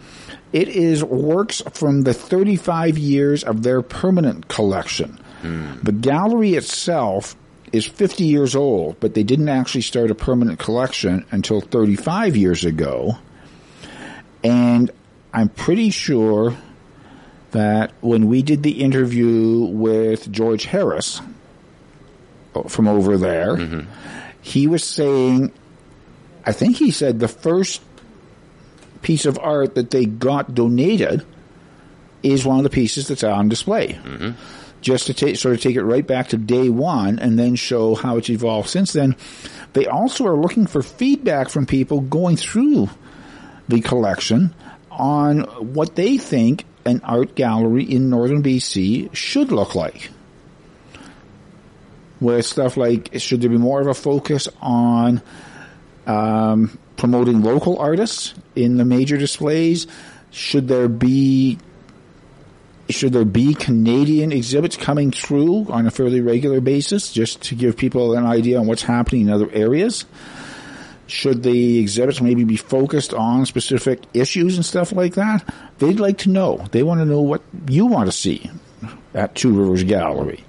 It 0.53 0.69
is 0.69 1.03
works 1.03 1.61
from 1.73 2.03
the 2.03 2.13
35 2.13 2.97
years 2.97 3.43
of 3.43 3.63
their 3.63 3.81
permanent 3.81 4.47
collection. 4.47 5.19
Hmm. 5.41 5.81
The 5.83 5.91
gallery 5.91 6.53
itself 6.53 7.35
is 7.73 7.85
50 7.85 8.23
years 8.23 8.55
old, 8.55 8.97
but 9.01 9.13
they 9.13 9.23
didn't 9.23 9.49
actually 9.49 9.81
start 9.81 10.09
a 10.09 10.15
permanent 10.15 10.57
collection 10.57 11.25
until 11.31 11.59
35 11.59 12.37
years 12.37 12.63
ago. 12.63 13.17
And 14.41 14.89
I'm 15.33 15.49
pretty 15.49 15.89
sure 15.89 16.55
that 17.51 17.91
when 18.01 18.27
we 18.27 18.41
did 18.41 18.63
the 18.63 18.81
interview 18.81 19.65
with 19.65 20.31
George 20.31 20.65
Harris 20.65 21.21
uh, 22.55 22.63
from 22.63 22.87
over 22.87 23.17
there, 23.17 23.55
mm-hmm. 23.55 23.89
he 24.41 24.67
was 24.67 24.83
saying, 24.83 25.51
I 26.45 26.51
think 26.51 26.77
he 26.77 26.91
said 26.91 27.19
the 27.19 27.27
first 27.27 27.81
piece 29.01 29.25
of 29.25 29.39
art 29.39 29.75
that 29.75 29.91
they 29.91 30.05
got 30.05 30.53
donated 30.53 31.25
is 32.21 32.45
one 32.45 32.57
of 32.57 32.63
the 32.63 32.69
pieces 32.69 33.07
that's 33.07 33.23
on 33.23 33.49
display. 33.49 33.99
Mm-hmm. 34.03 34.31
Just 34.81 35.07
to 35.07 35.13
take, 35.13 35.35
sort 35.35 35.55
of 35.55 35.61
take 35.61 35.75
it 35.75 35.83
right 35.83 36.05
back 36.05 36.29
to 36.29 36.37
day 36.37 36.69
one 36.69 37.19
and 37.19 37.37
then 37.37 37.55
show 37.55 37.95
how 37.95 38.17
it's 38.17 38.29
evolved 38.29 38.69
since 38.69 38.93
then. 38.93 39.15
They 39.73 39.87
also 39.87 40.25
are 40.25 40.37
looking 40.37 40.67
for 40.67 40.81
feedback 40.81 41.49
from 41.49 41.65
people 41.65 41.99
going 41.99 42.37
through 42.37 42.89
the 43.67 43.81
collection 43.81 44.53
on 44.89 45.41
what 45.73 45.95
they 45.95 46.17
think 46.17 46.63
an 46.85 47.01
art 47.03 47.35
gallery 47.35 47.83
in 47.83 48.09
northern 48.09 48.43
BC 48.43 49.13
should 49.15 49.51
look 49.51 49.75
like. 49.75 50.09
With 52.19 52.45
stuff 52.45 52.75
like, 52.75 53.11
should 53.19 53.41
there 53.41 53.49
be 53.49 53.57
more 53.57 53.79
of 53.79 53.87
a 53.87 53.93
focus 53.93 54.49
on 54.61 55.21
um, 56.05 56.77
promoting 56.97 57.41
local 57.41 57.79
artists 57.79 58.33
in 58.55 58.77
the 58.77 58.85
major 58.85 59.17
displays? 59.17 59.87
Should 60.31 60.67
there 60.67 60.89
be 60.89 61.57
should 62.89 63.13
there 63.13 63.25
be 63.25 63.53
Canadian 63.53 64.31
exhibits 64.31 64.75
coming 64.75 65.11
through 65.11 65.67
on 65.69 65.85
a 65.85 65.91
fairly 65.91 66.21
regular 66.21 66.59
basis 66.59 67.11
just 67.11 67.43
to 67.43 67.55
give 67.55 67.77
people 67.77 68.15
an 68.15 68.25
idea 68.25 68.59
on 68.59 68.65
what's 68.65 68.81
happening 68.81 69.21
in 69.21 69.29
other 69.29 69.49
areas? 69.51 70.05
Should 71.09 71.43
the 71.43 71.79
exhibits 71.79 72.21
maybe 72.21 72.43
be 72.43 72.55
focused 72.55 73.13
on 73.13 73.45
specific 73.45 74.01
issues 74.13 74.55
and 74.55 74.65
stuff 74.65 74.91
like 74.91 75.15
that? 75.15 75.43
They'd 75.79 75.99
like 75.99 76.19
to 76.19 76.29
know. 76.29 76.65
They 76.71 76.83
want 76.83 77.01
to 77.01 77.05
know 77.05 77.21
what 77.21 77.41
you 77.67 77.85
want 77.87 78.07
to 78.07 78.11
see 78.11 78.49
at 79.13 79.35
Two 79.35 79.51
Rivers 79.51 79.83
Gallery. 79.83 80.43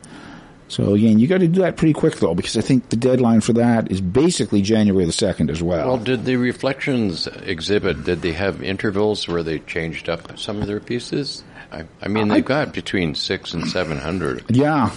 So 0.69 0.95
again, 0.95 1.19
you 1.19 1.27
got 1.27 1.39
to 1.39 1.49
do 1.49 1.63
that 1.63 1.77
pretty 1.77 1.95
quick 1.95 2.17
though, 2.17 2.35
because 2.35 2.57
I 2.57 2.61
think 2.61 2.91
the 2.91 2.97
deadline 2.97 3.41
for 3.41 3.55
that 3.55 3.91
is 3.91 4.01
basically 4.01 4.63
January 4.63 5.05
the 5.05 5.13
second 5.13 5.51
as 5.51 5.61
well. 5.61 5.89
Well, 5.89 5.97
did 5.97 6.25
the 6.25 6.37
Reflections 6.37 7.27
exhibit? 7.27 8.05
Did 8.05 8.23
they 8.23 8.33
have 8.33 8.63
intervals 8.63 9.27
where 9.27 9.43
they 9.43 9.59
changed 9.59 10.09
up 10.09 10.39
some 10.39 10.61
of 10.61 10.69
their 10.69 10.79
pieces? 10.79 11.43
I, 11.73 11.87
I 12.01 12.09
mean, 12.09 12.29
they've 12.29 12.45
got 12.45 12.73
between 12.73 13.17
six 13.17 13.53
and 13.55 13.67
seven 13.67 13.99
hundred. 13.99 14.45
Yeah, 14.49 14.95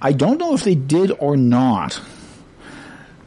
I 0.00 0.12
don't 0.12 0.38
know 0.38 0.54
if 0.54 0.62
they 0.62 0.74
did 0.74 1.10
or 1.18 1.36
not, 1.36 2.00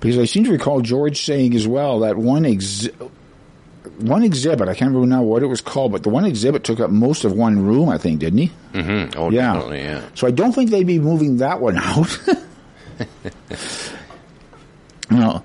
because 0.05 0.19
I 0.19 0.25
seem 0.25 0.43
to 0.45 0.51
recall 0.51 0.81
George 0.81 1.23
saying 1.23 1.55
as 1.55 1.67
well 1.67 1.99
that 2.01 2.17
one 2.17 2.45
ex- 2.45 2.87
one 3.99 4.23
exhibit. 4.23 4.67
I 4.67 4.73
can't 4.73 4.93
remember 4.93 5.07
now 5.07 5.23
what 5.23 5.41
it 5.43 5.47
was 5.47 5.61
called, 5.61 5.91
but 5.91 6.03
the 6.03 6.09
one 6.09 6.25
exhibit 6.25 6.63
took 6.63 6.79
up 6.79 6.91
most 6.91 7.23
of 7.23 7.33
one 7.33 7.65
room. 7.65 7.89
I 7.89 7.97
think, 7.97 8.19
didn't 8.19 8.39
he? 8.39 8.51
Mm-hmm. 8.73 9.19
Oh, 9.19 9.29
yeah. 9.31 9.53
definitely. 9.53 9.81
Yeah. 9.81 10.01
So 10.13 10.27
I 10.27 10.31
don't 10.31 10.51
think 10.53 10.69
they'd 10.69 10.85
be 10.85 10.99
moving 10.99 11.37
that 11.37 11.59
one 11.59 11.77
out. 11.79 12.19
no 15.09 15.43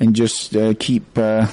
and 0.00 0.14
just 0.14 0.54
uh, 0.54 0.74
keep. 0.78 1.18
Uh, 1.18 1.46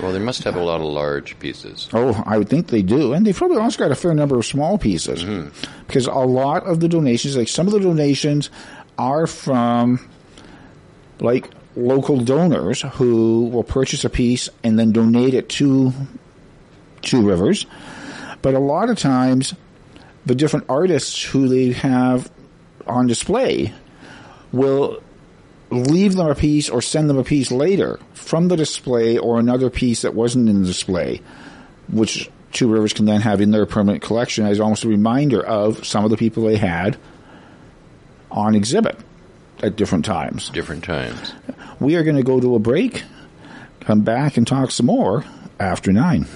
well, 0.00 0.12
they 0.12 0.18
must 0.18 0.44
have 0.44 0.56
a 0.56 0.62
lot 0.62 0.80
of 0.80 0.86
large 0.86 1.38
pieces. 1.38 1.88
Oh, 1.92 2.22
I 2.26 2.38
would 2.38 2.48
think 2.48 2.68
they 2.68 2.82
do, 2.82 3.12
and 3.12 3.26
they've 3.26 3.36
probably 3.36 3.58
also 3.58 3.78
got 3.78 3.90
a 3.90 3.94
fair 3.94 4.14
number 4.14 4.36
of 4.36 4.44
small 4.44 4.78
pieces 4.78 5.24
mm-hmm. 5.24 5.48
because 5.86 6.06
a 6.06 6.12
lot 6.12 6.64
of 6.64 6.80
the 6.80 6.88
donations, 6.88 7.36
like 7.36 7.48
some 7.48 7.66
of 7.66 7.72
the 7.72 7.80
donations, 7.80 8.50
are 8.98 9.26
from 9.26 10.08
like 11.20 11.50
local 11.76 12.18
donors 12.18 12.82
who 12.94 13.48
will 13.48 13.62
purchase 13.62 14.04
a 14.04 14.10
piece 14.10 14.48
and 14.64 14.78
then 14.78 14.92
donate 14.92 15.34
it 15.34 15.48
to 15.50 15.92
Two 17.02 17.26
Rivers. 17.26 17.66
But 18.42 18.54
a 18.54 18.58
lot 18.58 18.90
of 18.90 18.98
times, 18.98 19.54
the 20.24 20.34
different 20.34 20.66
artists 20.68 21.22
who 21.22 21.48
they 21.48 21.72
have 21.72 22.30
on 22.86 23.06
display 23.06 23.72
will 24.52 25.02
leave 25.70 26.14
them 26.14 26.28
a 26.28 26.34
piece 26.34 26.68
or 26.68 26.80
send 26.80 27.10
them 27.10 27.18
a 27.18 27.24
piece 27.24 27.50
later 27.50 27.98
from 28.14 28.48
the 28.48 28.56
display 28.56 29.18
or 29.18 29.38
another 29.38 29.68
piece 29.68 30.02
that 30.02 30.14
wasn't 30.14 30.48
in 30.48 30.62
the 30.62 30.66
display, 30.66 31.20
which 31.88 32.30
Two 32.52 32.72
Rivers 32.72 32.92
can 32.92 33.04
then 33.04 33.20
have 33.20 33.40
in 33.40 33.50
their 33.50 33.66
permanent 33.66 34.02
collection 34.02 34.46
as 34.46 34.60
almost 34.60 34.84
a 34.84 34.88
reminder 34.88 35.44
of 35.44 35.86
some 35.86 36.04
of 36.04 36.10
the 36.10 36.16
people 36.16 36.44
they 36.44 36.56
had 36.56 36.96
on 38.30 38.54
exhibit 38.54 38.98
at 39.66 39.76
different 39.76 40.04
times. 40.04 40.48
Different 40.50 40.84
times. 40.84 41.34
We 41.80 41.96
are 41.96 42.04
going 42.04 42.16
to 42.16 42.22
go 42.22 42.40
to 42.40 42.54
a 42.54 42.58
break, 42.58 43.02
come 43.80 44.00
back 44.00 44.36
and 44.36 44.46
talk 44.46 44.70
some 44.70 44.86
more 44.86 45.24
after 45.60 45.92
nine. 45.92 46.26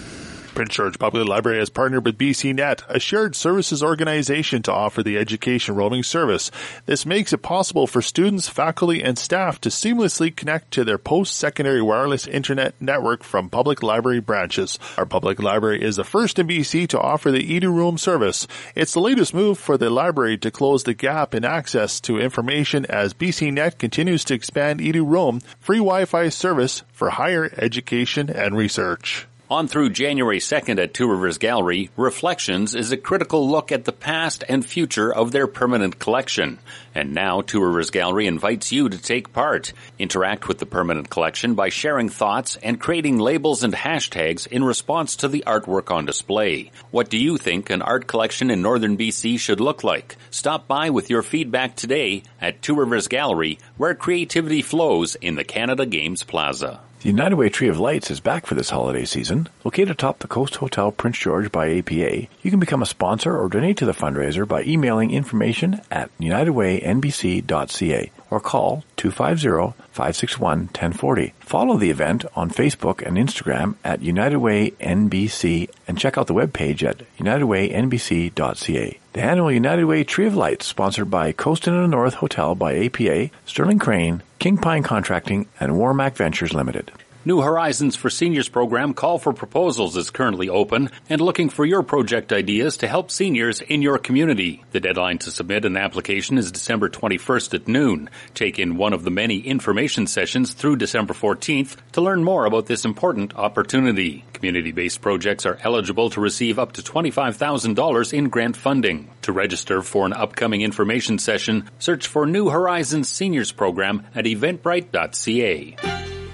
Prince 0.54 0.74
George 0.74 0.98
Public 0.98 1.26
Library 1.26 1.58
has 1.58 1.70
partnered 1.70 2.04
with 2.04 2.18
BCNet, 2.18 2.82
a 2.88 3.00
shared 3.00 3.34
services 3.34 3.82
organization 3.82 4.62
to 4.62 4.72
offer 4.72 5.02
the 5.02 5.16
education 5.16 5.74
roaming 5.74 6.02
service. 6.02 6.50
This 6.86 7.06
makes 7.06 7.32
it 7.32 7.38
possible 7.38 7.86
for 7.86 8.02
students, 8.02 8.48
faculty, 8.48 9.02
and 9.02 9.18
staff 9.18 9.60
to 9.62 9.68
seamlessly 9.68 10.34
connect 10.34 10.72
to 10.72 10.84
their 10.84 10.98
post-secondary 10.98 11.80
wireless 11.80 12.26
internet 12.26 12.74
network 12.80 13.22
from 13.22 13.48
public 13.48 13.82
library 13.82 14.20
branches. 14.20 14.78
Our 14.98 15.06
public 15.06 15.40
library 15.40 15.82
is 15.82 15.96
the 15.96 16.04
first 16.04 16.38
in 16.38 16.46
BC 16.46 16.88
to 16.88 17.00
offer 17.00 17.30
the 17.30 17.60
edu-roam 17.60 17.96
service. 17.96 18.46
It's 18.74 18.92
the 18.92 19.00
latest 19.00 19.32
move 19.32 19.58
for 19.58 19.78
the 19.78 19.88
library 19.88 20.36
to 20.38 20.50
close 20.50 20.84
the 20.84 20.94
gap 20.94 21.34
in 21.34 21.44
access 21.44 22.00
to 22.00 22.18
information 22.18 22.84
as 22.86 23.14
BCNet 23.14 23.78
continues 23.78 24.24
to 24.24 24.34
expand 24.34 24.80
edu-roam, 24.80 25.40
free 25.58 25.78
Wi-Fi 25.78 26.28
service 26.28 26.82
for 26.92 27.10
higher 27.10 27.50
education 27.56 28.28
and 28.28 28.56
research. 28.56 29.26
On 29.50 29.66
through 29.66 29.90
January 29.90 30.38
2nd 30.38 30.80
at 30.80 30.94
Two 30.94 31.10
Rivers 31.10 31.38
Gallery, 31.38 31.90
Reflections 31.96 32.76
is 32.76 32.92
a 32.92 32.96
critical 32.96 33.50
look 33.50 33.72
at 33.72 33.84
the 33.84 33.90
past 33.90 34.44
and 34.48 34.64
future 34.64 35.12
of 35.12 35.32
their 35.32 35.48
permanent 35.48 35.98
collection. 35.98 36.60
And 36.94 37.14
now 37.14 37.40
Two 37.40 37.60
Rivers 37.60 37.90
Gallery 37.90 38.28
invites 38.28 38.70
you 38.70 38.88
to 38.88 38.96
take 38.96 39.32
part. 39.32 39.72
Interact 39.98 40.46
with 40.46 40.58
the 40.58 40.66
permanent 40.66 41.10
collection 41.10 41.56
by 41.56 41.68
sharing 41.68 42.08
thoughts 42.08 42.58
and 42.62 42.80
creating 42.80 43.18
labels 43.18 43.64
and 43.64 43.74
hashtags 43.74 44.46
in 44.46 44.62
response 44.62 45.16
to 45.16 45.26
the 45.26 45.42
artwork 45.48 45.90
on 45.90 46.06
display. 46.06 46.70
What 46.92 47.10
do 47.10 47.18
you 47.18 47.36
think 47.36 47.70
an 47.70 47.82
art 47.82 48.06
collection 48.06 48.52
in 48.52 48.62
northern 48.62 48.96
BC 48.96 49.40
should 49.40 49.58
look 49.58 49.82
like? 49.82 50.16
Stop 50.30 50.68
by 50.68 50.90
with 50.90 51.10
your 51.10 51.22
feedback 51.22 51.74
today 51.74 52.22
at 52.40 52.62
Two 52.62 52.76
Rivers 52.76 53.08
Gallery, 53.08 53.58
where 53.76 53.96
creativity 53.96 54.62
flows 54.62 55.16
in 55.16 55.34
the 55.34 55.42
Canada 55.42 55.86
Games 55.86 56.22
Plaza. 56.22 56.78
The 57.00 57.08
United 57.08 57.36
Way 57.36 57.48
Tree 57.48 57.68
of 57.68 57.80
Lights 57.80 58.10
is 58.10 58.20
back 58.20 58.44
for 58.44 58.54
this 58.54 58.68
holiday 58.68 59.06
season. 59.06 59.48
Located 59.64 59.92
atop 59.92 60.18
the 60.18 60.28
Coast 60.28 60.56
Hotel 60.56 60.92
Prince 60.92 61.16
George 61.16 61.50
by 61.50 61.78
APA, 61.78 62.26
you 62.42 62.50
can 62.50 62.60
become 62.60 62.82
a 62.82 62.86
sponsor 62.86 63.34
or 63.34 63.48
donate 63.48 63.78
to 63.78 63.86
the 63.86 63.92
fundraiser 63.92 64.46
by 64.46 64.64
emailing 64.64 65.10
information 65.10 65.80
at 65.90 66.10
unitedwaynbc.ca 66.18 68.10
or 68.28 68.38
call 68.38 68.84
250-561-1040. 68.98 71.32
Follow 71.40 71.78
the 71.78 71.88
event 71.88 72.26
on 72.36 72.50
Facebook 72.50 73.00
and 73.00 73.16
Instagram 73.16 73.76
at 73.82 74.02
United 74.02 74.36
Way 74.36 74.72
NBC 74.72 75.70
and 75.88 75.96
check 75.96 76.18
out 76.18 76.26
the 76.26 76.34
webpage 76.34 76.82
at 76.82 76.98
unitedwaynbc.ca. 77.16 78.99
The 79.12 79.22
annual 79.24 79.50
United 79.50 79.86
Way 79.86 80.04
Tree 80.04 80.26
of 80.26 80.36
Lights, 80.36 80.66
sponsored 80.66 81.10
by 81.10 81.32
Coast 81.32 81.66
and 81.66 81.90
North 81.90 82.14
Hotel 82.14 82.54
by 82.54 82.76
APA, 82.78 83.30
Sterling 83.44 83.80
Crane, 83.80 84.22
King 84.38 84.56
Pine 84.56 84.84
Contracting, 84.84 85.48
and 85.58 85.72
Warmac 85.72 86.14
Ventures 86.14 86.54
Limited. 86.54 86.92
New 87.22 87.42
Horizons 87.42 87.96
for 87.96 88.08
Seniors 88.08 88.48
program 88.48 88.94
Call 88.94 89.18
for 89.18 89.34
Proposals 89.34 89.94
is 89.98 90.08
currently 90.08 90.48
open 90.48 90.88
and 91.10 91.20
looking 91.20 91.50
for 91.50 91.66
your 91.66 91.82
project 91.82 92.32
ideas 92.32 92.78
to 92.78 92.88
help 92.88 93.10
seniors 93.10 93.60
in 93.60 93.82
your 93.82 93.98
community. 93.98 94.64
The 94.72 94.80
deadline 94.80 95.18
to 95.18 95.30
submit 95.30 95.66
an 95.66 95.76
application 95.76 96.38
is 96.38 96.50
December 96.50 96.88
21st 96.88 97.52
at 97.52 97.68
noon. 97.68 98.08
Take 98.32 98.58
in 98.58 98.78
one 98.78 98.94
of 98.94 99.04
the 99.04 99.10
many 99.10 99.40
information 99.40 100.06
sessions 100.06 100.54
through 100.54 100.76
December 100.76 101.12
14th 101.12 101.76
to 101.92 102.00
learn 102.00 102.24
more 102.24 102.46
about 102.46 102.64
this 102.64 102.86
important 102.86 103.36
opportunity. 103.36 104.24
Community-based 104.32 105.02
projects 105.02 105.44
are 105.44 105.58
eligible 105.60 106.08
to 106.08 106.22
receive 106.22 106.58
up 106.58 106.72
to 106.72 106.82
$25,000 106.82 108.12
in 108.14 108.30
grant 108.30 108.56
funding. 108.56 109.10
To 109.22 109.32
register 109.32 109.82
for 109.82 110.06
an 110.06 110.14
upcoming 110.14 110.62
information 110.62 111.18
session, 111.18 111.68
search 111.80 112.06
for 112.06 112.26
New 112.26 112.48
Horizons 112.48 113.10
Seniors 113.10 113.52
Program 113.52 114.06
at 114.14 114.24
eventbrite.ca. 114.24 115.76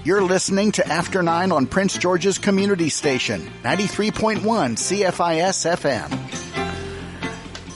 You're 0.07 0.23
listening 0.23 0.71
to 0.71 0.87
After 0.87 1.21
9 1.21 1.51
on 1.51 1.67
Prince 1.67 1.97
George's 1.97 2.37
Community 2.37 2.87
Station, 2.87 3.41
93.1 3.63 4.39
CFIS 4.39 5.67
FM. 5.75 6.09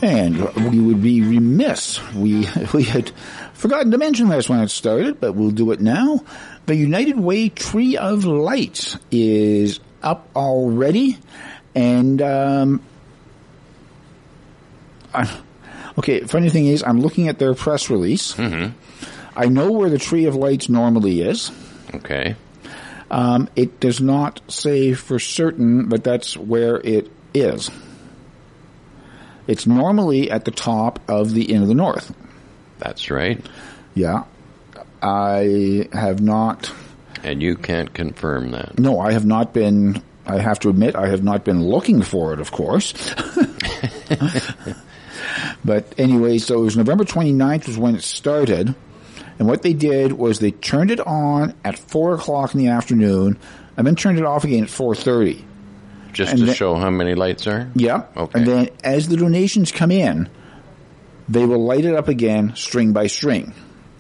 And 0.02 0.72
we 0.72 0.80
would 0.80 1.02
be 1.02 1.24
remiss. 1.24 2.00
We, 2.14 2.48
we 2.74 2.84
had 2.84 3.12
forgotten 3.52 3.92
to 3.92 3.98
mention 3.98 4.30
last 4.30 4.48
when 4.48 4.62
it 4.62 4.70
started, 4.70 5.20
but 5.20 5.34
we'll 5.34 5.52
do 5.52 5.74
it 5.74 5.82
now. 5.82 6.24
The 6.68 6.76
United 6.76 7.20
Way 7.20 7.50
Tree 7.50 7.98
of 7.98 8.24
Lights 8.24 8.98
is 9.12 9.82
up 10.02 10.30
already. 10.34 11.18
And, 11.76 12.22
um, 12.22 12.82
I, 15.14 15.38
okay, 15.98 16.22
funny 16.22 16.50
thing 16.50 16.68
is, 16.68 16.82
I'm 16.82 17.02
looking 17.02 17.28
at 17.28 17.40
their 17.40 17.56
press 17.56 17.90
release. 17.90 18.36
Mm-hmm 18.36 18.78
I 19.36 19.46
know 19.46 19.72
where 19.72 19.90
the 19.90 19.98
Tree 19.98 20.26
of 20.26 20.36
Lights 20.36 20.68
normally 20.68 21.22
is. 21.22 21.52
Okay. 21.96 22.36
Um, 23.10 23.50
it 23.56 23.80
does 23.80 24.00
not 24.00 24.42
say 24.48 24.94
for 24.94 25.20
certain, 25.20 25.90
but 25.90 26.04
that's 26.04 26.38
where 26.38 26.78
it 26.78 27.12
is. 27.34 27.70
It's 29.48 29.68
normally 29.68 30.32
at 30.32 30.46
the 30.46 30.52
top 30.52 31.00
of 31.10 31.34
the 31.34 31.52
Inn 31.52 31.62
of 31.62 31.68
the 31.68 31.74
North. 31.74 32.16
That's 32.80 33.12
right. 33.12 33.46
Yeah. 33.94 34.24
I 35.02 35.90
have 35.92 36.22
not. 36.22 36.72
And 37.24 37.42
you 37.42 37.56
can't 37.56 37.94
confirm 37.94 38.52
that. 38.52 38.80
No, 38.80 39.00
I 39.00 39.12
have 39.12 39.26
not 39.26 39.54
been. 39.54 40.02
I 40.26 40.40
have 40.40 40.60
to 40.60 40.70
admit, 40.70 40.96
I 40.96 41.08
have 41.08 41.24
not 41.24 41.44
been 41.44 41.64
looking 41.66 42.02
for 42.04 42.34
it, 42.34 42.40
of 42.40 42.52
course. 42.52 42.94
but 45.66 45.94
anyway, 45.98 46.38
so 46.38 46.62
it 46.62 46.64
was 46.64 46.78
November 46.78 47.04
29th 47.04 47.68
was 47.68 47.78
when 47.78 47.96
it 47.96 48.04
started. 48.04 48.76
And 49.40 49.48
what 49.48 49.62
they 49.64 49.74
did 49.74 50.14
was 50.14 50.40
they 50.40 50.52
turned 50.52 50.92
it 50.92 51.00
on 51.00 51.54
at 51.64 51.78
4 51.80 52.16
o'clock 52.16 52.54
in 52.54 52.60
the 52.60 52.68
afternoon 52.68 53.38
and 53.78 53.88
then 53.88 53.96
turned 53.96 54.20
it 54.20 54.26
off 54.26 54.44
again 54.44 54.64
at 54.64 54.70
4.30. 54.70 55.44
Just 56.14 56.32
And 56.32 56.40
to 56.42 56.46
then- 56.48 56.56
show 56.56 56.76
how 56.76 56.90
many 56.90 57.16
lights 57.16 57.48
are? 57.48 57.70
Yeah. 57.74 58.04
Okay. 58.18 58.40
And 58.40 58.48
then 58.48 58.70
as 58.84 59.08
the 59.08 59.18
donations 59.18 59.72
come 59.72 59.92
in, 59.92 60.30
they 61.30 61.46
will 61.46 61.64
light 61.64 61.86
it 61.86 61.96
up 61.96 62.08
again 62.10 62.54
string 62.56 62.92
by 62.92 63.08
string. 63.08 63.54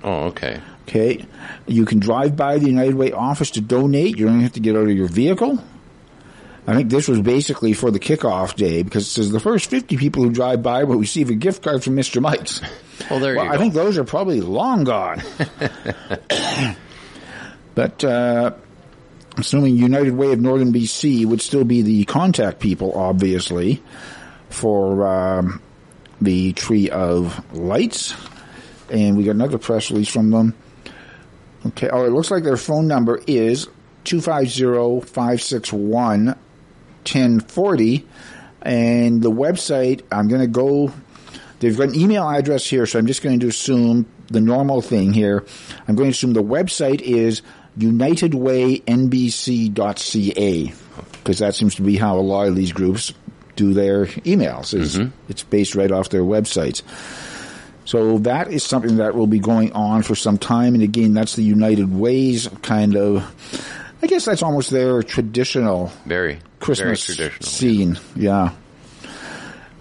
Oh, 0.03 0.25
okay. 0.25 0.59
Okay. 0.87 1.25
You 1.67 1.85
can 1.85 1.99
drive 1.99 2.35
by 2.35 2.57
the 2.57 2.67
United 2.67 2.95
Way 2.95 3.11
office 3.13 3.51
to 3.51 3.61
donate. 3.61 4.17
You 4.17 4.25
don't 4.25 4.41
have 4.41 4.53
to 4.53 4.59
get 4.59 4.75
out 4.75 4.83
of 4.89 4.91
your 4.91 5.07
vehicle. 5.07 5.63
I 6.67 6.75
think 6.75 6.89
this 6.89 7.07
was 7.07 7.21
basically 7.21 7.73
for 7.73 7.89
the 7.89 7.99
kickoff 7.99 8.55
day 8.55 8.83
because 8.83 9.07
it 9.07 9.09
says 9.09 9.31
the 9.31 9.39
first 9.39 9.69
50 9.69 9.97
people 9.97 10.23
who 10.23 10.29
drive 10.29 10.61
by 10.61 10.83
will 10.83 10.97
receive 10.97 11.29
a 11.29 11.35
gift 11.35 11.63
card 11.63 11.83
from 11.83 11.95
Mr. 11.95 12.21
Mike's. 12.21 12.61
Well, 13.09 13.19
there 13.19 13.35
well, 13.35 13.45
you 13.45 13.51
I 13.51 13.55
go. 13.55 13.61
think 13.61 13.73
those 13.73 13.97
are 13.97 14.03
probably 14.03 14.41
long 14.41 14.83
gone. 14.83 15.23
but, 17.75 18.03
uh, 18.03 18.53
assuming 19.37 19.75
United 19.75 20.13
Way 20.13 20.33
of 20.33 20.39
Northern 20.39 20.71
BC 20.71 21.25
would 21.25 21.41
still 21.41 21.63
be 21.63 21.81
the 21.81 22.05
contact 22.05 22.59
people, 22.59 22.93
obviously, 22.93 23.81
for 24.49 25.07
um, 25.07 25.61
the 26.21 26.53
Tree 26.53 26.91
of 26.91 27.43
Lights. 27.53 28.13
And 28.91 29.17
we 29.17 29.23
got 29.23 29.31
another 29.31 29.57
press 29.57 29.89
release 29.89 30.09
from 30.09 30.29
them. 30.29 30.55
Okay, 31.65 31.89
oh, 31.89 32.05
it 32.05 32.11
looks 32.11 32.29
like 32.29 32.43
their 32.43 32.57
phone 32.57 32.87
number 32.87 33.19
is 33.25 33.67
250-561-1040. 37.05 38.03
And 38.63 39.21
the 39.21 39.31
website, 39.31 40.01
I'm 40.11 40.27
going 40.27 40.41
to 40.41 40.47
go, 40.47 40.91
they've 41.59 41.77
got 41.77 41.89
an 41.89 41.95
email 41.95 42.27
address 42.29 42.65
here, 42.65 42.85
so 42.85 42.99
I'm 42.99 43.07
just 43.07 43.23
going 43.23 43.39
to 43.39 43.47
assume 43.47 44.05
the 44.27 44.41
normal 44.41 44.81
thing 44.81 45.13
here. 45.13 45.45
I'm 45.87 45.95
going 45.95 46.09
to 46.09 46.15
assume 46.15 46.33
the 46.33 46.43
website 46.43 47.01
is 47.01 47.41
unitedwaynbc.ca 47.77 50.73
because 51.13 51.39
that 51.39 51.55
seems 51.55 51.75
to 51.75 51.81
be 51.81 51.97
how 51.97 52.17
a 52.17 52.21
lot 52.21 52.47
of 52.47 52.55
these 52.55 52.71
groups 52.71 53.13
do 53.55 53.73
their 53.73 54.05
emails. 54.05 54.73
Is 54.73 54.97
mm-hmm. 54.97 55.09
It's 55.29 55.43
based 55.43 55.75
right 55.75 55.91
off 55.91 56.09
their 56.09 56.23
websites. 56.23 56.81
So 57.85 58.19
that 58.19 58.51
is 58.51 58.63
something 58.63 58.97
that 58.97 59.15
will 59.15 59.27
be 59.27 59.39
going 59.39 59.73
on 59.73 60.03
for 60.03 60.15
some 60.15 60.37
time. 60.37 60.75
And 60.75 60.83
again, 60.83 61.13
that's 61.13 61.35
the 61.35 61.43
United 61.43 61.93
Ways 61.93 62.47
kind 62.61 62.95
of, 62.95 63.25
I 64.01 64.07
guess 64.07 64.25
that's 64.25 64.43
almost 64.43 64.69
their 64.69 65.03
traditional 65.03 65.91
Very. 66.05 66.39
Christmas 66.61 67.03
scene. 67.41 67.99
Yeah. 68.15 68.53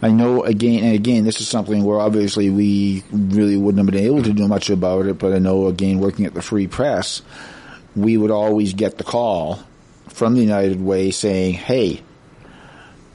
I 0.02 0.10
know 0.10 0.42
again 0.44 0.82
and 0.82 0.94
again, 0.94 1.24
this 1.24 1.40
is 1.40 1.48
something 1.48 1.84
where 1.84 2.00
obviously 2.00 2.48
we 2.48 3.04
really 3.12 3.56
wouldn't 3.56 3.84
have 3.84 3.92
been 3.92 4.04
able 4.04 4.22
to 4.22 4.32
do 4.32 4.48
much 4.48 4.70
about 4.70 5.06
it, 5.06 5.18
but 5.18 5.32
I 5.34 5.38
know 5.38 5.66
again, 5.66 5.98
working 5.98 6.24
at 6.24 6.32
the 6.32 6.40
Free 6.40 6.66
Press, 6.66 7.20
we 7.94 8.16
would 8.16 8.30
always 8.30 8.72
get 8.72 8.96
the 8.96 9.04
call 9.04 9.60
from 10.08 10.34
the 10.34 10.40
United 10.40 10.80
Way 10.80 11.10
saying, 11.10 11.54
hey, 11.54 12.02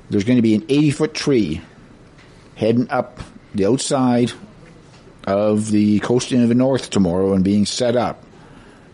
there's 0.09 0.23
going 0.23 0.37
to 0.37 0.43
be 0.43 0.55
an 0.55 0.63
80 0.69 0.91
foot 0.91 1.13
tree 1.13 1.61
heading 2.55 2.89
up 2.89 3.19
the 3.55 3.65
outside 3.65 4.31
of 5.25 5.71
the 5.71 5.99
coast 6.01 6.31
of 6.31 6.47
the 6.47 6.55
North 6.55 6.91
tomorrow 6.91 7.33
and 7.33 7.43
being 7.43 7.65
set 7.65 7.95
up. 7.95 8.23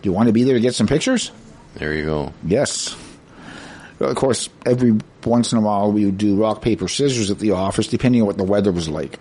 Do 0.02 0.10
you 0.10 0.14
want 0.14 0.28
to 0.28 0.34
be 0.34 0.44
there 0.44 0.56
to 0.56 0.62
get 0.62 0.76
some 0.76 0.88
pictures? 0.88 1.32
There 1.76 1.94
you 1.94 2.06
go. 2.06 2.34
Yes. 2.46 2.96
Of 4.02 4.16
course, 4.16 4.50
every 4.66 4.98
once 5.26 5.52
in 5.52 5.58
a 5.60 5.62
while 5.62 5.92
we 5.92 6.06
would 6.06 6.18
do 6.18 6.36
rock, 6.36 6.62
paper, 6.62 6.88
scissors 6.88 7.30
at 7.32 7.40
the 7.40 7.52
office, 7.52 7.88
depending 7.88 8.22
on 8.22 8.28
what 8.28 8.38
the 8.38 8.44
weather 8.44 8.72
was 8.72 8.90
like. 8.90 9.20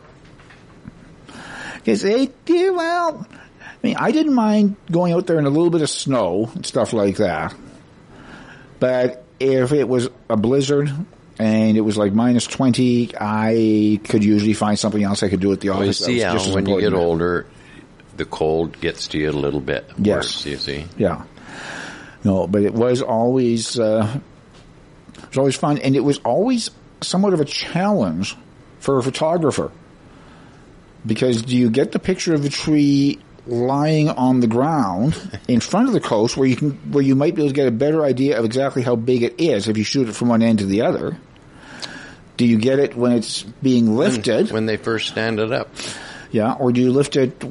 Because 1.77 2.03
they, 2.03 2.31
well, 2.49 3.27
I 3.61 3.66
mean, 3.83 3.97
I 3.99 4.11
didn't 4.12 4.35
mind 4.35 4.77
going 4.90 5.12
out 5.12 5.27
there 5.27 5.38
in 5.38 5.47
a 5.47 5.51
little 5.51 5.71
bit 5.71 5.83
of 5.83 5.90
snow 5.90 6.51
and 6.55 6.64
stuff 6.66 6.93
like 6.93 7.16
that. 7.16 7.55
But 8.79 9.25
if 9.38 9.73
it 9.73 9.88
was 9.88 10.09
a 10.29 10.37
blizzard 10.37 10.90
and 11.38 11.77
it 11.77 11.81
was 11.81 11.97
like 11.97 12.12
minus 12.12 12.47
20, 12.47 13.12
I 13.19 14.01
could 14.05 14.23
usually 14.25 14.53
find 14.55 14.79
something 14.79 15.03
else 15.03 15.23
I 15.23 15.29
could 15.29 15.40
do 15.40 15.53
at 15.53 15.61
the 15.61 15.71
Well, 15.71 15.79
you 15.79 15.85
office. 15.90 16.05
see, 16.05 16.14
was 16.16 16.25
Al, 16.25 16.33
just 16.35 16.49
as 16.49 16.55
when 16.55 16.66
you 16.66 16.81
get 16.81 16.93
older, 16.93 17.47
the 18.16 18.25
cold 18.27 18.79
gets 18.81 19.09
to 19.09 19.19
you 19.19 19.31
a 19.31 19.33
little 19.33 19.61
bit 19.61 19.88
Yes. 19.99 20.16
worse, 20.16 20.47
you 20.47 20.57
see. 20.59 20.85
Yeah. 20.99 21.25
No, 22.25 22.47
but 22.47 22.62
it 22.62 22.75
was 22.75 23.01
always 23.01 23.79
uh, 23.79 24.21
was 25.31 25.38
always 25.38 25.57
fun, 25.57 25.79
and 25.79 25.97
it 25.97 26.01
was 26.01 26.19
always 26.19 26.71
somewhat 27.01 27.33
of 27.33 27.40
a 27.40 27.45
challenge 27.45 28.37
for 28.79 28.99
a 28.99 29.03
photographer 29.03 29.73
because 31.05 31.43
do 31.43 31.57
you 31.57 31.71
get 31.71 31.93
the 31.93 31.99
picture 31.99 32.35
of 32.35 32.43
the 32.43 32.49
tree 32.49 33.19
lying 33.47 34.09
on 34.09 34.40
the 34.40 34.47
ground 34.47 35.16
in 35.49 35.61
front 35.61 35.88
of 35.88 35.95
the 35.95 36.01
coast 36.01 36.37
where 36.37 36.49
you 36.49 36.57
can 36.57 36.71
where 36.93 37.03
you 37.03 37.14
might 37.14 37.35
be 37.35 37.43
able 37.43 37.51
to 37.51 37.55
get 37.55 37.66
a 37.66 37.73
better 37.73 38.05
idea 38.05 38.38
of 38.38 38.45
exactly 38.45 38.83
how 38.83 38.97
big 38.97 39.23
it 39.23 39.40
is 39.40 39.69
if 39.69 39.77
you 39.77 39.85
shoot 39.85 40.09
it 40.09 40.14
from 40.14 40.29
one 40.29 40.43
end 40.43 40.59
to 40.59 40.66
the 40.66 40.83
other? 40.83 41.16
Do 42.37 42.47
you 42.47 42.59
get 42.59 42.79
it 42.79 42.97
when 42.97 43.12
it's 43.12 43.43
being 43.43 43.97
lifted? 43.97 44.51
When 44.51 44.64
they 44.64 44.79
first 44.79 45.09
stand 45.09 45.40
it 45.40 45.53
up. 45.53 45.69
Yeah, 46.31 46.55
or 46.55 46.73
do 46.73 46.81
you 46.81 46.90
lift 46.90 47.16
it, 47.16 47.43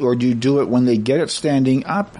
or 0.00 0.14
do 0.14 0.28
you 0.28 0.34
do 0.34 0.60
it 0.60 0.68
when 0.68 0.84
they 0.84 0.98
get 0.98 1.18
it 1.20 1.30
standing 1.30 1.84
up? 1.84 2.16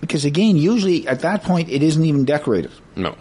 Because 0.00 0.24
again, 0.24 0.56
usually 0.56 1.06
at 1.06 1.20
that 1.20 1.44
point 1.44 1.68
it 1.68 1.82
isn't 1.84 2.04
even 2.04 2.24
decorated. 2.24 2.72
No. 2.96 3.14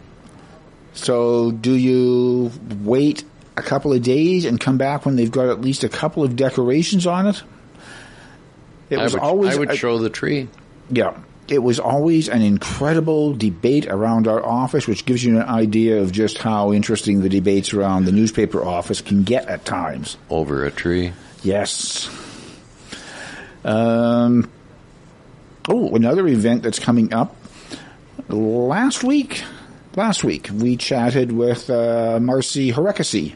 So 1.03 1.51
do 1.51 1.73
you 1.73 2.51
wait 2.83 3.23
a 3.57 3.61
couple 3.61 3.93
of 3.93 4.01
days 4.03 4.45
and 4.45 4.59
come 4.59 4.77
back 4.77 5.05
when 5.05 5.15
they've 5.15 5.31
got 5.31 5.47
at 5.49 5.61
least 5.61 5.83
a 5.83 5.89
couple 5.89 6.23
of 6.23 6.35
decorations 6.35 7.07
on 7.07 7.27
it? 7.27 7.43
It 8.89 8.99
I 8.99 9.03
was 9.03 9.13
would, 9.13 9.21
always 9.21 9.55
I 9.55 9.59
would 9.59 9.75
show 9.75 9.97
the 9.99 10.09
tree. 10.09 10.47
yeah. 10.89 11.17
It 11.47 11.63
was 11.63 11.79
always 11.79 12.29
an 12.29 12.43
incredible 12.43 13.33
debate 13.33 13.87
around 13.87 14.27
our 14.27 14.45
office, 14.45 14.87
which 14.87 15.03
gives 15.05 15.23
you 15.23 15.37
an 15.39 15.47
idea 15.47 15.99
of 15.99 16.11
just 16.11 16.37
how 16.37 16.71
interesting 16.73 17.21
the 17.21 17.29
debates 17.29 17.73
around 17.73 18.05
the 18.05 18.11
newspaper 18.11 18.63
office 18.63 19.01
can 19.01 19.23
get 19.23 19.47
at 19.47 19.65
times. 19.65 20.15
over 20.29 20.63
a 20.65 20.69
tree. 20.69 21.11
Yes. 21.41 22.07
Um, 23.65 24.47
oh, 25.67 25.95
another 25.95 26.27
event 26.27 26.61
that's 26.61 26.77
coming 26.77 27.13
up. 27.13 27.35
Last 28.27 29.03
week, 29.03 29.43
last 29.99 30.23
week 30.23 30.49
we 30.53 30.77
chatted 30.77 31.29
with 31.29 31.69
uh, 31.69 32.19
Marcy 32.21 32.71
Harekasi 32.71 33.35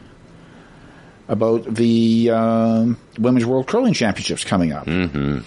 about 1.28 1.62
the 1.74 2.30
um, 2.30 2.96
Women's 3.18 3.44
World 3.44 3.66
Curling 3.66 3.92
Championships 3.92 4.44
coming 4.44 4.72
up. 4.72 4.86
Mm-hmm. 4.86 5.40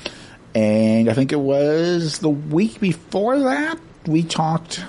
And 0.55 1.09
I 1.09 1.13
think 1.13 1.31
it 1.31 1.39
was 1.39 2.19
the 2.19 2.29
week 2.29 2.79
before 2.79 3.39
that 3.39 3.79
we 4.05 4.21
talked 4.23 4.83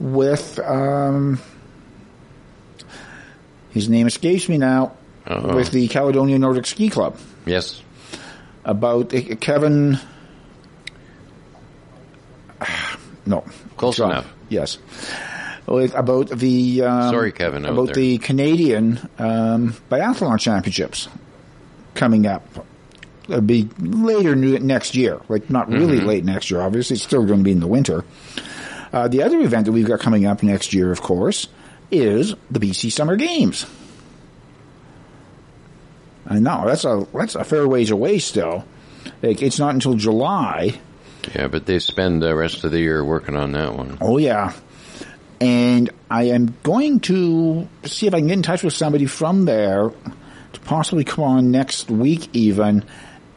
with 0.00 0.58
um, 0.58 1.40
his 3.70 3.88
name 3.88 4.08
escapes 4.08 4.48
me 4.48 4.58
now 4.58 4.92
Uh-oh. 5.26 5.54
with 5.54 5.70
the 5.70 5.86
Caledonia 5.86 6.36
Nordic 6.38 6.66
Ski 6.66 6.90
Club 6.90 7.16
Yes. 7.46 7.80
about 8.64 9.14
uh, 9.14 9.36
Kevin. 9.36 9.98
No, 13.26 13.42
Close 13.78 14.00
enough. 14.00 14.30
Yes, 14.50 14.76
about 15.66 16.28
the 16.28 16.82
um, 16.82 17.10
Sorry, 17.10 17.32
Kevin, 17.32 17.64
about 17.64 17.94
the 17.94 18.18
Canadian 18.18 18.98
um, 19.18 19.74
biathlon 19.90 20.38
championships 20.38 21.08
coming 21.94 22.26
up. 22.26 22.46
It'll 23.28 23.40
be 23.40 23.68
later 23.78 24.34
next 24.36 24.94
year, 24.94 25.20
like 25.28 25.48
not 25.48 25.68
really 25.70 25.96
Mm-hmm. 25.98 26.06
late 26.06 26.24
next 26.24 26.50
year. 26.50 26.60
Obviously, 26.60 26.94
it's 26.96 27.02
still 27.04 27.24
going 27.24 27.38
to 27.40 27.44
be 27.44 27.52
in 27.52 27.60
the 27.60 27.66
winter. 27.66 28.04
Uh, 28.92 29.08
the 29.08 29.22
other 29.22 29.40
event 29.40 29.64
that 29.66 29.72
we've 29.72 29.86
got 29.88 29.98
coming 30.00 30.26
up 30.26 30.42
next 30.42 30.74
year, 30.74 30.92
of 30.92 31.00
course, 31.00 31.48
is 31.90 32.34
the 32.50 32.60
BC 32.60 32.92
Summer 32.92 33.16
Games. 33.16 33.66
I 36.26 36.38
know 36.38 36.64
that's 36.66 36.84
a 36.84 37.06
that's 37.12 37.34
a 37.34 37.44
fair 37.44 37.66
ways 37.68 37.90
away 37.90 38.18
still. 38.18 38.64
Like, 39.22 39.42
it's 39.42 39.58
not 39.58 39.74
until 39.74 39.94
July. 39.94 40.80
Yeah, 41.34 41.48
but 41.48 41.66
they 41.66 41.78
spend 41.78 42.22
the 42.22 42.34
rest 42.34 42.64
of 42.64 42.70
the 42.70 42.80
year 42.80 43.04
working 43.04 43.36
on 43.36 43.52
that 43.52 43.74
one. 43.74 43.98
Oh 44.00 44.18
yeah, 44.18 44.52
and 45.40 45.90
I 46.10 46.24
am 46.24 46.56
going 46.62 47.00
to 47.00 47.68
see 47.84 48.06
if 48.06 48.14
I 48.14 48.18
can 48.18 48.28
get 48.28 48.34
in 48.34 48.42
touch 48.42 48.62
with 48.62 48.72
somebody 48.72 49.06
from 49.06 49.44
there 49.44 49.90
to 50.52 50.60
possibly 50.60 51.04
come 51.04 51.24
on 51.24 51.50
next 51.50 51.90
week 51.90 52.28
even 52.32 52.84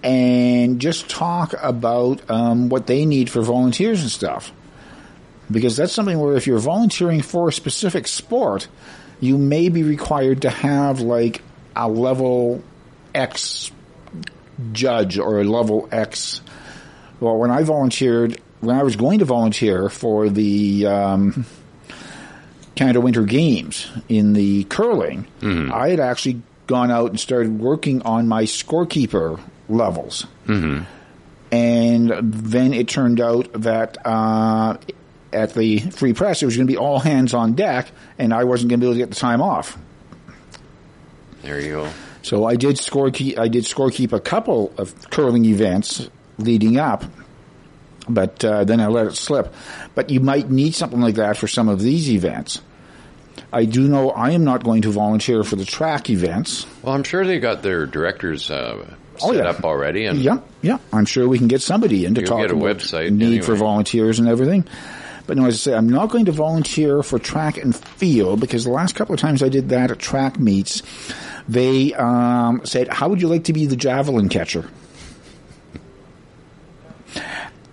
and 0.03 0.79
just 0.79 1.09
talk 1.09 1.53
about 1.61 2.29
um, 2.29 2.69
what 2.69 2.87
they 2.87 3.05
need 3.05 3.29
for 3.29 3.41
volunteers 3.41 4.01
and 4.01 4.11
stuff. 4.11 4.51
Because 5.49 5.77
that's 5.77 5.93
something 5.93 6.19
where 6.19 6.35
if 6.35 6.45
you're 6.45 6.59
volunteering 6.59 7.21
for 7.21 7.47
a 7.49 7.53
specific 7.53 8.07
sport, 8.07 8.67
you 9.19 9.37
may 9.37 9.69
be 9.69 9.83
required 9.83 10.43
to 10.43 10.49
have 10.49 10.99
like 10.99 11.41
a 11.75 11.87
level 11.89 12.63
X 13.15 13.71
judge 14.71 15.17
or 15.17 15.39
a 15.39 15.43
level 15.43 15.87
X. 15.91 16.41
Well, 17.19 17.37
when 17.37 17.49
I 17.49 17.63
volunteered, 17.63 18.39
when 18.59 18.75
I 18.75 18.83
was 18.83 18.95
going 18.95 19.19
to 19.19 19.25
volunteer 19.25 19.89
for 19.89 20.29
the 20.29 20.85
um, 20.85 21.45
Canada 22.77 23.01
Winter 23.01 23.23
Games 23.23 23.87
in 24.07 24.33
the 24.33 24.63
curling, 24.65 25.27
I 25.71 25.89
had 25.89 25.99
actually 25.99 26.41
gone 26.67 26.91
out 26.91 27.09
and 27.09 27.19
started 27.19 27.59
working 27.59 28.01
on 28.03 28.27
my 28.27 28.43
scorekeeper 28.43 29.39
levels. 29.67 30.27
Mm-hmm. 30.45 30.83
And 31.51 32.09
then 32.33 32.73
it 32.73 32.87
turned 32.87 33.21
out 33.21 33.51
that 33.53 33.97
uh, 34.05 34.77
at 35.31 35.53
the 35.53 35.79
free 35.79 36.13
press, 36.13 36.41
it 36.41 36.45
was 36.45 36.55
going 36.57 36.67
to 36.67 36.71
be 36.71 36.77
all 36.77 36.99
hands 36.99 37.33
on 37.33 37.53
deck, 37.53 37.89
and 38.17 38.33
I 38.33 38.43
wasn't 38.43 38.69
going 38.69 38.79
to 38.79 38.85
be 38.85 38.87
able 38.87 38.95
to 38.95 38.99
get 38.99 39.09
the 39.09 39.15
time 39.15 39.41
off. 39.41 39.77
There 41.41 41.59
you 41.59 41.69
go. 41.69 41.89
So 42.21 42.45
I 42.45 42.57
did 42.57 42.75
scorekeep. 42.75 43.37
I 43.37 43.47
did 43.47 43.63
scorekeep 43.63 44.11
a 44.11 44.19
couple 44.19 44.73
of 44.77 45.09
curling 45.09 45.45
events 45.45 46.09
leading 46.37 46.77
up, 46.77 47.05
but 48.09 48.43
uh, 48.43 48.65
then 48.65 48.81
I 48.81 48.87
let 48.87 49.07
it 49.07 49.15
slip. 49.15 49.53
But 49.95 50.09
you 50.09 50.19
might 50.19 50.49
need 50.49 50.75
something 50.75 50.99
like 50.99 51.15
that 51.15 51.37
for 51.37 51.47
some 51.47 51.69
of 51.69 51.79
these 51.81 52.11
events. 52.11 52.61
I 53.53 53.65
do 53.65 53.87
know 53.87 54.11
I 54.11 54.31
am 54.31 54.43
not 54.43 54.63
going 54.63 54.81
to 54.83 54.91
volunteer 54.91 55.43
for 55.43 55.55
the 55.55 55.65
track 55.65 56.09
events. 56.09 56.65
Well, 56.81 56.93
I'm 56.95 57.03
sure 57.03 57.25
they 57.25 57.39
got 57.39 57.61
their 57.63 57.85
directors 57.85 58.49
uh, 58.51 58.85
set 58.85 58.95
Oh, 59.21 59.31
yeah. 59.33 59.49
up 59.49 59.63
already, 59.63 60.05
and 60.05 60.19
Yeah, 60.19 60.39
yeah. 60.61 60.77
I'm 60.93 61.05
sure 61.05 61.27
we 61.27 61.37
can 61.37 61.47
get 61.47 61.61
somebody 61.61 62.05
in 62.05 62.15
to 62.15 62.21
talk 62.21 62.41
get 62.41 62.51
a 62.51 62.55
about 62.55 62.77
website 62.77 63.11
need 63.11 63.43
for 63.45 63.55
volunteers 63.55 64.19
and 64.19 64.27
everything. 64.27 64.65
But 65.25 65.35
no, 65.37 65.45
as 65.45 65.55
I 65.55 65.57
say, 65.57 65.73
I'm 65.75 65.89
not 65.89 66.09
going 66.09 66.25
to 66.25 66.31
volunteer 66.31 67.03
for 67.03 67.19
track 67.19 67.57
and 67.57 67.75
field 67.75 68.39
because 68.39 68.63
the 68.63 68.69
last 68.71 68.95
couple 68.95 69.13
of 69.13 69.19
times 69.19 69.43
I 69.43 69.49
did 69.49 69.69
that 69.69 69.91
at 69.91 69.99
track 69.99 70.39
meets, 70.39 70.83
they 71.49 71.93
um, 71.95 72.61
said, 72.63 72.87
"How 72.87 73.09
would 73.09 73.21
you 73.21 73.27
like 73.27 73.43
to 73.45 73.53
be 73.53 73.65
the 73.65 73.75
javelin 73.75 74.29
catcher?" 74.29 74.69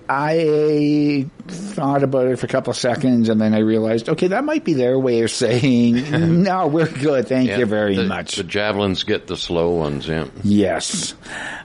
I 0.09 1.29
thought 1.49 2.03
about 2.03 2.27
it 2.27 2.39
for 2.39 2.47
a 2.47 2.49
couple 2.49 2.71
of 2.71 2.77
seconds 2.77 3.29
and 3.29 3.41
then 3.41 3.55
I 3.55 3.59
realized, 3.61 4.09
okay, 4.09 4.29
that 4.29 4.45
might 4.45 4.65
be 4.65 4.75
their 4.75 4.99
way 4.99 5.23
of 5.23 5.31
saying, 5.31 6.11
no, 6.43 6.67
we're 6.67 6.89
good. 6.91 7.29
Thank 7.29 7.49
Yeah, 7.49 7.59
you 7.59 7.67
very 7.67 7.97
the, 7.97 8.05
much. 8.05 8.37
The 8.37 8.45
javelins 8.45 9.05
get 9.05 9.27
the 9.27 9.37
slow 9.37 9.71
ones. 9.71 10.07
Yeah. 10.09 10.27
Yes. 10.43 11.15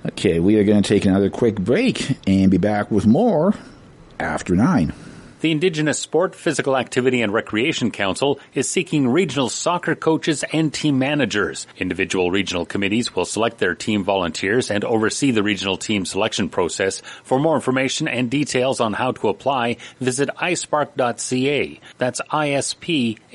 Okay, 0.08 0.40
we 0.40 0.58
are 0.58 0.64
going 0.64 0.82
to 0.84 0.88
take 0.88 1.06
another 1.06 1.30
quick 1.30 1.56
break 1.56 2.18
and 2.28 2.50
be 2.50 2.58
back 2.58 2.92
with 2.92 3.06
more 3.06 3.54
after 4.20 4.56
nine. 4.56 4.94
The 5.42 5.52
Indigenous 5.52 5.98
Sport, 5.98 6.36
Physical 6.36 6.76
Activity 6.76 7.22
and 7.22 7.32
Recreation 7.32 7.92
Council 7.92 8.42
is 8.54 8.70
seeking 8.70 9.08
regional 9.08 9.48
soccer 9.48 9.96
coaches 9.96 10.44
and 10.52 10.74
team 10.74 11.00
managers. 11.00 11.66
Individual 11.78 12.30
regional 12.30 12.66
committees 12.66 13.16
will 13.16 13.24
select 13.24 13.58
their 13.58 13.74
team 13.74 14.04
volunteers 14.04 14.70
and 14.70 14.84
oversee 14.84 15.32
the 15.32 15.42
regional 15.42 15.78
team 15.78 16.06
selection 16.06 16.50
process. 16.50 17.02
For 17.24 17.40
more 17.40 17.56
information 17.56 18.10
and 18.10 18.30
details 18.30 18.82
on 18.82 18.92
how 18.92 19.14
to 19.14 19.30
apply, 19.30 19.78
visit 20.02 20.28
isparc.ca. 20.28 21.80
That's 21.98 22.20
isparc.ca. 22.20 23.26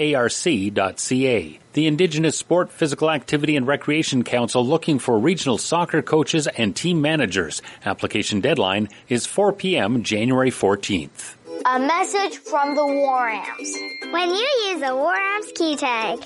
The 1.73 1.87
Indigenous 1.87 2.37
Sport, 2.37 2.71
Physical 2.71 3.11
Activity 3.11 3.57
and 3.57 3.67
Recreation 3.67 4.25
Council 4.25 4.65
looking 4.65 4.99
for 4.99 5.19
regional 5.19 5.57
soccer 5.57 6.03
coaches 6.03 6.47
and 6.49 6.77
team 6.77 7.01
managers. 7.01 7.63
Application 7.87 8.43
deadline 8.43 8.91
is 9.09 9.25
4 9.25 9.55
p.m. 9.55 10.03
January 10.03 10.51
14th. 10.51 11.37
A 11.67 11.79
message 11.79 12.39
from 12.39 12.75
the 12.75 12.87
War 12.87 13.29
Amps. 13.29 13.77
When 14.11 14.31
you 14.31 14.49
use 14.69 14.83
a 14.83 14.95
War 14.95 15.15
Amps 15.15 15.51
key 15.55 15.77
tag, 15.77 16.19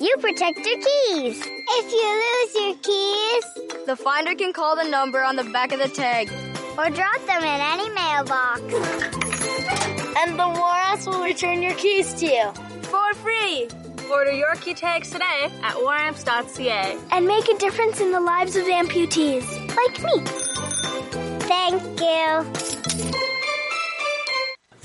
you 0.00 0.14
protect 0.20 0.58
your 0.58 0.76
keys. 0.76 1.42
If 1.46 1.92
you 1.92 2.08
lose 2.24 2.52
your 2.62 2.74
keys, 2.82 3.86
The 3.86 3.96
finder 3.96 4.34
can 4.34 4.52
call 4.52 4.76
the 4.76 4.88
number 4.88 5.22
on 5.22 5.36
the 5.36 5.44
back 5.44 5.72
of 5.72 5.78
the 5.80 5.88
tag. 5.88 6.30
or 6.78 6.90
drop 6.90 7.24
them 7.26 7.42
in 7.42 7.60
any 7.72 7.88
mailbox. 7.90 8.60
And 10.20 10.38
the 10.38 10.48
War 10.48 10.74
Amps 10.88 11.06
will 11.06 11.22
return 11.22 11.62
your 11.62 11.74
keys 11.74 12.12
to 12.14 12.26
you. 12.26 12.52
For 12.82 13.14
free! 13.14 13.68
Order 14.10 14.32
your 14.32 14.54
key 14.56 14.74
tags 14.74 15.10
today 15.10 15.50
at 15.62 15.74
waramps.ca. 15.74 16.98
And 17.12 17.26
make 17.26 17.48
a 17.48 17.56
difference 17.58 18.00
in 18.00 18.12
the 18.12 18.20
lives 18.20 18.56
of 18.56 18.64
amputees, 18.66 19.46
like 19.80 20.02
me. 20.02 20.20
Thank 21.48 21.82
you. 22.00 23.45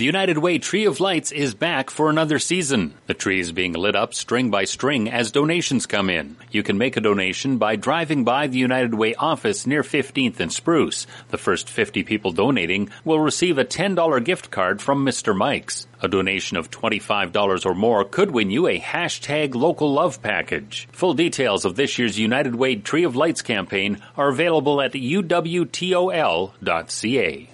The 0.01 0.05
United 0.05 0.39
Way 0.39 0.57
Tree 0.57 0.85
of 0.85 0.99
Lights 0.99 1.31
is 1.31 1.53
back 1.53 1.91
for 1.91 2.09
another 2.09 2.39
season. 2.39 2.95
The 3.05 3.13
tree 3.13 3.39
is 3.39 3.51
being 3.51 3.73
lit 3.73 3.95
up 3.95 4.15
string 4.15 4.49
by 4.49 4.63
string 4.63 5.07
as 5.07 5.29
donations 5.29 5.85
come 5.85 6.09
in. 6.09 6.37
You 6.49 6.63
can 6.63 6.79
make 6.79 6.97
a 6.97 7.01
donation 7.01 7.59
by 7.59 7.75
driving 7.75 8.23
by 8.23 8.47
the 8.47 8.57
United 8.57 8.95
Way 8.95 9.13
office 9.13 9.67
near 9.67 9.83
15th 9.83 10.39
and 10.39 10.51
Spruce. 10.51 11.05
The 11.29 11.37
first 11.37 11.69
50 11.69 12.01
people 12.01 12.31
donating 12.31 12.89
will 13.05 13.19
receive 13.19 13.59
a 13.59 13.63
$10 13.63 14.25
gift 14.25 14.49
card 14.49 14.81
from 14.81 15.05
Mr. 15.05 15.37
Mike's. 15.37 15.85
A 16.03 16.07
donation 16.07 16.57
of 16.57 16.71
$25 16.71 17.65
or 17.65 17.75
more 17.75 18.03
could 18.03 18.31
win 18.31 18.49
you 18.49 18.67
a 18.67 18.79
hashtag 18.79 19.53
local 19.53 19.93
love 19.93 20.19
package. 20.23 20.87
Full 20.93 21.13
details 21.13 21.63
of 21.63 21.75
this 21.75 21.99
year's 21.99 22.17
United 22.17 22.55
Way 22.55 22.77
Tree 22.77 23.03
of 23.03 23.15
Lights 23.15 23.43
campaign 23.43 24.01
are 24.17 24.29
available 24.29 24.81
at 24.81 24.93
uwtol.ca. 24.93 25.69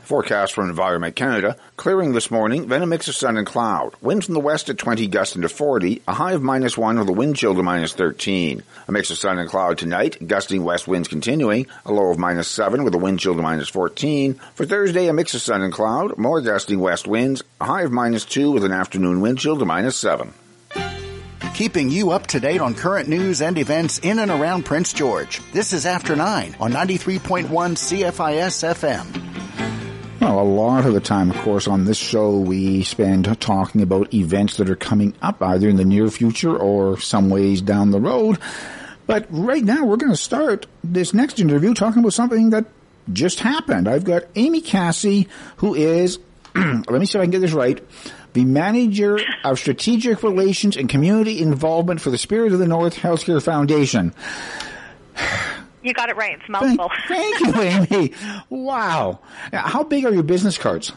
Forecast 0.03 0.53
from 0.53 0.69
Environment 0.69 1.13
Canada. 1.13 1.57
Clearing 1.75 2.13
this 2.13 2.31
morning, 2.31 2.69
then 2.69 2.81
a 2.81 2.87
mix 2.87 3.09
of 3.09 3.15
sun 3.15 3.35
and 3.35 3.45
cloud. 3.45 3.93
Wind 4.01 4.23
from 4.23 4.33
the 4.33 4.39
west 4.39 4.69
at 4.69 4.77
20 4.77 5.07
gusting 5.07 5.41
to 5.41 5.49
40, 5.49 6.01
a 6.07 6.13
high 6.13 6.31
of 6.31 6.41
minus 6.41 6.77
1 6.77 6.97
with 6.97 7.09
a 7.09 7.13
wind 7.13 7.35
chill 7.35 7.53
to 7.53 7.61
minus 7.61 7.93
13. 7.93 8.63
A 8.87 8.91
mix 8.93 9.11
of 9.11 9.17
sun 9.17 9.37
and 9.39 9.49
cloud 9.49 9.77
tonight, 9.77 10.25
gusting 10.25 10.63
west 10.63 10.87
winds 10.87 11.09
continuing, 11.09 11.67
a 11.85 11.91
low 11.91 12.09
of 12.09 12.17
minus 12.17 12.47
7 12.47 12.85
with 12.85 12.95
a 12.95 12.97
wind 12.97 13.19
chill 13.19 13.35
to 13.35 13.41
minus 13.41 13.67
14. 13.67 14.35
For 14.55 14.65
Thursday, 14.65 15.07
a 15.07 15.13
mix 15.13 15.33
of 15.33 15.41
sun 15.41 15.61
and 15.61 15.73
cloud, 15.73 16.17
more 16.17 16.39
gusting 16.39 16.79
west 16.79 17.05
winds, 17.07 17.43
a 17.59 17.65
high 17.65 17.81
of 17.81 17.91
minus 17.91 18.23
2 18.23 18.36
with 18.45 18.63
an 18.63 18.71
afternoon 18.71 19.21
wind 19.21 19.39
chill 19.39 19.57
to 19.57 19.65
minus 19.65 19.95
7. 19.97 20.33
Keeping 21.55 21.89
you 21.89 22.11
up 22.11 22.27
to 22.27 22.39
date 22.39 22.61
on 22.61 22.75
current 22.75 23.09
news 23.09 23.41
and 23.41 23.57
events 23.57 23.97
in 23.99 24.19
and 24.19 24.29
around 24.29 24.63
Prince 24.63 24.93
George. 24.93 25.41
This 25.53 25.73
is 25.73 25.87
After 25.87 26.15
9 26.15 26.55
on 26.59 26.71
93.1 26.71 27.47
CFIS 27.47 28.75
FM. 28.75 30.21
Well, 30.21 30.39
a 30.39 30.43
lot 30.43 30.85
of 30.85 30.93
the 30.93 30.99
time, 30.99 31.31
of 31.31 31.37
course, 31.37 31.67
on 31.67 31.85
this 31.85 31.97
show, 31.97 32.37
we 32.37 32.83
spend 32.83 33.41
talking 33.41 33.81
about 33.81 34.13
events 34.13 34.57
that 34.57 34.69
are 34.69 34.75
coming 34.75 35.15
up 35.21 35.41
either 35.41 35.67
in 35.67 35.77
the 35.77 35.85
near 35.85 36.09
future 36.09 36.55
or 36.55 36.99
some 36.99 37.31
ways 37.31 37.61
down 37.61 37.89
the 37.89 37.99
road. 37.99 38.37
But 39.07 39.25
right 39.29 39.63
now, 39.63 39.85
we're 39.85 39.97
going 39.97 40.11
to 40.11 40.17
start 40.17 40.67
this 40.83 41.13
next 41.13 41.39
interview 41.39 41.73
talking 41.73 41.99
about 41.99 42.13
something 42.13 42.51
that 42.51 42.65
just 43.13 43.39
happened. 43.39 43.87
I've 43.87 44.03
got 44.03 44.23
Amy 44.35 44.61
Cassie, 44.61 45.27
who 45.57 45.73
is, 45.73 46.19
let 46.55 46.89
me 46.89 47.05
see 47.05 47.17
if 47.17 47.21
I 47.21 47.23
can 47.23 47.31
get 47.31 47.39
this 47.41 47.53
right, 47.53 47.83
the 48.37 48.45
manager 48.45 49.17
of 49.43 49.57
strategic 49.57 50.21
relations 50.21 50.77
and 50.77 50.87
community 50.87 51.41
involvement 51.41 51.99
for 51.99 52.11
the 52.11 52.19
Spirit 52.19 52.53
of 52.53 52.59
the 52.59 52.67
North 52.67 52.95
Healthcare 52.95 53.41
Foundation. 53.41 54.13
You 55.81 55.91
got 55.91 56.09
it 56.09 56.17
right. 56.17 56.37
It's 56.39 56.47
a 56.47 56.59
Thank, 56.59 56.79
thank 57.07 57.39
you, 57.39 57.61
Amy. 57.61 58.13
Wow. 58.49 59.21
Now, 59.51 59.63
How 59.63 59.83
big 59.83 60.05
are 60.05 60.13
your 60.13 60.21
business 60.21 60.55
cards? 60.55 60.91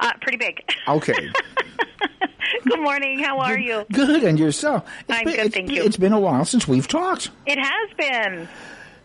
Uh, 0.00 0.10
pretty 0.20 0.36
big. 0.36 0.64
Okay. 0.88 1.14
Good 2.64 2.80
morning. 2.80 3.20
How 3.20 3.38
are 3.38 3.58
you? 3.58 3.86
Good, 3.92 4.24
and 4.24 4.36
yourself? 4.36 4.84
It's 5.08 5.16
I'm 5.16 5.24
been, 5.26 5.36
good, 5.36 5.52
thank 5.52 5.70
you. 5.70 5.84
It's 5.84 5.96
been 5.96 6.12
a 6.12 6.18
while 6.18 6.44
since 6.44 6.66
we've 6.66 6.88
talked. 6.88 7.30
It 7.46 7.58
has 7.60 7.90
been. 7.96 8.48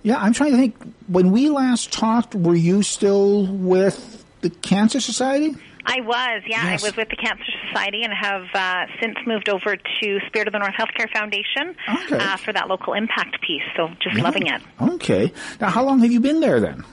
Yeah, 0.01 0.17
I'm 0.17 0.33
trying 0.33 0.51
to 0.51 0.57
think. 0.57 0.75
When 1.07 1.31
we 1.31 1.49
last 1.49 1.93
talked, 1.93 2.33
were 2.33 2.55
you 2.55 2.81
still 2.81 3.45
with 3.45 4.25
the 4.41 4.49
Cancer 4.49 4.99
Society? 4.99 5.55
I 5.91 6.01
was, 6.01 6.43
yeah. 6.47 6.63
Yes. 6.71 6.83
I 6.83 6.87
was 6.87 6.95
with 6.95 7.09
the 7.09 7.15
Cancer 7.15 7.43
Society 7.67 8.03
and 8.03 8.13
have 8.13 8.43
uh, 8.53 8.85
since 9.01 9.15
moved 9.25 9.49
over 9.49 9.75
to 9.75 10.19
Spirit 10.27 10.47
of 10.47 10.51
the 10.53 10.59
North 10.59 10.73
Healthcare 10.73 11.11
Foundation 11.11 11.75
Okay. 11.89 12.17
uh, 12.17 12.37
for 12.37 12.53
that 12.53 12.67
local 12.67 12.93
impact 12.93 13.41
piece. 13.41 13.63
So 13.75 13.89
just 14.01 14.17
loving 14.17 14.47
it. 14.47 14.61
Okay. 14.79 15.31
Now, 15.59 15.69
how 15.69 15.83
long 15.83 15.99
have 15.99 16.11
you 16.11 16.19
been 16.19 16.39
there 16.39 16.59
then? 16.59 16.83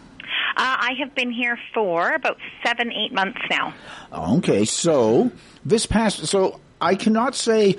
Uh, 0.58 0.76
I 0.80 0.92
have 1.00 1.14
been 1.14 1.30
here 1.30 1.58
for 1.74 2.12
about 2.14 2.38
seven, 2.64 2.90
eight 2.90 3.12
months 3.12 3.38
now. 3.50 3.74
Okay, 4.12 4.64
so 4.64 5.30
this 5.64 5.84
past, 5.84 6.26
so 6.26 6.60
I 6.80 6.94
cannot 6.94 7.34
say. 7.34 7.76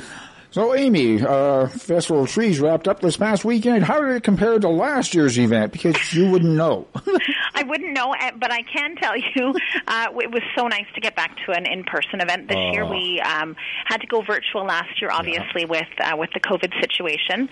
So, 0.57 0.73
Amy, 0.73 1.21
uh, 1.21 1.67
Festival 1.67 2.23
of 2.23 2.31
Trees 2.31 2.59
wrapped 2.59 2.87
up 2.87 2.99
this 2.99 3.15
past 3.15 3.45
weekend. 3.45 3.83
How 3.83 4.01
did 4.01 4.15
it 4.15 4.23
compare 4.23 4.57
to 4.57 4.67
last 4.67 5.13
year's 5.13 5.37
event? 5.37 5.71
Because 5.71 6.15
you 6.15 6.31
wouldn't 6.31 6.55
know. 6.55 6.87
I 7.53 7.61
wouldn't 7.61 7.93
know, 7.93 8.11
uh, 8.19 8.31
but 8.39 8.51
I 8.51 8.63
can 8.63 8.95
tell 8.95 9.15
you, 9.15 9.53
uh, 9.87 10.07
it 10.19 10.31
was 10.31 10.41
so 10.57 10.65
nice 10.65 10.87
to 10.95 10.99
get 10.99 11.15
back 11.15 11.37
to 11.45 11.51
an 11.51 11.67
in-person 11.67 12.21
event 12.21 12.47
this 12.47 12.57
year. 12.71 12.85
Oh. 12.85 12.89
We 12.89 13.21
um, 13.21 13.55
had 13.85 14.01
to 14.01 14.07
go 14.07 14.23
virtual 14.23 14.65
last 14.65 14.99
year, 14.99 15.11
obviously 15.11 15.65
with 15.65 15.85
uh, 15.99 16.15
with 16.17 16.31
the 16.33 16.39
COVID 16.39 16.73
situation. 16.81 17.49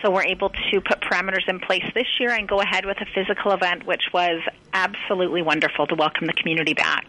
So 0.00 0.12
we're 0.12 0.26
able 0.26 0.50
to 0.50 0.80
put 0.80 1.00
parameters 1.00 1.48
in 1.48 1.58
place 1.58 1.84
this 1.92 2.06
year 2.20 2.30
and 2.30 2.46
go 2.48 2.60
ahead 2.60 2.86
with 2.86 2.98
a 3.00 3.06
physical 3.16 3.50
event, 3.50 3.84
which 3.84 4.12
was 4.12 4.40
absolutely 4.72 5.42
wonderful 5.42 5.88
to 5.88 5.96
welcome 5.96 6.28
the 6.28 6.34
community 6.34 6.74
back. 6.74 7.06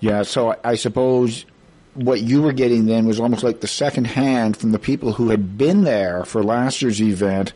Yeah, 0.00 0.24
so 0.24 0.56
I 0.62 0.74
suppose 0.74 1.46
what 1.94 2.20
you 2.22 2.42
were 2.42 2.52
getting 2.52 2.86
then 2.86 3.06
was 3.06 3.20
almost 3.20 3.42
like 3.42 3.60
the 3.60 3.66
second 3.66 4.06
hand 4.06 4.56
from 4.56 4.72
the 4.72 4.78
people 4.78 5.12
who 5.12 5.30
had 5.30 5.56
been 5.56 5.84
there 5.84 6.24
for 6.24 6.42
last 6.42 6.82
year's 6.82 7.00
event, 7.00 7.52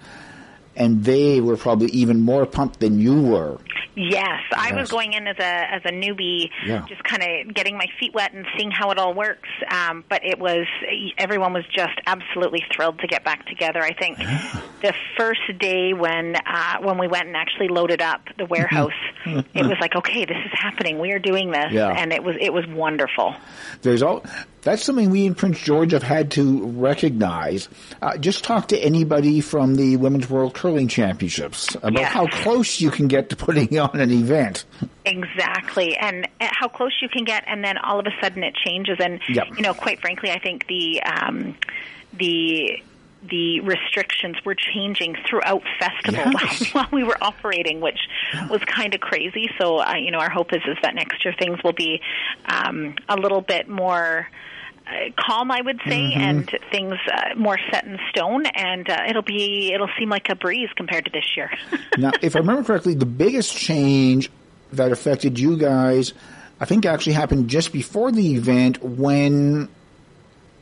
and 0.76 1.04
they 1.04 1.40
were 1.40 1.56
probably 1.56 1.88
even 1.88 2.20
more 2.20 2.46
pumped 2.46 2.80
than 2.80 2.98
you 2.98 3.20
were. 3.20 3.58
Yes, 3.98 4.40
I 4.56 4.72
was 4.74 4.88
going 4.90 5.12
in 5.12 5.26
as 5.26 5.36
a 5.38 5.74
as 5.74 5.82
a 5.84 5.90
newbie, 5.90 6.50
Yeah. 6.64 6.84
just 6.88 7.02
kind 7.02 7.22
of 7.22 7.52
getting 7.54 7.76
my 7.76 7.86
feet 7.98 8.14
wet 8.14 8.32
and 8.32 8.46
seeing 8.56 8.70
how 8.70 8.90
it 8.92 8.98
all 8.98 9.12
works. 9.12 9.48
Um, 9.70 10.04
but 10.08 10.24
it 10.24 10.38
was 10.38 10.66
everyone 11.18 11.52
was 11.52 11.64
just 11.74 11.98
absolutely 12.06 12.62
thrilled 12.72 13.00
to 13.00 13.08
get 13.08 13.24
back 13.24 13.44
together. 13.46 13.82
I 13.82 13.92
think 13.94 14.18
the 14.18 14.94
first 15.16 15.40
day 15.58 15.94
when 15.94 16.36
uh, 16.36 16.76
when 16.80 16.96
we 16.98 17.08
went 17.08 17.26
and 17.26 17.36
actually 17.36 17.68
loaded 17.68 18.00
up 18.00 18.20
the 18.38 18.46
warehouse, 18.46 18.92
it 19.26 19.66
was 19.66 19.76
like, 19.80 19.96
okay, 19.96 20.24
this 20.24 20.38
is 20.46 20.52
happening. 20.54 21.00
We 21.00 21.10
are 21.10 21.18
doing 21.18 21.50
this, 21.50 21.72
Yeah. 21.72 21.88
and 21.88 22.12
it 22.12 22.22
was 22.22 22.36
it 22.40 22.52
was 22.52 22.66
wonderful. 22.68 23.34
There's 23.82 24.02
all 24.02 24.22
that's 24.62 24.82
something 24.82 25.10
we 25.10 25.26
in 25.26 25.34
Prince 25.34 25.60
George 25.60 25.92
have 25.92 26.02
had 26.02 26.32
to 26.32 26.66
recognize. 26.66 27.68
Uh, 28.02 28.16
just 28.18 28.44
talk 28.44 28.68
to 28.68 28.78
anybody 28.78 29.40
from 29.40 29.74
the 29.76 29.96
Women's 29.96 30.28
World 30.28 30.54
Curling 30.54 30.88
Championships 30.88 31.74
about 31.76 31.92
Yeah. 31.94 32.08
how 32.08 32.26
close 32.26 32.80
you 32.80 32.90
can 32.90 33.08
get 33.08 33.30
to 33.30 33.36
putting 33.36 33.78
on 33.78 33.98
an 34.00 34.10
event. 34.10 34.64
Exactly, 35.04 35.96
and 35.96 36.28
how 36.40 36.68
close 36.68 36.92
you 37.00 37.08
can 37.08 37.24
get, 37.24 37.44
and 37.46 37.64
then 37.64 37.78
all 37.78 37.98
of 38.00 38.06
a 38.06 38.10
sudden 38.22 38.42
it 38.42 38.54
changes. 38.54 38.98
And 39.00 39.20
Yep. 39.28 39.46
you 39.56 39.62
know, 39.62 39.74
quite 39.74 40.00
frankly, 40.00 40.30
I 40.30 40.38
think 40.38 40.66
the 40.66 41.02
um, 41.02 41.54
the 42.12 42.82
the 43.30 43.60
restrictions 43.60 44.36
were 44.44 44.54
changing 44.54 45.16
throughout 45.28 45.62
festival 45.78 46.32
Yes. 46.32 46.72
while, 46.72 46.84
while 46.84 46.88
we 46.92 47.04
were 47.04 47.16
operating, 47.22 47.80
which 47.80 47.98
was 48.50 48.60
kind 48.66 48.94
of 48.94 49.00
crazy. 49.00 49.48
So, 49.60 49.78
uh, 49.80 49.94
you 49.96 50.10
know, 50.10 50.18
our 50.18 50.30
hope 50.30 50.52
is 50.52 50.62
is 50.66 50.76
that 50.82 50.94
next 50.94 51.24
year 51.24 51.34
things 51.38 51.58
will 51.62 51.72
be 51.72 52.00
um, 52.46 52.94
a 53.08 53.16
little 53.16 53.40
bit 53.40 53.68
more. 53.68 54.28
Uh, 54.86 55.10
calm, 55.18 55.50
I 55.50 55.60
would 55.60 55.78
say, 55.86 56.14
Mhm. 56.14 56.16
and 56.16 56.58
things 56.72 56.94
uh, 57.12 57.34
more 57.36 57.58
set 57.70 57.84
in 57.84 57.98
stone, 58.08 58.46
and 58.46 58.88
uh, 58.88 58.96
it'll 59.06 59.20
be 59.20 59.70
it'll 59.74 59.90
seem 59.98 60.08
like 60.08 60.30
a 60.30 60.34
breeze 60.34 60.70
compared 60.76 61.04
to 61.04 61.10
this 61.10 61.36
year. 61.36 61.50
now, 61.98 62.10
if 62.22 62.34
I 62.34 62.38
remember 62.38 62.62
correctly, 62.64 62.94
the 62.94 63.04
biggest 63.04 63.54
change 63.54 64.30
that 64.72 64.90
affected 64.90 65.38
you 65.38 65.58
guys, 65.58 66.14
I 66.58 66.64
think, 66.64 66.86
actually 66.86 67.12
happened 67.12 67.50
just 67.50 67.70
before 67.70 68.10
the 68.10 68.34
event 68.34 68.82
when 68.82 69.68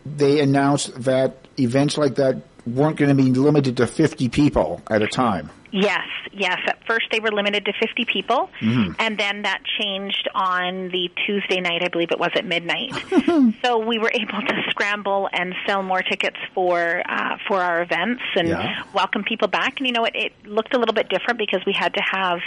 they 0.04 0.40
announced 0.40 1.04
that 1.04 1.36
events 1.56 1.96
like 1.96 2.16
that 2.16 2.42
weren't 2.66 2.96
going 2.96 3.08
to 3.08 3.14
be 3.22 3.30
limited 3.32 3.76
to 3.78 3.86
50 3.86 4.28
people 4.28 4.82
at 4.90 5.02
a 5.02 5.06
time. 5.06 5.50
Yes, 5.72 6.06
yes. 6.32 6.56
At 6.68 6.86
first, 6.86 7.06
they 7.12 7.20
were 7.20 7.30
limited 7.32 7.66
to 7.66 7.72
50 7.80 8.06
people, 8.06 8.48
Mhm. 8.60 8.94
and 8.98 9.18
then 9.18 9.42
that 9.42 9.60
changed 9.78 10.26
on 10.34 10.88
the 10.88 11.10
Tuesday 11.26 11.60
night, 11.60 11.82
I 11.84 11.88
believe 11.88 12.12
it 12.12 12.18
was 12.18 12.30
at 12.34 12.46
midnight. 12.46 12.92
so 13.64 13.78
we 13.78 13.98
were 13.98 14.10
able 14.14 14.40
to 14.40 14.54
scramble 14.70 15.28
and 15.32 15.54
sell 15.66 15.82
more 15.82 16.00
tickets 16.02 16.36
for 16.54 17.02
uh, 17.06 17.36
for 17.46 17.60
our 17.60 17.82
events 17.82 18.22
and 18.36 18.48
Yeah. 18.48 18.84
welcome 18.94 19.22
people 19.24 19.48
back. 19.48 19.74
And 19.78 19.86
you 19.86 19.92
know, 19.92 20.04
it, 20.04 20.12
it 20.14 20.32
looked 20.46 20.74
a 20.74 20.78
little 20.78 20.94
bit 20.94 21.08
different 21.10 21.38
because 21.38 21.60
we 21.66 21.74
had 21.74 21.92
to 21.94 22.00
have 22.10 22.38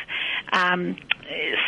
um, 0.51 0.95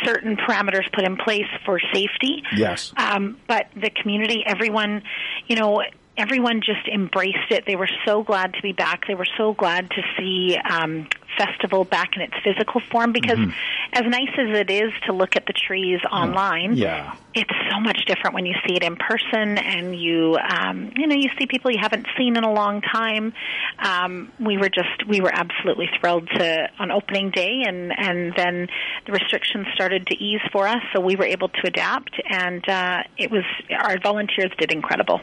certain 0.04 0.36
parameters 0.36 0.90
put 0.92 1.04
in 1.04 1.16
place 1.16 1.46
for 1.64 1.78
safety. 1.92 2.42
Yes. 2.56 2.92
Um, 2.96 3.36
but 3.46 3.66
the 3.80 3.90
community, 3.90 4.42
everyone, 4.46 5.02
you 5.46 5.54
know, 5.56 5.82
everyone 6.16 6.60
just 6.60 6.86
embraced 6.92 7.50
it. 7.50 7.64
They 7.66 7.76
were 7.76 7.88
so 8.04 8.22
glad 8.22 8.54
to 8.54 8.62
be 8.62 8.72
back. 8.72 9.06
They 9.06 9.14
were 9.14 9.26
so 9.36 9.54
glad 9.54 9.90
to 9.90 10.02
see 10.18 10.56
um, 10.58 11.08
festival 11.38 11.84
back 11.84 12.10
in 12.16 12.22
its 12.22 12.34
physical 12.44 12.80
form 12.90 13.12
because, 13.12 13.38
Mhm. 13.38 13.54
as 13.94 14.02
nice 14.04 14.28
as 14.36 14.58
it 14.58 14.70
is 14.70 14.92
to 15.06 15.12
look 15.14 15.36
at 15.36 15.46
the 15.46 15.54
trees 15.54 16.00
online, 16.10 16.76
Yeah. 16.76 17.14
it's 17.34 17.50
so 17.70 17.80
much 17.80 18.04
different 18.04 18.34
when 18.34 18.44
you 18.44 18.54
see 18.66 18.76
it 18.76 18.82
in 18.82 18.96
person 18.96 19.56
and 19.56 19.98
you 19.98 20.36
um 20.46 20.90
you 20.96 21.06
know 21.06 21.14
you 21.16 21.30
see 21.38 21.46
people 21.46 21.70
you 21.70 21.78
haven't 21.80 22.06
seen 22.18 22.36
in 22.36 22.44
a 22.44 22.52
long 22.52 22.82
time 22.82 23.32
um 23.78 24.30
we 24.38 24.58
were 24.58 24.68
just 24.68 25.06
we 25.08 25.22
were 25.22 25.30
absolutely 25.34 25.88
thrilled 25.98 26.28
to 26.28 26.68
on 26.78 26.90
opening 26.90 27.30
day 27.30 27.62
and 27.66 27.90
and 27.98 28.34
then 28.36 28.68
the 29.06 29.12
restrictions 29.12 29.66
started 29.74 30.06
to 30.06 30.14
ease 30.22 30.42
for 30.52 30.68
us 30.68 30.82
so 30.92 31.00
we 31.00 31.16
were 31.16 31.24
able 31.24 31.48
to 31.48 31.66
adapt 31.66 32.20
and 32.28 32.68
uh 32.68 33.02
it 33.16 33.30
was 33.30 33.44
our 33.78 33.98
volunteers 34.02 34.50
did 34.58 34.70
incredible 34.70 35.22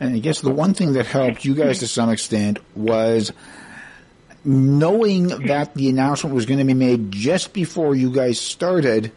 And 0.00 0.14
I 0.14 0.18
guess 0.18 0.40
the 0.40 0.50
one 0.50 0.74
thing 0.74 0.94
that 0.94 1.06
helped 1.06 1.44
you 1.44 1.54
guys 1.54 1.78
to 1.80 1.86
some 1.88 2.10
extent 2.10 2.58
was 2.74 3.32
knowing 4.44 5.28
that 5.46 5.74
the 5.74 5.88
announcement 5.88 6.34
was 6.34 6.46
going 6.46 6.58
to 6.58 6.64
be 6.64 6.74
made 6.74 7.12
just 7.12 7.52
before 7.52 7.94
you 7.94 8.10
guys 8.12 8.40
started. 8.40 9.12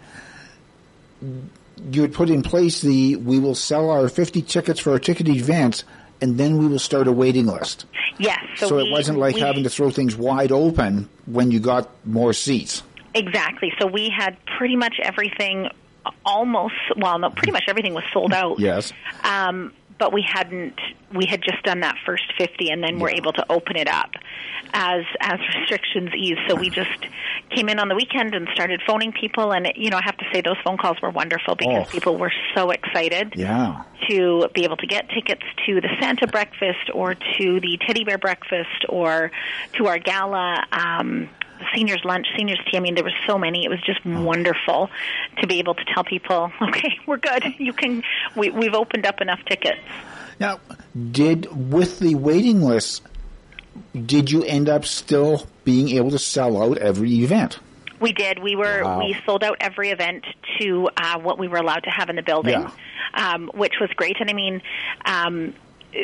You 1.91 2.01
had 2.01 2.13
put 2.13 2.29
in 2.29 2.43
place 2.43 2.81
the 2.81 3.15
we 3.15 3.39
will 3.39 3.55
sell 3.55 3.89
our 3.89 4.07
50 4.09 4.41
tickets 4.43 4.79
for 4.79 4.91
our 4.91 4.99
ticket 4.99 5.27
events 5.27 5.83
and 6.21 6.37
then 6.37 6.57
we 6.57 6.67
will 6.67 6.79
start 6.79 7.07
a 7.07 7.11
waiting 7.11 7.45
list. 7.47 7.85
yes 8.17 8.39
so, 8.57 8.67
So, 8.67 8.75
we, 8.77 8.83
it 8.83 8.91
wasn't 8.91 9.17
like 9.17 9.35
we- 9.35 9.41
having 9.41 9.63
to 9.63 9.69
throw 9.69 9.89
things 9.89 10.15
wide 10.15 10.51
open 10.51 11.09
when 11.25 11.51
you 11.51 11.59
got 11.59 11.89
more 12.05 12.31
seats. 12.33 12.83
Exactly. 13.13 13.71
So 13.79 13.87
we 13.87 14.09
had 14.15 14.37
pretty 14.57 14.75
much 14.75 14.95
everything 15.01 15.69
almost, 16.25 16.75
well, 16.97 17.17
no, 17.17 17.29
pretty 17.29 17.51
much 17.51 17.63
everything 17.67 17.93
was 17.93 18.03
sold 18.13 18.33
out. 18.33 18.59
Yes. 18.59 18.93
Um, 19.23 19.73
but 19.99 20.13
we 20.13 20.25
hadn't, 20.27 20.79
we 21.13 21.25
had 21.25 21.41
just 21.41 21.63
done 21.63 21.79
that 21.81 21.95
first 22.05 22.23
50 22.37 22.69
and 22.69 22.83
then 22.83 22.99
we're 22.99 23.11
able 23.11 23.31
to 23.33 23.45
open 23.49 23.75
it 23.77 23.87
up 23.87 24.09
as, 24.73 25.03
as 25.21 25.39
restrictions 25.55 26.09
ease. 26.17 26.37
So 26.49 26.55
we 26.55 26.69
just 26.69 26.89
came 27.55 27.69
in 27.69 27.79
on 27.79 27.87
the 27.87 27.95
weekend 27.95 28.35
and 28.35 28.47
started 28.53 28.81
phoning 28.85 29.13
people. 29.13 29.53
And, 29.53 29.67
you 29.75 29.89
know, 29.89 29.97
I 29.97 30.01
have 30.03 30.17
to 30.17 30.25
say 30.33 30.41
those 30.41 30.57
phone 30.65 30.77
calls 30.77 30.97
were 31.01 31.11
wonderful 31.11 31.55
because 31.55 31.85
Oh. 31.87 31.91
people 31.91 32.17
were 32.17 32.33
so 32.55 32.71
excited 32.71 33.33
Yeah. 33.35 33.83
to 34.09 34.47
be 34.53 34.63
able 34.65 34.77
to 34.77 34.87
get 34.87 35.09
tickets 35.09 35.43
to 35.65 35.79
the 35.79 35.89
Santa 36.01 36.27
breakfast 36.27 36.89
or 36.93 37.15
to 37.15 37.59
the 37.61 37.77
teddy 37.87 38.03
bear 38.03 38.17
breakfast 38.17 38.85
or 38.89 39.31
to 39.77 39.87
our 39.87 39.97
gala, 39.99 40.65
um, 40.73 41.29
seniors 41.75 42.01
lunch, 42.03 42.27
seniors 42.37 42.59
tea. 42.69 42.77
I 42.77 42.79
mean, 42.79 42.95
there 42.95 43.03
were 43.03 43.11
so 43.27 43.37
many. 43.37 43.65
It 43.65 43.69
was 43.69 43.81
just 43.85 44.05
wonderful 44.05 44.89
to 45.39 45.47
be 45.47 45.59
able 45.59 45.75
to 45.75 45.83
tell 45.93 46.03
people, 46.03 46.51
okay, 46.61 46.97
we're 47.05 47.17
good. 47.17 47.43
You 47.57 47.73
can, 47.73 48.03
we, 48.35 48.49
we've 48.49 48.73
opened 48.73 49.05
up 49.05 49.21
enough 49.21 49.39
tickets. 49.47 49.79
Now, 50.39 50.59
did 51.11 51.47
with 51.71 51.99
the 51.99 52.15
waiting 52.15 52.61
list, 52.61 53.01
did 53.93 54.29
you 54.31 54.43
end 54.43 54.69
up 54.69 54.85
still 54.85 55.47
being 55.63 55.89
able 55.89 56.11
to 56.11 56.19
sell 56.19 56.61
out 56.61 56.77
every 56.77 57.11
event? 57.23 57.59
We 57.99 58.11
did. 58.11 58.39
We 58.39 58.55
were 58.57 58.83
Wow. 58.83 58.99
we 58.99 59.15
sold 59.25 59.43
out 59.43 59.57
every 59.61 59.89
event 59.91 60.25
to 60.59 60.89
uh, 60.97 61.19
what 61.19 61.39
we 61.39 61.47
were 61.47 61.57
allowed 61.57 61.83
to 61.85 61.89
have 61.89 62.09
in 62.09 62.17
the 62.17 62.21
building, 62.23 62.59
Yeah. 62.61 62.71
um, 63.13 63.49
which 63.53 63.75
was 63.79 63.89
great. 63.95 64.17
And 64.19 64.29
I 64.29 64.33
mean, 64.33 64.61
um, 65.05 65.53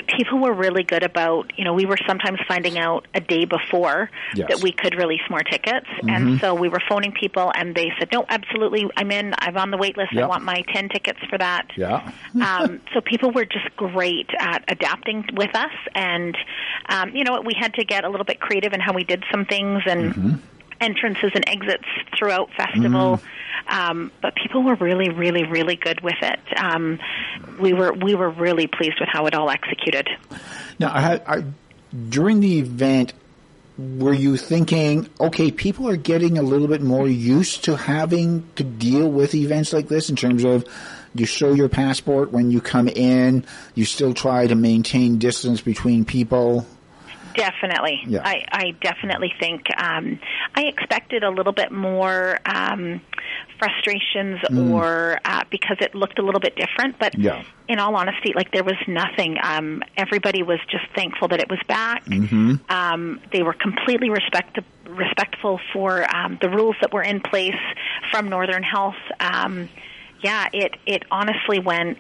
people 0.08 0.40
were 0.40 0.54
really 0.54 0.84
good 0.84 1.04
about. 1.04 1.52
You 1.58 1.66
know, 1.66 1.74
we 1.74 1.86
were 1.86 1.98
sometimes 2.08 2.40
finding 2.48 2.78
out 2.78 3.08
a 3.14 3.20
day 3.22 3.46
before 3.46 4.10
Yes. 4.36 4.48
that 4.50 4.60
we 4.62 4.72
could 4.72 4.96
release 4.96 5.22
more 5.30 5.44
tickets, 5.44 5.88
Mhm. 6.02 6.10
and 6.16 6.40
so 6.40 6.54
we 6.54 6.70
were 6.70 6.82
phoning 6.88 7.12
people, 7.12 7.52
and 7.56 7.76
they 7.76 7.92
said, 8.00 8.10
"No, 8.14 8.26
absolutely, 8.30 8.86
I'm 8.98 9.12
in. 9.12 9.34
I'm 9.40 9.58
on 9.58 9.72
the 9.72 9.78
wait 9.78 9.98
list. 9.98 10.16
I 10.16 10.26
want 10.26 10.44
my 10.44 10.64
ten 10.74 10.90
tickets 10.90 11.20
for 11.30 11.38
that." 11.38 11.68
Yeah. 11.76 12.02
um, 12.42 12.80
so 12.94 13.02
people 13.02 13.32
were 13.32 13.46
just 13.46 13.76
great 13.76 14.30
at 14.40 14.64
adapting 14.68 15.26
with 15.36 15.56
us, 15.56 15.72
and 15.96 16.38
um, 16.90 17.16
you 17.16 17.24
know 17.24 17.42
we 17.42 17.54
had 17.60 17.74
to 17.76 17.84
get 17.86 18.04
a 18.04 18.10
little 18.10 18.26
bit 18.26 18.40
creative 18.40 18.74
in 18.74 18.80
how 18.80 18.94
we 18.94 19.04
did 19.04 19.24
some 19.32 19.46
things 19.46 19.82
and 19.86 20.42
entrances 20.82 21.32
and 21.34 21.48
exits 21.48 21.86
throughout 22.18 22.50
festival. 22.58 23.22
Um, 23.68 24.12
but 24.22 24.36
people 24.36 24.64
were 24.64 24.76
really, 24.76 25.10
really, 25.10 25.46
really 25.46 25.76
good 25.76 26.02
with 26.02 26.18
it. 26.22 26.40
Um, 26.58 27.00
we 27.60 27.74
were 27.74 27.94
we 27.94 28.16
were 28.16 28.30
really 28.30 28.68
pleased 28.68 29.00
with 29.00 29.10
how 29.10 29.28
it 29.28 29.36
all 29.36 29.50
executed. 29.50 30.10
Now, 30.80 30.92
I 30.94 31.00
had, 31.00 31.24
I, 31.28 31.44
during 32.10 32.40
the 32.40 32.60
event, 32.60 33.14
were 33.78 34.14
you 34.14 34.36
thinking, 34.38 35.10
okay, 35.20 35.52
people 35.52 35.88
are 35.88 35.96
getting 35.96 36.38
a 36.38 36.42
little 36.42 36.68
bit 36.68 36.82
more 36.82 37.08
used 37.08 37.66
to 37.66 37.78
having 37.78 38.48
to 38.56 38.64
deal 38.64 39.10
with 39.10 39.36
events 39.36 39.74
like 39.74 39.88
this 39.88 40.10
in 40.10 40.16
terms 40.16 40.44
of 40.44 40.66
you 41.14 41.26
show 41.26 41.54
your 41.54 41.70
passport 41.70 42.32
when 42.32 42.52
you 42.52 42.62
come 42.62 42.88
in, 42.88 43.46
you 43.76 43.86
still 43.86 44.14
try 44.14 44.48
to 44.48 44.56
maintain 44.56 45.18
distance 45.18 45.62
between 45.62 46.06
people? 46.06 46.66
Definitely. 47.36 48.02
Yeah. 48.08 48.22
I, 48.24 48.46
I 48.52 48.72
definitely 48.82 49.34
think 49.40 49.64
um, 49.78 50.20
I 50.56 50.64
expected 50.64 51.24
a 51.24 51.30
little 51.30 51.54
bit 51.54 51.72
more 51.72 52.40
um, 52.46 53.02
frustrations 53.60 54.40
Mm. 54.50 54.72
or 54.74 55.20
uh, 55.24 55.44
because 55.50 55.78
it 55.82 55.94
looked 55.96 56.20
a 56.20 56.22
little 56.24 56.40
bit 56.40 56.56
different. 56.56 56.98
But 57.00 57.18
Yeah. 57.18 57.44
in 57.68 57.80
all 57.80 57.96
honesty, 57.96 58.34
like 58.36 58.52
there 58.52 58.64
was 58.64 58.76
nothing. 58.88 59.38
Um, 59.42 59.84
everybody 59.96 60.44
was 60.44 60.60
just 60.70 60.86
thankful 60.96 61.28
that 61.30 61.40
it 61.40 61.50
was 61.50 61.60
back. 61.68 62.04
Mm-hmm. 62.06 62.56
Um, 62.70 63.20
they 63.32 63.44
were 63.44 63.54
completely 63.54 64.10
respect- 64.10 64.60
respectful 64.90 65.60
for 65.74 66.04
um, 66.14 66.38
the 66.42 66.50
rules 66.50 66.76
that 66.82 66.92
were 66.94 67.04
in 67.04 67.22
place 67.22 67.56
from 68.10 68.30
Northern 68.30 68.64
Health, 68.64 68.96
um, 69.20 69.70
yeah, 70.24 70.48
it 70.54 70.76
it 70.86 71.04
honestly 71.10 71.60
went 71.60 71.98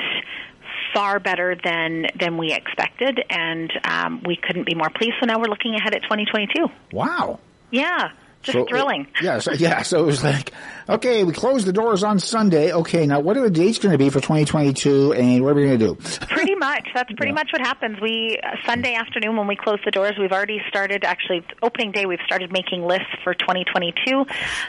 far 0.94 1.20
better 1.20 1.56
than 1.64 2.08
than 2.20 2.38
we 2.38 2.54
expected, 2.54 3.24
and 3.30 3.72
um, 3.84 4.22
we 4.26 4.36
couldn't 4.36 4.66
be 4.66 4.76
more 4.76 4.90
pleased. 4.90 5.16
So 5.20 5.26
now 5.26 5.40
we're 5.40 5.46
looking 5.46 5.76
ahead 5.76 5.94
at 5.94 6.04
2022. 6.04 6.68
Wow. 6.92 7.40
Yeah, 7.72 8.12
just 8.44 8.58
So, 8.58 8.66
thrilling. 8.66 9.08
Yeah, 9.22 9.40
so, 9.40 9.52
yeah. 9.54 9.82
So 9.84 10.00
it 10.04 10.06
was 10.06 10.24
like, 10.24 10.52
okay, 10.90 11.24
we 11.24 11.32
closed 11.34 11.66
the 11.68 11.74
doors 11.74 12.04
on 12.04 12.18
Sunday. 12.20 12.72
Okay, 12.74 13.06
now 13.06 13.20
what 13.20 13.38
are 13.38 13.42
the 13.42 13.52
dates 13.52 13.78
going 13.80 13.92
to 13.92 13.98
be 13.98 14.10
for 14.10 14.20
2022, 14.20 15.14
and 15.14 15.44
what 15.44 15.52
are 15.52 15.56
we 15.56 15.66
going 15.68 15.80
to 15.80 15.88
do? 15.88 15.96
pretty 16.28 16.56
much. 16.56 16.88
That's 16.96 17.12
pretty 17.14 17.34
much 17.34 17.50
what 17.54 17.62
happens. 17.62 18.00
We 18.02 18.40
uh, 18.42 18.56
Sunday 18.66 18.96
afternoon 18.96 19.38
when 19.38 19.48
we 19.48 19.56
close 19.56 19.80
the 19.86 19.92
doors, 19.92 20.14
we've 20.20 20.32
already 20.32 20.60
started. 20.68 21.04
Actually, 21.04 21.46
opening 21.62 21.92
day, 21.92 22.06
we've 22.06 22.20
started 22.26 22.52
making 22.52 22.84
lists 22.86 23.14
for 23.24 23.34
2022, 23.34 24.26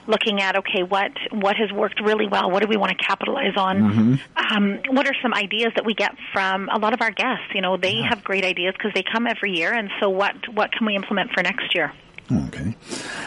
looking 0.07 0.41
at 0.41 0.57
okay, 0.59 0.83
what 0.83 1.13
what 1.31 1.57
has 1.57 1.73
worked 1.73 2.01
really 2.01 2.27
well. 2.29 2.51
What 2.51 2.63
do 2.63 2.69
we 2.69 2.77
want 2.77 2.91
to 2.99 3.05
capitalize 3.05 3.57
on? 3.57 3.79
Mhm. 3.79 4.53
Um, 4.53 4.81
what 4.95 5.07
are 5.07 5.15
some 5.23 5.33
ideas 5.35 5.73
that 5.77 5.85
we 5.87 5.95
get 5.95 6.15
from 6.33 6.69
a 6.69 6.79
lot 6.79 6.93
of 6.93 7.01
our 7.01 7.11
guests? 7.11 7.45
You 7.55 7.63
know, 7.63 7.77
they 7.77 8.03
have 8.03 8.23
great 8.23 8.45
ideas 8.45 8.75
because 8.77 8.93
they 8.95 9.03
come 9.03 9.27
every 9.27 9.53
year, 9.57 9.73
and 9.73 9.91
so 10.01 10.11
what 10.11 10.35
what 10.53 10.73
can 10.73 10.87
we 10.87 10.95
implement 10.95 11.33
for 11.33 11.43
next 11.43 11.75
year? 11.75 11.93
Okay. 12.31 12.77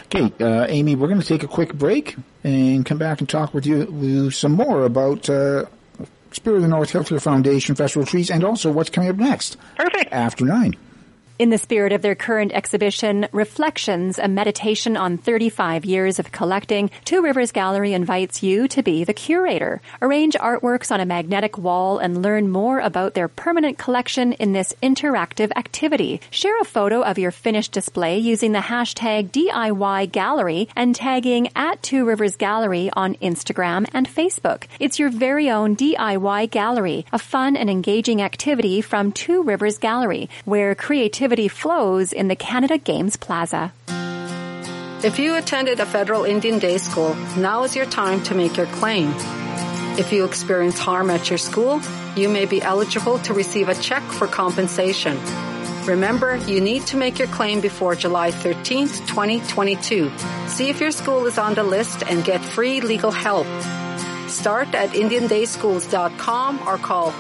Okay, 0.05 0.43
uh, 0.43 0.65
Amy, 0.67 0.95
we're 0.95 1.07
going 1.07 1.19
to 1.19 1.27
take 1.27 1.43
a 1.43 1.47
quick 1.47 1.73
break 1.73 2.15
and 2.43 2.85
come 2.85 2.97
back 2.97 3.19
and 3.19 3.29
talk 3.29 3.53
with 3.53 3.65
you, 3.65 3.79
with 3.85 4.09
you 4.09 4.31
some 4.31 4.53
more 4.53 4.83
about 4.85 5.29
uh, 5.29 5.65
Spirit 6.31 6.57
of 6.57 6.61
the 6.63 6.67
North 6.67 6.91
Healthcare 6.91 7.21
Foundation 7.21 7.75
Festival 7.75 8.05
Trees 8.05 8.29
and 8.29 8.43
also 8.43 8.71
what's 8.71 8.89
coming 8.89 9.09
up 9.09 9.15
next. 9.17 9.57
Perfect. 9.75 10.11
After 10.11 10.45
nine. 10.45 10.75
In 11.37 11.49
the 11.49 11.57
spirit 11.57 11.91
of 11.91 12.01
their 12.01 12.15
current 12.15 12.53
exhibition, 12.53 13.27
Reflections, 13.33 14.19
a 14.19 14.27
meditation 14.29 14.95
on 14.95 15.17
35 15.17 15.83
years 15.83 16.17
of 16.17 16.31
collecting, 16.31 16.89
Two 17.03 17.21
Rivers 17.21 17.51
Gallery 17.51 17.91
invites 17.91 18.41
you 18.41 18.69
to 18.69 18.81
be 18.81 19.03
the 19.03 19.13
curator. 19.13 19.81
Arrange 20.01 20.35
artworks 20.35 20.93
on 20.93 21.01
a 21.01 21.05
magnetic 21.05 21.57
wall 21.57 21.97
and 21.97 22.21
learn 22.21 22.49
more 22.49 22.79
about 22.79 23.15
their 23.15 23.27
permanent 23.27 23.77
collection 23.77 24.31
in 24.31 24.53
this 24.53 24.73
interactive 24.81 25.51
activity. 25.57 26.21
Share 26.29 26.57
a 26.61 26.63
photo 26.63 27.01
of 27.01 27.19
your 27.19 27.31
finished 27.31 27.73
display 27.73 28.17
using 28.17 28.53
the 28.53 28.59
hashtag 28.59 29.31
DIY 29.31 30.13
Gallery 30.13 30.69
and 30.73 30.95
tagging 30.95 31.49
at 31.53 31.83
Two 31.83 32.05
Rivers 32.05 32.37
Gallery 32.37 32.89
on 32.93 33.15
Instagram 33.15 33.89
and 33.91 34.07
Facebook. 34.07 34.67
It's 34.79 34.99
your 34.99 35.09
very 35.09 35.49
own 35.49 35.75
DIY 35.75 36.49
Gallery, 36.51 37.05
a 37.11 37.19
fun 37.19 37.57
and 37.57 37.69
engaging 37.69 38.21
activity 38.21 38.79
from 38.79 39.11
Two 39.11 39.43
Rivers 39.43 39.79
Gallery, 39.79 40.29
where 40.45 40.75
creativity 40.75 41.24
flows 41.47 42.13
in 42.13 42.27
the 42.27 42.35
Canada 42.35 42.77
Games 42.77 43.17
Plaza. 43.17 43.73
If 45.03 45.17
you 45.17 45.35
attended 45.35 45.79
a 45.79 45.85
federal 45.85 46.23
Indian 46.23 46.59
day 46.59 46.77
school, 46.77 47.15
now 47.37 47.63
is 47.63 47.75
your 47.75 47.85
time 47.87 48.21
to 48.23 48.35
make 48.35 48.57
your 48.57 48.67
claim. 48.67 49.11
If 49.97 50.13
you 50.13 50.23
experience 50.23 50.77
harm 50.77 51.09
at 51.09 51.29
your 51.29 51.39
school, 51.39 51.81
you 52.15 52.29
may 52.29 52.45
be 52.45 52.61
eligible 52.61 53.17
to 53.19 53.33
receive 53.33 53.69
a 53.69 53.75
check 53.75 54.03
for 54.03 54.27
compensation. 54.27 55.17
Remember, 55.85 56.35
you 56.47 56.61
need 56.61 56.85
to 56.87 56.97
make 56.97 57.17
your 57.17 57.27
claim 57.29 57.59
before 57.59 57.95
July 57.95 58.29
13th, 58.31 59.07
2022. 59.07 60.11
See 60.47 60.69
if 60.69 60.79
your 60.79 60.91
school 60.91 61.25
is 61.25 61.39
on 61.39 61.55
the 61.55 61.63
list 61.63 62.03
and 62.03 62.23
get 62.23 62.45
free 62.45 62.81
legal 62.81 63.11
help. 63.11 63.47
Start 64.29 64.75
at 64.75 64.91
IndianDaySchools.com 64.91 66.67
or 66.67 66.77
call 66.77 67.11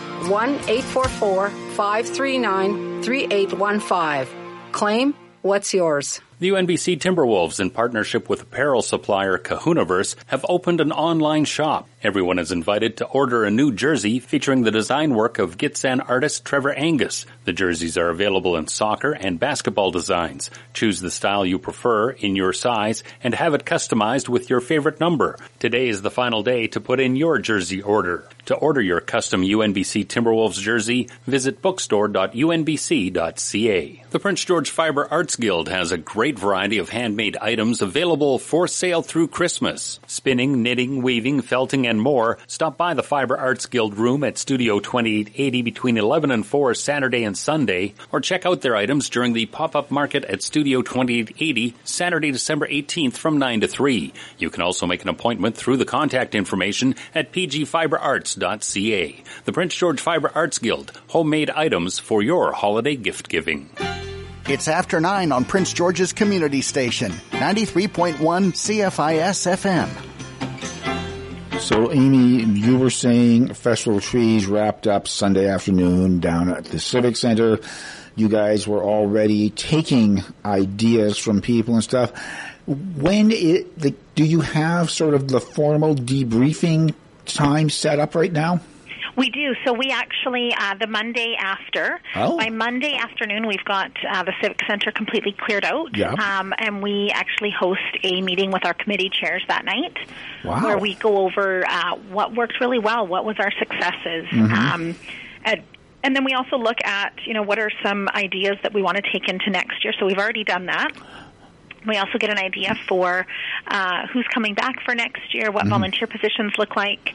1-844-539-3815. 3.07 4.27
Claim 4.71 5.13
what's 5.41 5.73
yours. 5.73 6.21
The 6.39 6.49
UNBC 6.49 6.99
Timberwolves, 6.99 7.61
in 7.61 7.69
partnership 7.69 8.27
with 8.29 8.41
apparel 8.41 8.81
supplier 8.81 9.37
Kahunaverse, 9.37 10.15
have 10.27 10.45
opened 10.49 10.81
an 10.81 10.91
online 10.91 11.45
shop. 11.45 11.87
Everyone 12.05 12.37
is 12.37 12.51
invited 12.51 12.97
to 12.97 13.07
order 13.07 13.45
a 13.45 13.49
new 13.49 13.71
jersey 13.71 14.19
featuring 14.19 14.61
the 14.61 14.69
design 14.69 15.15
work 15.15 15.39
of 15.39 15.57
Gitxsan 15.57 16.07
artist 16.07 16.45
Trevor 16.45 16.71
Angus. 16.71 17.25
The 17.45 17.51
jerseys 17.51 17.97
are 17.97 18.09
available 18.09 18.55
in 18.57 18.67
soccer 18.67 19.13
and 19.13 19.39
basketball 19.39 19.89
designs. 19.89 20.51
Choose 20.75 20.99
the 20.99 21.09
style 21.09 21.47
you 21.47 21.57
prefer 21.57 22.11
in 22.11 22.35
your 22.35 22.53
size 22.53 23.01
and 23.23 23.33
have 23.33 23.55
it 23.55 23.65
customized 23.65 24.29
with 24.29 24.51
your 24.51 24.61
favorite 24.61 24.99
number. 24.99 25.39
Today 25.57 25.89
is 25.89 26.03
the 26.03 26.11
final 26.11 26.43
day 26.43 26.67
to 26.67 26.79
put 26.79 26.99
in 26.99 27.15
your 27.15 27.39
jersey 27.39 27.81
order. 27.81 28.29
To 28.45 28.55
order 28.55 28.81
your 28.81 29.01
custom 29.01 29.41
UNBC 29.41 30.05
Timberwolves 30.05 30.61
jersey, 30.61 31.09
visit 31.25 31.63
bookstore.unbc.ca. 31.63 34.03
The 34.11 34.19
Prince 34.19 34.45
George 34.45 34.69
Fiber 34.69 35.07
Arts 35.09 35.35
Guild 35.35 35.69
has 35.69 35.91
a 35.91 35.97
great 35.97 36.37
variety 36.37 36.77
of 36.77 36.89
handmade 36.89 37.37
items 37.37 37.81
available 37.81 38.37
for 38.37 38.67
sale 38.67 39.01
through 39.01 39.29
Christmas. 39.29 39.99
Spinning, 40.05 40.61
knitting, 40.61 41.01
weaving, 41.01 41.41
felting, 41.41 41.87
and 41.87 41.94
more. 42.01 42.37
Stop 42.47 42.77
by 42.77 42.93
the 42.93 43.03
Fiber 43.03 43.37
Arts 43.37 43.65
Guild 43.65 43.97
room 43.97 44.23
at 44.23 44.37
Studio 44.37 44.79
2880 44.79 45.61
between 45.61 45.97
11 45.97 46.31
and 46.31 46.45
4 46.45 46.73
Saturday 46.73 47.23
and 47.23 47.37
Sunday, 47.37 47.93
or 48.11 48.21
check 48.21 48.45
out 48.45 48.61
their 48.61 48.75
items 48.75 49.09
during 49.09 49.33
the 49.33 49.45
pop-up 49.45 49.91
market 49.91 50.25
at 50.25 50.41
Studio 50.41 50.81
2880 50.81 51.75
Saturday, 51.83 52.31
December 52.31 52.67
18th 52.67 53.13
from 53.13 53.37
9 53.37 53.61
to 53.61 53.67
3. 53.67 54.13
You 54.37 54.49
can 54.49 54.61
also 54.61 54.85
make 54.85 55.03
an 55.03 55.09
appointment 55.09 55.55
through 55.55 55.77
the 55.77 55.85
contact 55.85 56.35
information 56.35 56.95
at 57.13 57.31
pgfiberarts.ca. 57.31 59.23
The 59.45 59.53
Prince 59.53 59.75
George 59.75 60.01
Fiber 60.01 60.31
Arts 60.33 60.59
Guild, 60.59 60.91
homemade 61.07 61.49
items 61.49 61.99
for 61.99 62.21
your 62.21 62.51
holiday 62.53 62.95
gift 62.95 63.29
giving. 63.29 63.69
It's 64.47 64.67
after 64.67 64.99
9 65.01 65.31
on 65.31 65.43
Prince 65.43 65.73
George's 65.73 66.13
Community 66.13 66.61
Station, 66.61 67.11
93.1 67.31 68.13
CFIS 68.19 69.47
FM. 69.57 70.14
So, 71.59 71.91
Amy, 71.91 72.43
you 72.43 72.77
were 72.77 72.89
saying 72.89 73.53
Festival 73.53 73.99
Trees 73.99 74.45
wrapped 74.45 74.87
up 74.87 75.07
Sunday 75.07 75.47
afternoon 75.47 76.19
down 76.19 76.49
at 76.49 76.65
the 76.65 76.79
Civic 76.79 77.15
Center. 77.17 77.59
You 78.15 78.29
guys 78.29 78.67
were 78.67 78.83
already 78.83 79.49
taking 79.49 80.23
ideas 80.43 81.17
from 81.17 81.41
people 81.41 81.73
and 81.73 81.83
stuff. 81.83 82.11
When 82.67 83.31
it, 83.31 83.79
the, 83.79 83.95
do 84.13 84.23
you 84.23 84.41
have 84.41 84.91
sort 84.91 85.15
of 85.15 85.27
the 85.27 85.41
formal 85.41 85.95
debriefing 85.95 86.93
time 87.25 87.69
set 87.69 87.99
up 87.99 88.13
right 88.15 88.31
now? 88.31 88.61
We 89.15 89.29
do. 89.29 89.55
So 89.63 89.71
we 89.73 89.91
actually, 89.91 90.53
uh, 90.53 90.75
the 90.75 90.87
Monday 90.87 91.35
after, 91.39 92.01
Oh. 92.15 92.37
by 92.37 92.49
Monday 92.49 92.95
afternoon, 92.97 93.47
we've 93.47 93.63
got 93.63 93.91
uh, 94.09 94.23
the 94.23 94.33
Civic 94.41 94.59
Center 94.67 94.91
completely 94.91 95.31
cleared 95.31 95.63
out. 95.63 95.95
Yeah. 95.95 96.11
Um, 96.13 96.53
and 96.57 96.81
we 96.83 97.11
actually 97.13 97.51
host 97.51 97.79
a 98.03 98.21
meeting 98.21 98.51
with 98.51 98.65
our 98.65 98.73
committee 98.73 99.09
chairs 99.09 99.41
that 99.47 99.63
night 99.63 99.95
Wow. 100.43 100.63
where 100.65 100.77
we 100.77 100.95
go 100.95 101.17
over 101.25 101.65
uh, 101.67 101.95
what 102.09 102.33
worked 102.35 102.59
really 102.59 102.79
well, 102.79 103.07
what 103.07 103.23
was 103.23 103.37
our 103.39 103.51
successes. 103.57 104.25
Mhm. 104.31 104.51
Um, 104.51 104.95
and, 105.45 105.61
and 106.03 106.15
then 106.15 106.25
we 106.25 106.33
also 106.33 106.57
look 106.57 106.83
at, 106.83 107.13
you 107.25 107.33
know, 107.33 107.41
what 107.43 107.57
are 107.57 107.71
some 107.83 108.09
ideas 108.09 108.57
that 108.63 108.73
we 108.73 108.81
want 108.81 108.97
to 108.97 109.03
take 109.11 109.29
into 109.29 109.49
next 109.49 109.83
year. 109.85 109.93
So 109.97 110.05
we've 110.05 110.17
already 110.19 110.43
done 110.43 110.65
that. 110.65 110.91
We 111.87 111.97
also 111.97 112.17
get 112.17 112.31
an 112.31 112.39
idea 112.39 112.75
for 112.87 113.25
uh, 113.67 114.07
who's 114.07 114.25
coming 114.33 114.55
back 114.55 114.81
for 114.83 114.93
next 114.95 115.33
year, 115.33 115.51
what 115.51 115.65
Mhm. 115.65 115.69
volunteer 115.69 116.07
positions 116.07 116.57
look 116.57 116.75
like, 116.75 117.13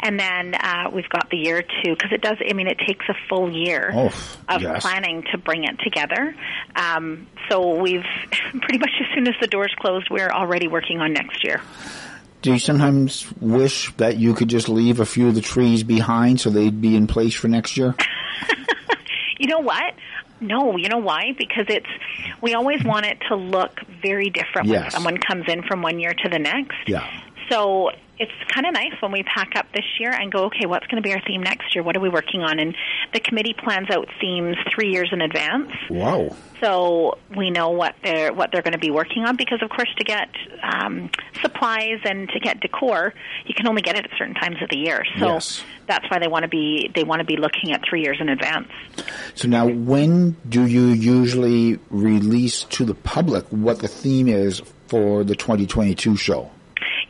and 0.00 0.18
then 0.18 0.54
uh, 0.54 0.90
we've 0.92 1.08
got 1.08 1.30
the 1.30 1.36
year 1.36 1.62
too 1.62 1.94
because 1.94 2.10
it 2.12 2.20
does. 2.22 2.36
I 2.48 2.52
mean, 2.54 2.66
it 2.66 2.78
takes 2.86 3.04
a 3.08 3.14
full 3.28 3.50
year 3.52 3.90
Oh, 3.94 4.06
of 4.48 4.62
yes. 4.62 4.82
planning 4.82 5.24
to 5.32 5.38
bring 5.38 5.64
it 5.64 5.78
together. 5.82 6.34
Um, 6.74 7.26
so 7.48 7.80
we've 7.80 8.04
pretty 8.60 8.78
much 8.78 8.90
as 9.00 9.06
soon 9.14 9.28
as 9.28 9.34
the 9.40 9.46
doors 9.46 9.74
closed, 9.78 10.08
we're 10.10 10.30
already 10.30 10.68
working 10.68 11.00
on 11.00 11.12
next 11.12 11.44
year. 11.44 11.60
Do 12.42 12.52
you 12.52 12.58
sometimes 12.58 13.30
wish 13.40 13.94
that 13.96 14.16
you 14.16 14.32
could 14.34 14.48
just 14.48 14.68
leave 14.70 14.98
a 14.98 15.04
few 15.06 15.28
of 15.28 15.34
the 15.34 15.42
trees 15.42 15.82
behind 15.82 16.40
so 16.40 16.48
they'd 16.48 16.80
be 16.80 16.96
in 16.96 17.06
place 17.06 17.34
for 17.34 17.48
next 17.48 17.76
year? 17.76 17.94
You 19.38 19.46
know 19.46 19.60
what? 19.60 19.94
No, 20.42 20.76
you 20.76 20.90
know 20.90 20.98
why? 20.98 21.32
Because 21.36 21.64
it's 21.68 21.86
we 22.42 22.52
always 22.52 22.84
want 22.84 23.06
it 23.06 23.18
to 23.30 23.36
look 23.36 23.80
very 24.02 24.28
different 24.28 24.68
when 24.68 24.90
someone 24.90 25.16
comes 25.16 25.44
in 25.48 25.62
from 25.62 25.80
one 25.80 25.98
year 25.98 26.12
to 26.12 26.28
the 26.28 26.38
next. 26.38 26.76
Yeah. 26.86 27.08
So 27.50 27.90
it's 28.20 28.32
kind 28.52 28.66
of 28.66 28.74
nice 28.74 28.92
when 29.00 29.12
we 29.12 29.22
pack 29.22 29.52
up 29.56 29.64
this 29.72 29.84
year 29.98 30.10
and 30.12 30.30
go, 30.30 30.44
okay, 30.44 30.66
what's 30.66 30.86
going 30.88 31.02
to 31.02 31.06
be 31.08 31.14
our 31.14 31.22
theme 31.26 31.42
next 31.42 31.74
year? 31.74 31.82
What 31.82 31.96
are 31.96 32.00
we 32.00 32.10
working 32.10 32.42
on? 32.42 32.58
And 32.58 32.76
the 33.14 33.20
committee 33.20 33.54
plans 33.54 33.88
out 33.90 34.08
themes 34.20 34.56
three 34.74 34.90
years 34.92 35.08
in 35.10 35.22
advance, 35.22 35.70
Wow. 35.88 36.36
so 36.60 37.16
we 37.34 37.48
know 37.50 37.70
what 37.70 37.94
they're 38.04 38.30
what 38.32 38.50
they're 38.52 38.60
going 38.60 38.74
to 38.74 38.78
be 38.78 38.90
working 38.90 39.24
on. 39.24 39.36
Because 39.36 39.62
of 39.62 39.70
course, 39.70 39.88
to 39.96 40.04
get 40.04 40.28
um, 40.62 41.08
supplies 41.40 41.98
and 42.04 42.28
to 42.28 42.40
get 42.40 42.60
decor, 42.60 43.14
you 43.46 43.54
can 43.54 43.66
only 43.66 43.80
get 43.80 43.96
it 43.96 44.04
at 44.04 44.10
certain 44.18 44.34
times 44.34 44.56
of 44.62 44.68
the 44.68 44.76
year. 44.78 45.02
So 45.18 45.26
Yes. 45.34 45.64
that's 45.86 46.04
why 46.10 46.18
they 46.18 46.28
want 46.28 46.42
to 46.42 46.48
be 46.48 46.90
they 46.94 47.04
want 47.04 47.20
to 47.20 47.24
be 47.26 47.38
looking 47.38 47.72
at 47.72 47.80
three 47.88 48.02
years 48.02 48.18
in 48.20 48.28
advance. 48.28 48.68
So 49.34 49.48
now, 49.48 49.66
when 49.66 50.36
do 50.46 50.66
you 50.66 50.88
usually 50.88 51.78
release 51.88 52.64
to 52.64 52.84
the 52.84 52.94
public 52.94 53.46
what 53.48 53.78
the 53.78 53.88
theme 53.88 54.28
is 54.28 54.60
for 54.88 55.24
the 55.24 55.34
2022 55.34 56.16
show? 56.16 56.50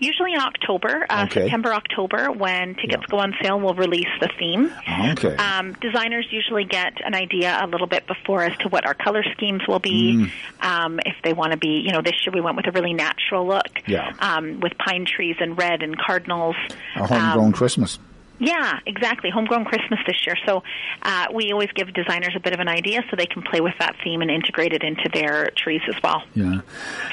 Usually 0.01 0.33
in 0.33 0.41
October, 0.41 1.07
uh, 1.09 1.25
Okay. 1.27 1.43
September, 1.43 1.73
October, 1.75 2.33
when 2.33 2.75
tickets 2.75 3.05
go 3.11 3.19
on 3.19 3.35
sale, 3.43 3.61
we'll 3.61 3.75
release 3.75 4.09
the 4.21 4.29
theme. 4.39 4.73
Okay. 5.13 5.37
Um, 5.37 5.75
designers 5.81 6.27
usually 6.31 6.65
get 6.65 6.95
an 7.05 7.15
idea 7.15 7.59
a 7.63 7.67
little 7.67 7.87
bit 7.87 8.07
before 8.07 8.43
as 8.43 8.57
to 8.59 8.69
what 8.69 8.87
our 8.87 8.95
color 8.95 9.23
schemes 9.37 9.61
will 9.69 9.79
be. 9.79 10.15
Mm. 10.17 10.31
Um, 10.67 11.01
if 11.05 11.17
they 11.23 11.33
want 11.35 11.53
to 11.53 11.59
be, 11.59 11.83
you 11.85 11.93
know, 11.93 12.01
this 12.03 12.15
year 12.25 12.33
we 12.33 12.41
went 12.41 12.57
with 12.57 12.67
a 12.67 12.73
really 12.73 12.95
natural 12.95 13.47
look. 13.47 13.69
Yeah. 13.87 14.13
Um, 14.19 14.61
with 14.61 14.73
pine 14.79 15.05
trees 15.07 15.37
and 15.39 15.57
red 15.59 15.83
and 15.83 15.97
cardinals. 15.99 16.57
A 16.97 17.07
homegrown 17.07 17.47
Um, 17.49 17.53
Christmas. 17.53 17.99
yeah, 18.39 18.79
exactly. 18.87 19.29
Homegrown 19.29 19.67
Christmas 19.67 20.01
this 20.07 20.17
year. 20.27 20.37
So 20.47 20.63
uh, 21.03 21.27
we 21.35 21.53
always 21.53 21.69
give 21.75 21.93
designers 21.93 22.33
a 22.37 22.41
bit 22.41 22.55
of 22.55 22.61
an 22.61 22.69
idea 22.69 23.03
so 23.11 23.17
they 23.17 23.27
can 23.27 23.43
play 23.43 23.61
with 23.61 23.75
that 23.81 23.97
theme 24.03 24.23
and 24.23 24.31
integrate 24.31 24.73
it 24.73 24.83
into 24.83 25.11
their 25.13 25.51
trees 25.57 25.83
as 25.89 25.97
well. 26.03 26.23
Yeah. 26.35 26.61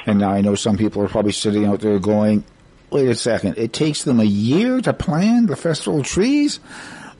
And 0.06 0.20
now 0.20 0.30
I 0.32 0.40
know 0.40 0.56
some 0.56 0.78
people 0.78 1.02
are 1.04 1.10
probably 1.10 1.34
sitting 1.34 1.66
out 1.66 1.82
there 1.82 2.00
going, 2.00 2.46
wait 2.90 3.08
a 3.08 3.16
second, 3.16 3.58
it 3.58 3.74
takes 3.74 4.04
them 4.04 4.20
a 4.20 4.26
year 4.26 4.82
to 4.82 4.94
plan 4.94 5.46
the 5.46 5.56
Festival 5.56 6.00
of 6.00 6.06
Trees? 6.06 6.60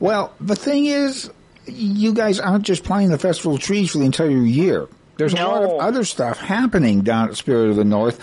Well, 0.00 0.32
the 0.40 0.56
thing 0.56 0.86
is, 0.86 1.30
you 1.66 2.14
guys 2.14 2.40
aren't 2.40 2.64
just 2.64 2.84
planning 2.84 3.10
the 3.10 3.18
Festival 3.18 3.54
of 3.54 3.60
Trees 3.60 3.90
for 3.90 3.98
the 3.98 4.04
entire 4.04 4.30
year. 4.30 4.88
There's 5.16 5.34
a 5.34 5.44
lot 5.44 5.64
of 5.64 5.80
other 5.80 6.04
stuff 6.04 6.38
happening 6.38 7.00
down 7.00 7.28
at 7.28 7.36
Spirit 7.36 7.70
of 7.70 7.76
the 7.76 7.84
North. 7.84 8.20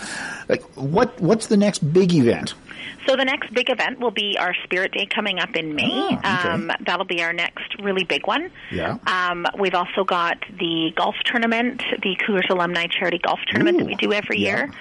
Like, 0.48 0.62
what, 0.74 1.20
what's 1.20 1.48
the 1.48 1.58
next 1.58 1.80
big 1.80 2.14
event? 2.14 2.54
So 3.06 3.16
the 3.16 3.24
next 3.24 3.52
big 3.52 3.70
event 3.70 4.00
will 4.00 4.10
be 4.10 4.36
our 4.38 4.54
Spirit 4.64 4.92
Day 4.92 5.06
coming 5.06 5.38
up 5.38 5.54
in 5.54 5.74
May. 5.74 5.90
Oh, 5.92 6.16
okay. 6.16 6.28
um, 6.28 6.72
that'll 6.80 7.04
be 7.04 7.22
our 7.22 7.32
next 7.32 7.80
really 7.80 8.04
big 8.04 8.26
one. 8.26 8.50
Yeah. 8.72 8.98
Um, 9.06 9.46
we've 9.58 9.74
also 9.74 10.04
got 10.04 10.38
the 10.58 10.92
golf 10.96 11.14
tournament, 11.24 11.82
the 12.02 12.16
Cougars 12.26 12.46
Alumni 12.50 12.86
Charity 12.86 13.18
Golf 13.18 13.38
Tournament 13.46 13.78
that 13.78 13.86
we 13.86 13.94
do 13.94 14.12
every 14.12 14.38
yeah. 14.38 14.56
year. 14.56 14.72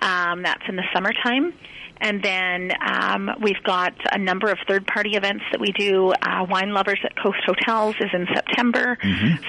Um, 0.00 0.42
that's 0.42 0.62
in 0.68 0.76
the 0.76 0.84
summertime. 0.92 1.54
And 2.00 2.22
then 2.22 2.72
um, 2.80 3.30
we've 3.40 3.62
got 3.62 3.94
a 4.12 4.18
number 4.18 4.50
of 4.50 4.58
third-party 4.66 5.16
events 5.16 5.44
that 5.52 5.60
we 5.60 5.72
do. 5.72 6.12
Uh, 6.22 6.46
Wine 6.48 6.72
Lovers 6.72 7.00
at 7.04 7.14
Coast 7.16 7.38
Hotels 7.44 7.94
is 8.00 8.10
in 8.12 8.26
September. 8.34 8.96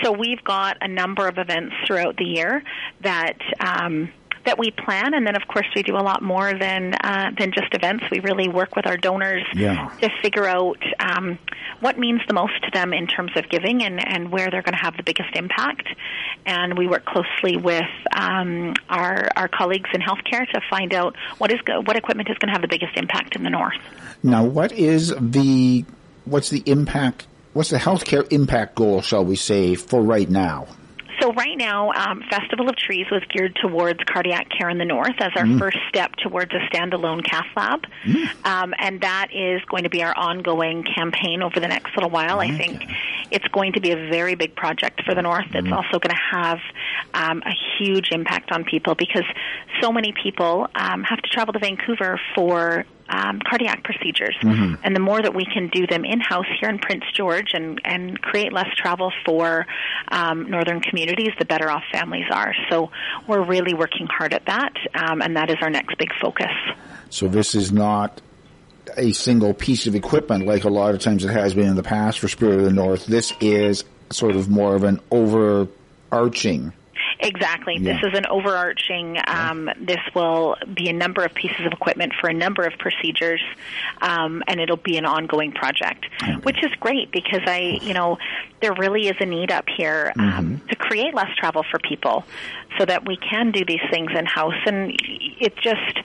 So 0.04 0.12
we've 0.12 0.43
got 0.43 0.78
a 0.82 0.88
number 0.88 1.28
of 1.28 1.38
events 1.38 1.74
throughout 1.88 2.18
the 2.18 2.26
year 2.26 2.64
that 3.02 3.38
um, 3.60 4.12
that 4.46 4.58
we 4.58 4.72
plan, 4.72 5.14
and 5.14 5.26
then 5.26 5.36
of 5.36 5.48
course 5.48 5.68
we 5.76 5.84
do 5.84 5.96
a 5.96 6.02
lot 6.04 6.22
more 6.22 6.54
than 6.54 6.94
uh, 6.94 7.32
than 7.38 7.52
just 7.52 7.74
events. 7.74 8.04
We 8.12 8.20
really 8.20 8.48
work 8.48 8.76
with 8.76 8.88
our 8.88 8.98
donors 8.98 9.44
Yeah. 9.54 9.89
to 10.02 10.10
figure 10.22 10.46
out 10.48 10.78
um, 11.00 11.38
what 11.80 11.98
means 11.98 12.22
the 12.28 12.34
most 12.34 12.54
to 12.64 12.72
them 12.72 12.94
in 12.94 13.08
terms 13.08 13.32
of 13.36 13.50
giving 13.50 13.84
and, 13.84 14.06
and 14.06 14.32
where 14.32 14.50
they're 14.50 14.62
going 14.62 14.74
to 14.76 14.84
have 14.84 14.98
the 14.98 15.04
biggest 15.04 15.36
impact. 15.36 15.88
And 16.46 16.78
we 16.78 16.88
work 16.88 17.06
closely 17.06 17.58
with 17.58 17.86
um, 18.16 18.74
our 18.89 19.30
our 19.36 19.48
colleagues 19.48 19.89
in 19.94 20.02
healthcare 20.02 20.48
to 20.52 20.62
find 20.70 20.94
out 20.94 21.16
what 21.38 21.52
is 21.52 21.62
go- 21.62 21.82
what 21.82 21.96
equipment 21.96 22.30
is 22.30 22.38
going 22.39 22.48
to 22.48 22.54
have 22.54 22.62
the 22.62 22.68
biggest 22.68 22.98
impact 22.98 23.36
in 23.36 23.44
the 23.44 23.50
north. 23.50 23.78
Now, 24.24 24.44
what 24.44 24.72
is 24.72 25.14
the, 25.20 25.86
what's 26.26 26.50
the 26.50 26.62
impact, 26.66 27.28
what's 27.54 27.70
the 27.70 27.78
healthcare 27.78 28.32
impact 28.32 28.76
goal, 28.76 29.02
shall 29.02 29.26
we 29.26 29.36
say, 29.36 29.76
for 29.76 30.02
right 30.02 30.30
now? 30.30 30.68
So 31.32 31.36
right 31.36 31.58
now, 31.58 31.92
um, 31.92 32.24
Festival 32.30 32.70
of 32.70 32.76
Trees 32.76 33.06
was 33.12 33.22
geared 33.30 33.56
towards 33.62 34.00
cardiac 34.12 34.48
care 34.50 34.70
in 34.70 34.78
the 34.78 34.86
north 34.86 35.16
as 35.20 35.32
our 35.36 35.46
Mm. 35.46 35.60
first 35.60 35.78
step 35.88 36.16
towards 36.18 36.52
a 36.54 36.60
standalone 36.70 37.24
cath 37.24 37.46
lab, 37.56 37.86
um, 38.44 38.74
and 38.78 39.02
that 39.02 39.28
is 39.34 39.62
going 39.70 39.84
to 39.84 39.90
be 39.90 40.04
our 40.04 40.14
ongoing 40.18 40.84
campaign 40.84 41.42
over 41.42 41.60
the 41.60 41.68
next 41.68 41.96
little 41.96 42.10
while. 42.10 42.40
I 42.40 42.52
think 42.52 42.84
it's 43.32 43.48
going 43.50 43.74
to 43.74 43.82
be 43.82 43.92
a 43.92 43.96
very 43.96 44.36
big 44.36 44.56
project 44.56 45.02
for 45.06 45.16
the 45.16 45.22
north. 45.22 45.48
It's 45.54 45.72
also 45.72 46.00
going 46.00 46.16
to 46.16 46.38
have 46.38 46.60
um, 47.14 47.42
a 47.46 47.54
huge 47.78 48.10
impact 48.12 48.52
on 48.52 48.64
people 48.64 48.96
because 48.96 49.26
so 49.82 49.92
many 49.92 50.14
people 50.22 50.68
um, 50.76 51.04
have 51.04 51.22
to 51.22 51.30
travel 51.30 51.54
to 51.54 51.60
Vancouver 51.60 52.20
for 52.36 52.86
um, 53.10 53.40
cardiac 53.40 53.84
procedures. 53.84 54.36
Mhm. 54.42 54.80
And 54.84 54.96
the 54.96 55.00
more 55.00 55.22
that 55.22 55.36
we 55.36 55.46
can 55.46 55.68
do 55.68 55.86
them 55.86 56.06
in 56.06 56.20
house 56.22 56.46
here 56.60 56.70
in 56.70 56.80
Prince 56.80 57.04
George 57.14 57.54
and, 57.54 57.82
and 57.84 58.20
create 58.22 58.54
less 58.54 58.74
travel 58.76 59.12
for 59.26 59.66
um, 60.10 60.50
northern 60.50 60.80
communities, 60.80 61.32
the 61.38 61.46
better 61.46 61.70
off 61.70 61.84
families 61.92 62.26
are. 62.32 62.54
So 62.70 62.90
we're 63.28 63.44
really 63.44 63.74
working 63.74 64.08
hard 64.08 64.34
at 64.34 64.46
that, 64.46 64.74
um, 64.96 65.22
and 65.22 65.36
that 65.36 65.50
is 65.50 65.58
our 65.62 65.70
next 65.70 65.98
big 65.98 66.14
focus. 66.22 66.52
So 67.10 67.28
this 67.28 67.54
is 67.54 67.72
not 67.72 68.22
a 68.98 69.12
single 69.12 69.54
piece 69.54 69.88
of 69.88 69.96
equipment 69.96 70.46
like 70.46 70.64
a 70.64 70.70
lot 70.70 70.94
of 70.94 71.02
times 71.02 71.24
it 71.24 71.30
has 71.30 71.54
been 71.54 71.68
in 71.68 71.76
the 71.76 71.84
past 71.84 72.20
for 72.20 72.28
Spirit 72.28 72.60
of 72.60 72.66
the 72.66 72.74
North. 72.74 73.06
This 73.06 73.34
is 73.42 73.84
sort 74.10 74.36
of 74.36 74.50
more 74.50 74.76
of 74.76 74.84
an 74.84 75.00
overarching. 75.12 76.74
Exactly. 77.20 77.78
Yeah. 77.78 77.94
This 77.94 78.12
is 78.12 78.18
an 78.18 78.26
overarching. 78.26 79.18
Um, 79.28 79.70
This 79.80 80.00
will 80.16 80.56
be 80.74 80.90
a 80.90 80.94
number 80.94 81.24
of 81.24 81.34
pieces 81.34 81.66
of 81.66 81.72
equipment 81.72 82.14
for 82.20 82.30
a 82.30 82.34
number 82.34 82.64
of 82.64 82.74
procedures, 82.80 83.42
um, 84.02 84.44
and 84.48 84.60
it'll 84.60 84.78
be 84.78 84.98
an 84.98 85.06
ongoing 85.06 85.52
project, 85.52 86.06
which 86.44 86.64
is 86.64 86.72
great 86.80 87.12
because 87.12 87.42
I, 87.46 87.80
you 87.82 87.94
know, 87.94 88.18
there 88.62 88.74
really 88.74 89.08
is 89.08 89.16
a 89.20 89.26
need 89.26 89.52
up 89.52 89.66
here 89.70 90.12
um, 90.18 90.62
to 90.70 90.76
create 90.76 91.14
less 91.14 91.30
travel 91.38 91.64
for 91.70 91.80
people, 91.80 92.26
so 92.80 92.86
that 92.86 93.08
we 93.08 93.18
can 93.18 93.52
do 93.52 93.66
these 93.66 93.82
things 93.92 94.12
in 94.18 94.26
house, 94.26 94.60
and 94.66 94.96
it 95.40 95.56
just. 95.58 96.00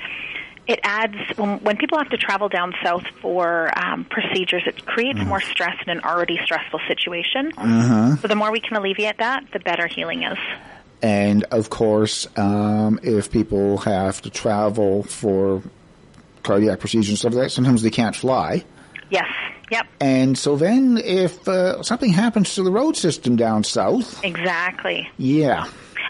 It 0.66 0.80
adds 0.82 1.14
when, 1.36 1.58
when 1.60 1.76
people 1.76 1.98
have 1.98 2.10
to 2.10 2.16
travel 2.16 2.48
down 2.48 2.74
south 2.82 3.04
for 3.20 3.70
um, 3.78 4.04
procedures. 4.04 4.62
It 4.66 4.84
creates 4.84 5.20
more 5.20 5.40
stress 5.40 5.76
in 5.86 5.90
an 5.90 6.00
already 6.04 6.38
stressful 6.44 6.80
situation. 6.88 7.52
Uh-huh. 7.56 8.16
So 8.16 8.28
the 8.28 8.34
more 8.34 8.50
we 8.50 8.60
can 8.60 8.76
alleviate 8.76 9.18
that, 9.18 9.44
the 9.52 9.60
better 9.60 9.86
healing 9.86 10.24
is. 10.24 10.38
And 11.02 11.44
of 11.44 11.70
course, 11.70 12.26
um, 12.36 12.98
if 13.02 13.30
people 13.30 13.78
have 13.78 14.22
to 14.22 14.30
travel 14.30 15.04
for 15.04 15.62
cardiac 16.42 16.80
procedures 16.80 17.10
and 17.10 17.18
stuff 17.18 17.34
like 17.34 17.44
that, 17.44 17.50
sometimes 17.50 17.82
they 17.82 17.90
can't 17.90 18.16
fly. 18.16 18.64
Yes. 19.10 19.28
Yep. 19.70 19.86
And 20.00 20.38
so 20.38 20.56
then 20.56 20.96
if 20.96 21.46
uh, 21.48 21.82
something 21.82 22.10
happens 22.10 22.54
to 22.54 22.62
the 22.62 22.70
road 22.70 22.96
system 22.96 23.36
down 23.36 23.64
south, 23.64 24.24
Exactly. 24.24 25.08
yeah. 25.16 25.66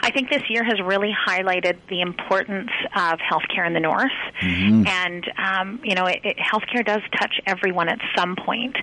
I 0.07 0.11
think 0.13 0.31
this 0.31 0.43
year 0.49 0.63
has 0.63 0.81
really 0.81 1.13
highlighted 1.27 1.79
the 1.89 2.01
importance 2.01 2.71
of 2.95 3.19
healthcare 3.19 3.67
in 3.67 3.73
the 3.73 3.81
north, 3.81 4.13
Mhm. 4.41 4.87
and 4.87 5.33
um, 5.37 5.81
you 5.83 5.97
know, 5.97 6.07
it, 6.07 6.21
it, 6.23 6.37
healthcare 6.39 6.85
does 6.87 7.03
touch 7.19 7.41
everyone 7.45 7.89
at 7.89 7.99
some 8.17 8.37
point, 8.37 8.77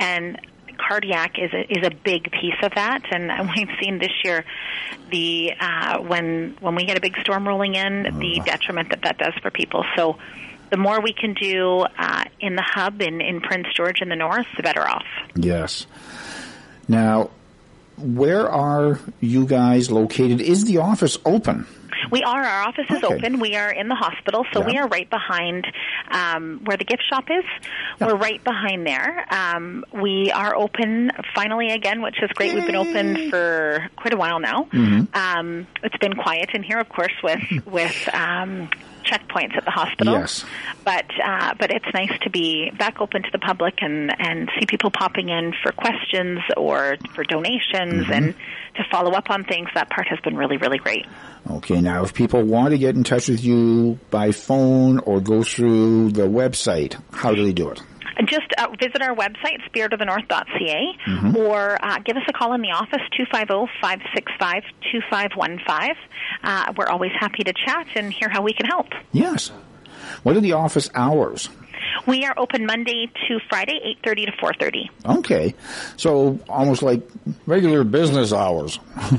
and 0.00 0.40
cardiac 0.76 1.38
is 1.38 1.52
a, 1.52 1.60
is 1.70 1.86
a 1.86 1.90
big 1.90 2.28
piece 2.32 2.60
of 2.64 2.72
that. 2.74 3.02
And 3.12 3.30
we've 3.56 3.70
seen 3.80 4.00
this 4.00 4.10
year 4.24 4.44
the 5.12 5.52
uh, 5.60 5.98
when 5.98 6.56
when 6.60 6.74
we 6.74 6.84
get 6.86 6.96
a 6.96 7.00
big 7.00 7.16
storm 7.18 7.46
rolling 7.46 7.76
in, 7.76 8.18
the 8.18 8.42
detriment 8.44 8.90
that 8.90 9.02
that 9.02 9.18
does 9.18 9.34
for 9.42 9.50
people. 9.50 9.84
So. 9.96 10.18
The 10.70 10.78
more 10.78 11.00
we 11.00 11.12
can 11.12 11.34
do 11.34 11.84
uh, 11.98 12.24
in 12.40 12.56
the 12.56 12.64
hub 12.66 13.00
in, 13.00 13.20
in 13.20 13.40
Prince 13.42 13.68
George 13.76 14.00
in 14.00 14.08
the 14.08 14.16
north, 14.16 14.46
the 14.56 14.62
better 14.64 14.80
off. 14.80 15.04
Yes. 15.36 15.86
Now, 16.88 17.30
where 17.98 18.48
are 18.48 18.98
you 19.20 19.46
guys 19.46 19.90
located? 19.90 20.40
Is 20.40 20.64
the 20.64 20.78
office 20.78 21.18
open? 21.24 21.66
We 22.10 22.22
are. 22.22 22.44
Our 22.44 22.68
office 22.68 22.84
is 22.90 23.02
Okay. 23.02 23.14
open. 23.14 23.40
We 23.40 23.56
are 23.56 23.70
in 23.70 23.88
the 23.88 23.94
hospital, 23.94 24.44
so 24.52 24.60
Yeah. 24.60 24.66
we 24.66 24.76
are 24.78 24.88
right 24.88 25.08
behind 25.08 25.66
um, 26.10 26.60
where 26.64 26.76
the 26.76 26.84
gift 26.84 27.02
shop 27.08 27.24
is. 27.30 27.44
We're 27.98 28.14
right 28.16 28.42
behind 28.44 28.86
there. 28.86 29.24
Um, 29.32 29.84
we 29.92 30.30
are 30.30 30.54
open 30.54 31.12
finally 31.34 31.70
again, 31.70 32.02
which 32.02 32.22
is 32.22 32.30
great. 32.34 32.52
We've 32.54 32.66
been 32.66 32.76
open 32.76 33.30
for 33.30 33.88
quite 33.96 34.12
a 34.12 34.16
while 34.18 34.38
now. 34.38 34.66
Mhm. 34.72 35.16
Um, 35.16 35.66
it's 35.82 35.96
been 35.96 36.14
quiet 36.14 36.50
in 36.52 36.62
here, 36.62 36.78
of 36.78 36.88
course, 36.90 37.12
with 37.22 37.40
with 37.66 38.08
um, 38.14 38.68
checkpoints 39.04 39.56
at 39.56 39.64
the 39.64 39.70
hospital. 39.70 40.14
Yes. 40.14 40.44
But 40.84 41.06
uh, 41.24 41.54
but 41.58 41.70
it's 41.70 41.86
nice 41.94 42.10
to 42.22 42.30
be 42.30 42.70
back 42.78 43.00
open 43.00 43.22
to 43.22 43.28
the 43.32 43.38
public 43.38 43.74
and 43.82 44.12
and 44.18 44.50
see 44.58 44.66
people 44.66 44.90
popping 44.90 45.28
in 45.28 45.52
for 45.62 45.72
questions 45.72 46.40
or 46.56 46.96
for 47.14 47.24
donations 47.24 48.06
Mhm. 48.06 48.10
and 48.16 48.34
to 48.76 48.84
follow 48.90 49.12
up 49.12 49.30
on 49.30 49.44
things. 49.44 49.68
That 49.74 49.90
part 49.90 50.08
has 50.08 50.18
been 50.20 50.36
really 50.36 50.56
really 50.56 50.78
great. 50.78 51.06
Okay, 51.50 51.80
now 51.80 52.02
if 52.04 52.14
people 52.14 52.42
want 52.42 52.70
to 52.70 52.78
get 52.78 52.96
in 52.96 53.04
touch 53.04 53.28
with 53.28 53.44
you 53.44 53.98
by 54.10 54.32
phone 54.32 54.98
or 55.00 55.20
go 55.20 55.42
through 55.42 56.10
the 56.12 56.22
website, 56.26 56.96
how 57.12 57.34
do 57.34 57.44
they 57.44 57.52
do 57.52 57.68
it? 57.70 57.82
Just 58.26 58.46
uh, 58.58 58.68
visit 58.78 59.02
our 59.02 59.14
website, 59.14 59.58
spiritofthenorth.ca, 59.66 60.98
Mhm. 61.06 61.36
or 61.36 61.78
uh, 61.84 61.98
give 62.04 62.16
us 62.16 62.22
a 62.28 62.32
call 62.32 62.52
in 62.54 62.62
the 62.62 62.70
office, 62.70 63.02
oh, 63.50 63.66
250-565-2515. 63.82 65.94
Uh, 66.42 66.72
we're 66.76 66.86
always 66.86 67.12
happy 67.18 67.44
to 67.44 67.52
chat 67.52 67.86
and 67.96 68.12
hear 68.12 68.28
how 68.28 68.42
we 68.42 68.52
can 68.52 68.66
help. 68.66 68.86
Yes. 69.12 69.50
What 70.22 70.36
are 70.36 70.40
the 70.40 70.52
office 70.52 70.90
hours? 70.94 71.48
We 72.06 72.24
are 72.24 72.34
open 72.36 72.66
Monday 72.66 73.10
to 73.28 73.38
Friday, 73.48 73.96
8.30 74.04 74.26
to 74.26 74.32
4.30. 74.32 75.16
Okay, 75.18 75.54
so 75.96 76.38
almost 76.48 76.82
like 76.82 77.02
regular 77.46 77.84
business 77.84 78.32
hours. 78.32 78.78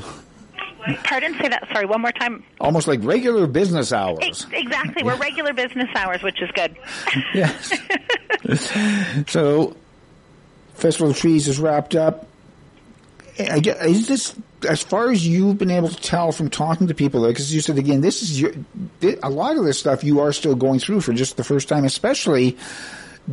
Pardon? 1.04 1.34
Say 1.40 1.48
that. 1.48 1.68
Sorry, 1.72 1.86
one 1.86 2.00
more 2.00 2.12
time. 2.12 2.44
almost 2.60 2.86
like 2.88 3.00
regular 3.02 3.46
business 3.46 3.92
hours. 3.92 4.18
Ex- 4.22 4.46
Exactly. 4.52 5.02
We're 5.02 5.16
regular 5.16 5.52
business 5.52 5.88
hours, 5.94 6.22
which 6.22 6.40
is 6.42 6.50
good. 6.52 6.76
Yes. 7.34 7.72
so, 9.30 9.76
Festival 10.74 11.10
of 11.10 11.16
Trees 11.18 11.48
is 11.48 11.58
wrapped 11.58 11.94
up. 11.94 12.26
I 13.38 13.58
get, 13.60 13.84
is 13.84 14.06
this 14.08 14.34
as 14.68 14.82
far 14.82 15.10
as 15.10 15.26
you've 15.26 15.58
been 15.58 15.70
able 15.70 15.88
to 15.88 15.96
tell 15.96 16.32
from 16.32 16.48
talking 16.48 16.86
to 16.86 16.94
people, 16.94 17.26
because 17.26 17.52
you 17.54 17.60
said 17.60 17.76
again, 17.78 18.00
this 18.00 18.22
is 18.22 18.40
your, 18.40 18.52
a 19.22 19.28
lot 19.28 19.56
of 19.58 19.64
this 19.64 19.78
stuff 19.78 20.02
you 20.04 20.20
are 20.20 20.32
still 20.32 20.54
going 20.54 20.78
through 20.78 21.02
for 21.02 21.12
just 21.12 21.36
the 21.36 21.44
first 21.44 21.68
time, 21.68 21.84
especially 21.84 22.56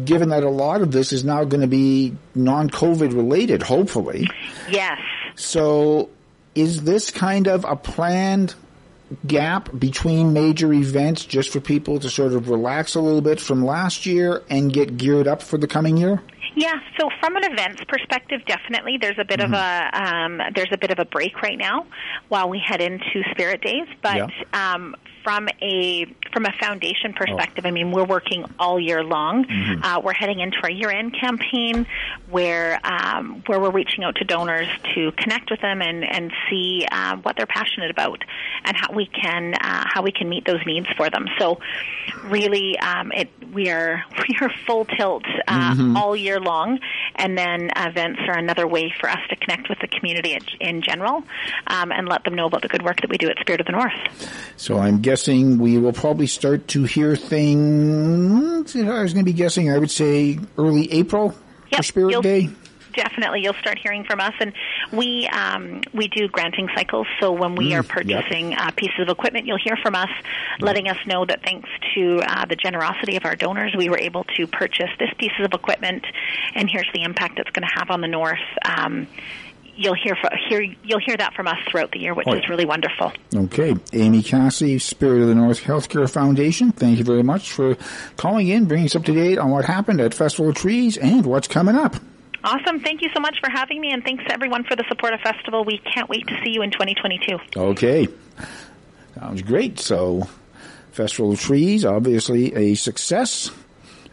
given 0.03 0.29
that 0.29 0.43
a 0.43 0.49
lot 0.49 0.81
of 0.81 0.91
this 0.91 1.13
is 1.13 1.23
now 1.23 1.43
going 1.45 1.61
to 1.61 1.67
be 1.67 2.13
non-COVID 2.35 3.13
related, 3.13 3.61
hopefully. 3.61 4.27
Yes. 4.69 4.99
So, 5.35 6.09
is 6.55 6.83
this 6.83 7.11
kind 7.11 7.47
of 7.47 7.65
a 7.65 7.75
planned 7.75 8.55
gap 9.27 9.69
between 9.77 10.33
major 10.33 10.73
events 10.73 11.25
just 11.25 11.49
for 11.49 11.59
people 11.59 11.99
to 11.99 12.09
sort 12.09 12.33
of 12.33 12.49
relax 12.49 12.95
a 12.95 13.01
little 13.01 13.21
bit 13.21 13.39
from 13.39 13.63
last 13.63 14.05
year 14.05 14.43
and 14.49 14.73
get 14.73 14.97
geared 14.97 15.27
up 15.27 15.41
for 15.41 15.57
the 15.57 15.67
coming 15.67 15.97
year? 15.97 16.21
Yeah, 16.55 16.79
so 16.99 17.09
from 17.19 17.35
an 17.35 17.43
events 17.45 17.83
perspective, 17.87 18.41
definitely 18.45 18.97
there's 18.99 19.17
a 19.19 19.25
bit 19.25 19.39
mm-hmm. 19.39 19.53
of 19.53 19.59
a 19.59 20.03
um, 20.03 20.41
there's 20.55 20.71
a 20.71 20.77
bit 20.77 20.91
of 20.91 20.99
a 20.99 21.05
break 21.05 21.41
right 21.41 21.57
now 21.57 21.85
while 22.29 22.49
we 22.49 22.59
head 22.59 22.81
into 22.81 23.23
Spirit 23.31 23.61
Days. 23.61 23.87
But 24.01 24.17
yeah. 24.17 24.27
um, 24.73 24.95
from 25.23 25.47
a 25.61 26.05
from 26.33 26.45
a 26.45 26.51
foundation 26.59 27.13
perspective, 27.13 27.65
oh. 27.65 27.67
I 27.67 27.71
mean, 27.71 27.91
we're 27.91 28.05
working 28.05 28.45
all 28.59 28.79
year 28.79 29.03
long. 29.03 29.45
Mm-hmm. 29.45 29.83
Uh, 29.83 29.99
we're 30.01 30.13
heading 30.13 30.39
into 30.39 30.57
our 30.63 30.71
year-end 30.71 31.15
campaign 31.19 31.85
where 32.29 32.79
um, 32.83 33.43
where 33.47 33.59
we're 33.59 33.71
reaching 33.71 34.03
out 34.03 34.15
to 34.17 34.25
donors 34.25 34.67
to 34.95 35.11
connect 35.13 35.49
with 35.49 35.61
them 35.61 35.81
and 35.81 36.03
and 36.03 36.31
see 36.49 36.85
uh, 36.91 37.17
what 37.17 37.37
they're 37.37 37.45
passionate 37.45 37.91
about 37.91 38.23
and 38.65 38.75
how 38.75 38.93
we 38.93 39.05
can 39.05 39.53
uh, 39.55 39.85
how 39.87 40.01
we 40.01 40.11
can 40.11 40.29
meet 40.29 40.45
those 40.45 40.61
needs 40.65 40.87
for 40.97 41.09
them. 41.09 41.25
So, 41.39 41.59
really, 42.25 42.77
um, 42.79 43.11
it 43.11 43.29
we 43.53 43.69
are 43.69 44.03
we 44.27 44.37
are 44.41 44.51
full 44.67 44.85
tilt 44.85 45.25
uh, 45.47 45.73
mm-hmm. 45.73 45.97
all 45.97 46.15
year 46.15 46.39
long, 46.43 46.79
and 47.15 47.37
then 47.37 47.69
events 47.75 48.19
are 48.27 48.37
another 48.37 48.67
way 48.67 48.93
for 48.99 49.09
us 49.09 49.19
to 49.29 49.35
connect 49.35 49.69
with 49.69 49.79
the 49.79 49.87
community 49.87 50.37
in 50.59 50.81
general 50.81 51.23
um, 51.67 51.91
and 51.91 52.07
let 52.07 52.23
them 52.23 52.35
know 52.35 52.45
about 52.45 52.61
the 52.61 52.67
good 52.67 52.83
work 52.83 53.01
that 53.01 53.09
we 53.09 53.17
do 53.17 53.29
at 53.29 53.37
Spirit 53.39 53.61
of 53.61 53.67
the 53.67 53.71
North. 53.71 53.93
So 54.57 54.77
I'm 54.77 55.01
guessing 55.01 55.57
we 55.57 55.77
will 55.77 55.93
probably 55.93 56.27
start 56.27 56.67
to 56.69 56.83
hear 56.83 57.15
things. 57.15 58.75
I 58.75 59.01
was 59.01 59.13
going 59.13 59.25
to 59.25 59.31
be 59.31 59.33
guessing. 59.33 59.71
I 59.71 59.77
would 59.77 59.91
say 59.91 60.39
early 60.57 60.91
April 60.91 61.35
yep, 61.71 61.77
for 61.77 61.83
Spirit 61.83 62.21
Day 62.21 62.49
definitely 62.93 63.41
you'll 63.41 63.53
start 63.55 63.77
hearing 63.77 64.03
from 64.03 64.19
us 64.19 64.33
and 64.39 64.53
we 64.91 65.27
um, 65.27 65.81
we 65.93 66.07
do 66.07 66.27
granting 66.27 66.67
cycles 66.75 67.07
so 67.19 67.31
when 67.31 67.55
we 67.55 67.71
mm, 67.71 67.79
are 67.79 67.83
purchasing 67.83 68.51
yep. 68.51 68.59
uh, 68.59 68.71
pieces 68.71 68.99
of 68.99 69.09
equipment 69.09 69.45
you'll 69.45 69.57
hear 69.63 69.77
from 69.81 69.95
us 69.95 70.09
letting 70.59 70.87
us 70.87 70.97
know 71.05 71.25
that 71.25 71.41
thanks 71.43 71.69
to 71.95 72.19
uh, 72.25 72.45
the 72.45 72.55
generosity 72.55 73.15
of 73.15 73.25
our 73.25 73.35
donors 73.35 73.73
we 73.77 73.89
were 73.89 73.99
able 73.99 74.23
to 74.23 74.47
purchase 74.47 74.89
this 74.99 75.09
piece 75.17 75.31
of 75.43 75.51
equipment 75.53 76.05
and 76.55 76.69
here's 76.69 76.89
the 76.93 77.03
impact 77.03 77.39
it's 77.39 77.49
going 77.51 77.67
to 77.67 77.75
have 77.75 77.89
on 77.89 78.01
the 78.01 78.07
north 78.07 78.39
um, 78.65 79.07
you'll 79.75 79.95
hear, 79.95 80.15
hear 80.49 80.61
you'll 80.83 80.99
hear 80.99 81.17
that 81.17 81.33
from 81.33 81.47
us 81.47 81.57
throughout 81.69 81.91
the 81.91 81.99
year, 81.99 82.13
which 82.13 82.27
oh, 82.27 82.33
is 82.33 82.47
really 82.49 82.65
wonderful. 82.65 83.11
Okay, 83.35 83.75
Amy 83.93 84.23
Cassie, 84.23 84.79
Spirit 84.79 85.21
of 85.21 85.27
the 85.27 85.35
North 85.35 85.61
Healthcare 85.61 86.09
Foundation. 86.09 86.71
Thank 86.71 86.99
you 86.99 87.03
very 87.03 87.23
much 87.23 87.51
for 87.51 87.75
calling 88.17 88.47
in, 88.47 88.65
bringing 88.65 88.85
us 88.85 88.95
up 88.95 89.05
to 89.05 89.13
date 89.13 89.37
on 89.37 89.51
what 89.51 89.65
happened 89.65 90.01
at 90.01 90.13
Festival 90.13 90.49
of 90.49 90.55
Trees 90.55 90.97
and 90.97 91.25
what's 91.25 91.47
coming 91.47 91.75
up. 91.75 91.95
Awesome. 92.43 92.81
Thank 92.81 93.01
you 93.01 93.09
so 93.13 93.21
much 93.21 93.39
for 93.39 93.49
having 93.49 93.79
me, 93.79 93.91
and 93.91 94.03
thanks 94.03 94.23
to 94.25 94.33
everyone 94.33 94.65
for 94.65 94.75
the 94.75 94.83
support 94.89 95.13
of 95.13 95.21
Festival. 95.21 95.63
We 95.63 95.77
can't 95.77 96.09
wait 96.09 96.27
to 96.27 96.41
see 96.43 96.51
you 96.51 96.61
in 96.61 96.71
2022. 96.71 97.37
Okay. 97.55 98.07
Sounds 99.15 99.41
great. 99.41 99.79
So, 99.79 100.27
Festival 100.91 101.31
of 101.31 101.39
Trees, 101.39 101.85
obviously 101.85 102.53
a 102.53 102.75
success. 102.75 103.49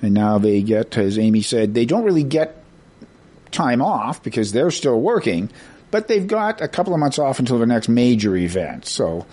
And 0.03 0.14
now 0.14 0.39
they 0.39 0.62
get, 0.62 0.97
as 0.97 1.18
Amy 1.18 1.43
said, 1.43 1.74
they 1.74 1.85
don't 1.85 2.05
really 2.05 2.22
get 2.22 2.62
time 3.51 3.83
off 3.83 4.22
because 4.22 4.53
they're 4.53 4.70
still 4.70 5.01
working, 5.01 5.51
but 5.91 6.09
they've 6.09 6.26
got 6.26 6.61
a 6.61 6.68
couple 6.68 6.95
of 6.95 7.01
months 7.01 7.18
off 7.18 7.39
until 7.41 7.59
the 7.59 7.66
next 7.66 7.89
major 7.89 8.37
event. 8.37 8.87
So 8.87 9.26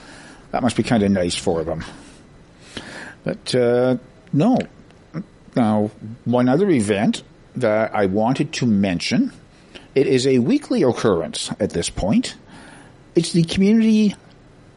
that 0.51 0.63
must 0.63 0.75
be 0.75 0.83
kind 0.83 1.03
of 1.03 1.11
nice 1.11 1.35
for 1.35 1.63
them. 1.63 1.85
But 3.23 3.53
uh, 3.53 3.97
no. 4.33 4.57
Now, 5.55 5.91
one 6.25 6.49
other 6.49 6.69
event 6.69 7.23
that 7.61 7.95
I 7.95 8.05
wanted 8.05 8.53
to 8.53 8.65
mention. 8.65 9.31
It 9.95 10.07
is 10.07 10.27
a 10.27 10.39
weekly 10.39 10.83
occurrence 10.83 11.51
at 11.59 11.71
this 11.71 11.89
point. 11.89 12.35
It's 13.15 13.31
the 13.31 13.43
community 13.43 14.15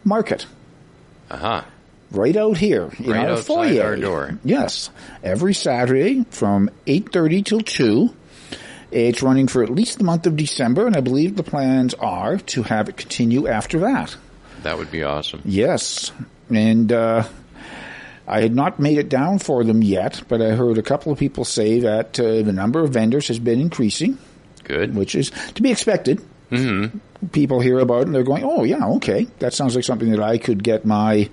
market. 0.04 0.46
Uh 1.30 1.36
huh. 1.36 1.62
Right 2.10 2.36
out 2.36 2.56
here 2.56 2.90
in 2.98 3.10
right 3.10 3.28
our 3.28 3.36
foyer. 3.36 3.84
our 3.84 3.96
door. 3.96 4.38
Yes, 4.44 4.90
every 5.22 5.54
Saturday 5.54 6.24
from 6.30 6.70
eight 6.86 7.12
thirty 7.12 7.42
till 7.42 7.60
two. 7.60 8.14
It's 8.90 9.22
running 9.22 9.46
for 9.46 9.62
at 9.62 9.70
least 9.70 9.98
the 9.98 10.04
month 10.04 10.26
of 10.26 10.34
December, 10.34 10.86
and 10.86 10.96
I 10.96 11.00
believe 11.00 11.36
the 11.36 11.44
plans 11.44 11.94
are 11.94 12.38
to 12.38 12.64
have 12.64 12.88
it 12.88 12.96
continue 12.96 13.46
after 13.46 13.78
that. 13.80 14.16
That 14.64 14.78
would 14.78 14.90
be 14.90 15.04
awesome. 15.04 15.42
Yes. 15.44 16.10
And 16.48 16.90
uh, 16.90 17.22
I 18.30 18.42
had 18.42 18.54
not 18.54 18.78
made 18.78 18.96
it 18.96 19.08
down 19.08 19.40
for 19.40 19.64
them 19.64 19.82
yet, 19.82 20.22
but 20.28 20.40
I 20.40 20.50
heard 20.50 20.78
a 20.78 20.82
couple 20.82 21.10
of 21.10 21.18
people 21.18 21.44
say 21.44 21.80
that 21.80 22.18
uh, 22.20 22.42
the 22.42 22.52
number 22.52 22.78
of 22.78 22.90
vendors 22.90 23.26
has 23.26 23.40
been 23.40 23.60
increasing. 23.60 24.18
Good. 24.62 24.94
Which 24.94 25.16
is 25.16 25.32
to 25.54 25.62
be 25.62 25.72
expected. 25.72 26.22
Mm-hmm. 26.52 27.26
People 27.32 27.60
hear 27.60 27.80
about 27.80 28.02
it 28.02 28.06
and 28.06 28.14
they're 28.14 28.22
going, 28.22 28.44
oh, 28.44 28.62
yeah, 28.62 28.86
okay. 28.86 29.26
That 29.40 29.52
sounds 29.52 29.74
like 29.74 29.82
something 29.82 30.12
that 30.12 30.22
I 30.22 30.38
could 30.38 30.62
get 30.62 30.84
my 30.84 31.28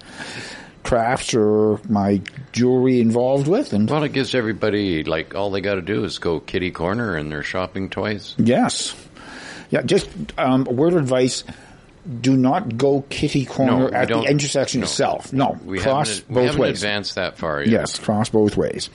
crafts 0.81 1.35
or 1.35 1.79
my 1.87 2.21
jewelry 2.51 2.99
involved 2.99 3.47
with. 3.47 3.73
And 3.73 3.87
well, 3.87 4.03
it 4.03 4.13
gives 4.13 4.33
everybody 4.33 5.03
like 5.03 5.35
all 5.35 5.51
they 5.51 5.61
got 5.61 5.75
to 5.75 5.81
do 5.81 6.03
is 6.03 6.17
go 6.17 6.39
kitty 6.39 6.71
corner 6.71 7.15
and 7.15 7.31
they're 7.31 7.43
shopping 7.43 7.89
toys. 7.91 8.33
Yes, 8.37 8.95
yeah. 9.69 9.83
Just 9.83 10.09
um, 10.37 10.65
a 10.67 10.71
word 10.71 10.93
of 10.93 10.99
advice: 10.99 11.43
do 12.07 12.35
not 12.35 12.77
go 12.77 13.03
kitty 13.09 13.45
corner 13.45 13.89
no, 13.89 13.95
at 13.95 14.07
the 14.07 14.21
intersection 14.23 14.81
no, 14.81 14.85
itself. 14.85 15.33
No, 15.33 15.59
we 15.65 15.79
cross 15.79 16.09
haven't, 16.09 16.27
both 16.27 16.35
we 16.35 16.45
haven't 16.45 16.61
ways. 16.61 16.83
Advanced 16.83 17.15
that 17.15 17.37
far 17.37 17.61
yet. 17.61 17.69
Yes, 17.69 17.99
cross 17.99 18.29
both 18.29 18.55
ways. 18.55 18.89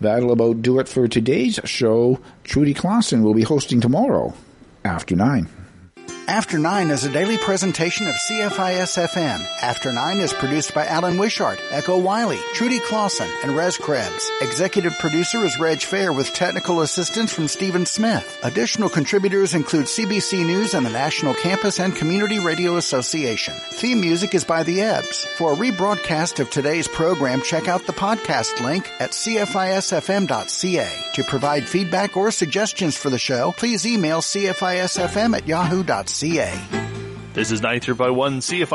That'll 0.00 0.32
about 0.32 0.62
do 0.62 0.78
it 0.78 0.88
for 0.88 1.08
today's 1.08 1.58
show. 1.64 2.20
Trudy 2.44 2.74
Clausen 2.74 3.22
will 3.22 3.34
be 3.34 3.42
hosting 3.42 3.80
tomorrow 3.80 4.34
after 4.84 5.16
nine. 5.16 5.48
After 6.28 6.58
9 6.58 6.90
is 6.90 7.04
a 7.04 7.12
daily 7.12 7.38
presentation 7.38 8.08
of 8.08 8.16
CFIS 8.16 8.98
FM. 9.06 9.46
After 9.62 9.92
9 9.92 10.18
is 10.18 10.32
produced 10.32 10.74
by 10.74 10.84
Alan 10.84 11.18
Wishart, 11.18 11.60
Echo 11.70 11.98
Wiley, 11.98 12.40
Trudy 12.52 12.80
Clausen, 12.80 13.28
and 13.44 13.56
Rez 13.56 13.76
Krebs. 13.76 14.28
Executive 14.42 14.98
producer 14.98 15.44
is 15.44 15.56
Reg 15.60 15.82
Fair 15.82 16.12
with 16.12 16.34
technical 16.34 16.80
assistance 16.80 17.32
from 17.32 17.46
Stephen 17.46 17.86
Smith. 17.86 18.40
Additional 18.42 18.88
contributors 18.88 19.54
include 19.54 19.84
CBC 19.84 20.44
News 20.44 20.74
and 20.74 20.84
the 20.84 20.90
National 20.90 21.32
Campus 21.32 21.78
and 21.78 21.94
Community 21.94 22.40
Radio 22.40 22.76
Association. 22.76 23.54
Theme 23.54 24.00
music 24.00 24.34
is 24.34 24.42
by 24.42 24.64
The 24.64 24.82
Ebbs. 24.82 25.26
For 25.36 25.52
a 25.52 25.56
rebroadcast 25.56 26.40
of 26.40 26.50
today's 26.50 26.88
program, 26.88 27.40
check 27.40 27.68
out 27.68 27.86
the 27.86 27.92
podcast 27.92 28.60
link 28.64 28.90
at 28.98 29.10
cfisfm.ca. 29.10 30.88
To 31.12 31.24
provide 31.24 31.68
feedback 31.68 32.16
or 32.16 32.32
suggestions 32.32 32.96
for 32.96 33.10
the 33.10 33.18
show, 33.18 33.54
please 33.56 33.86
email 33.86 34.20
cfisfm 34.20 35.36
at 35.36 35.46
yahoo.ca. 35.46 36.15
This 37.34 37.50
is 37.50 37.60
9 37.60 37.78
by 37.98 38.08
1 38.08 38.38
CFI 38.38 38.66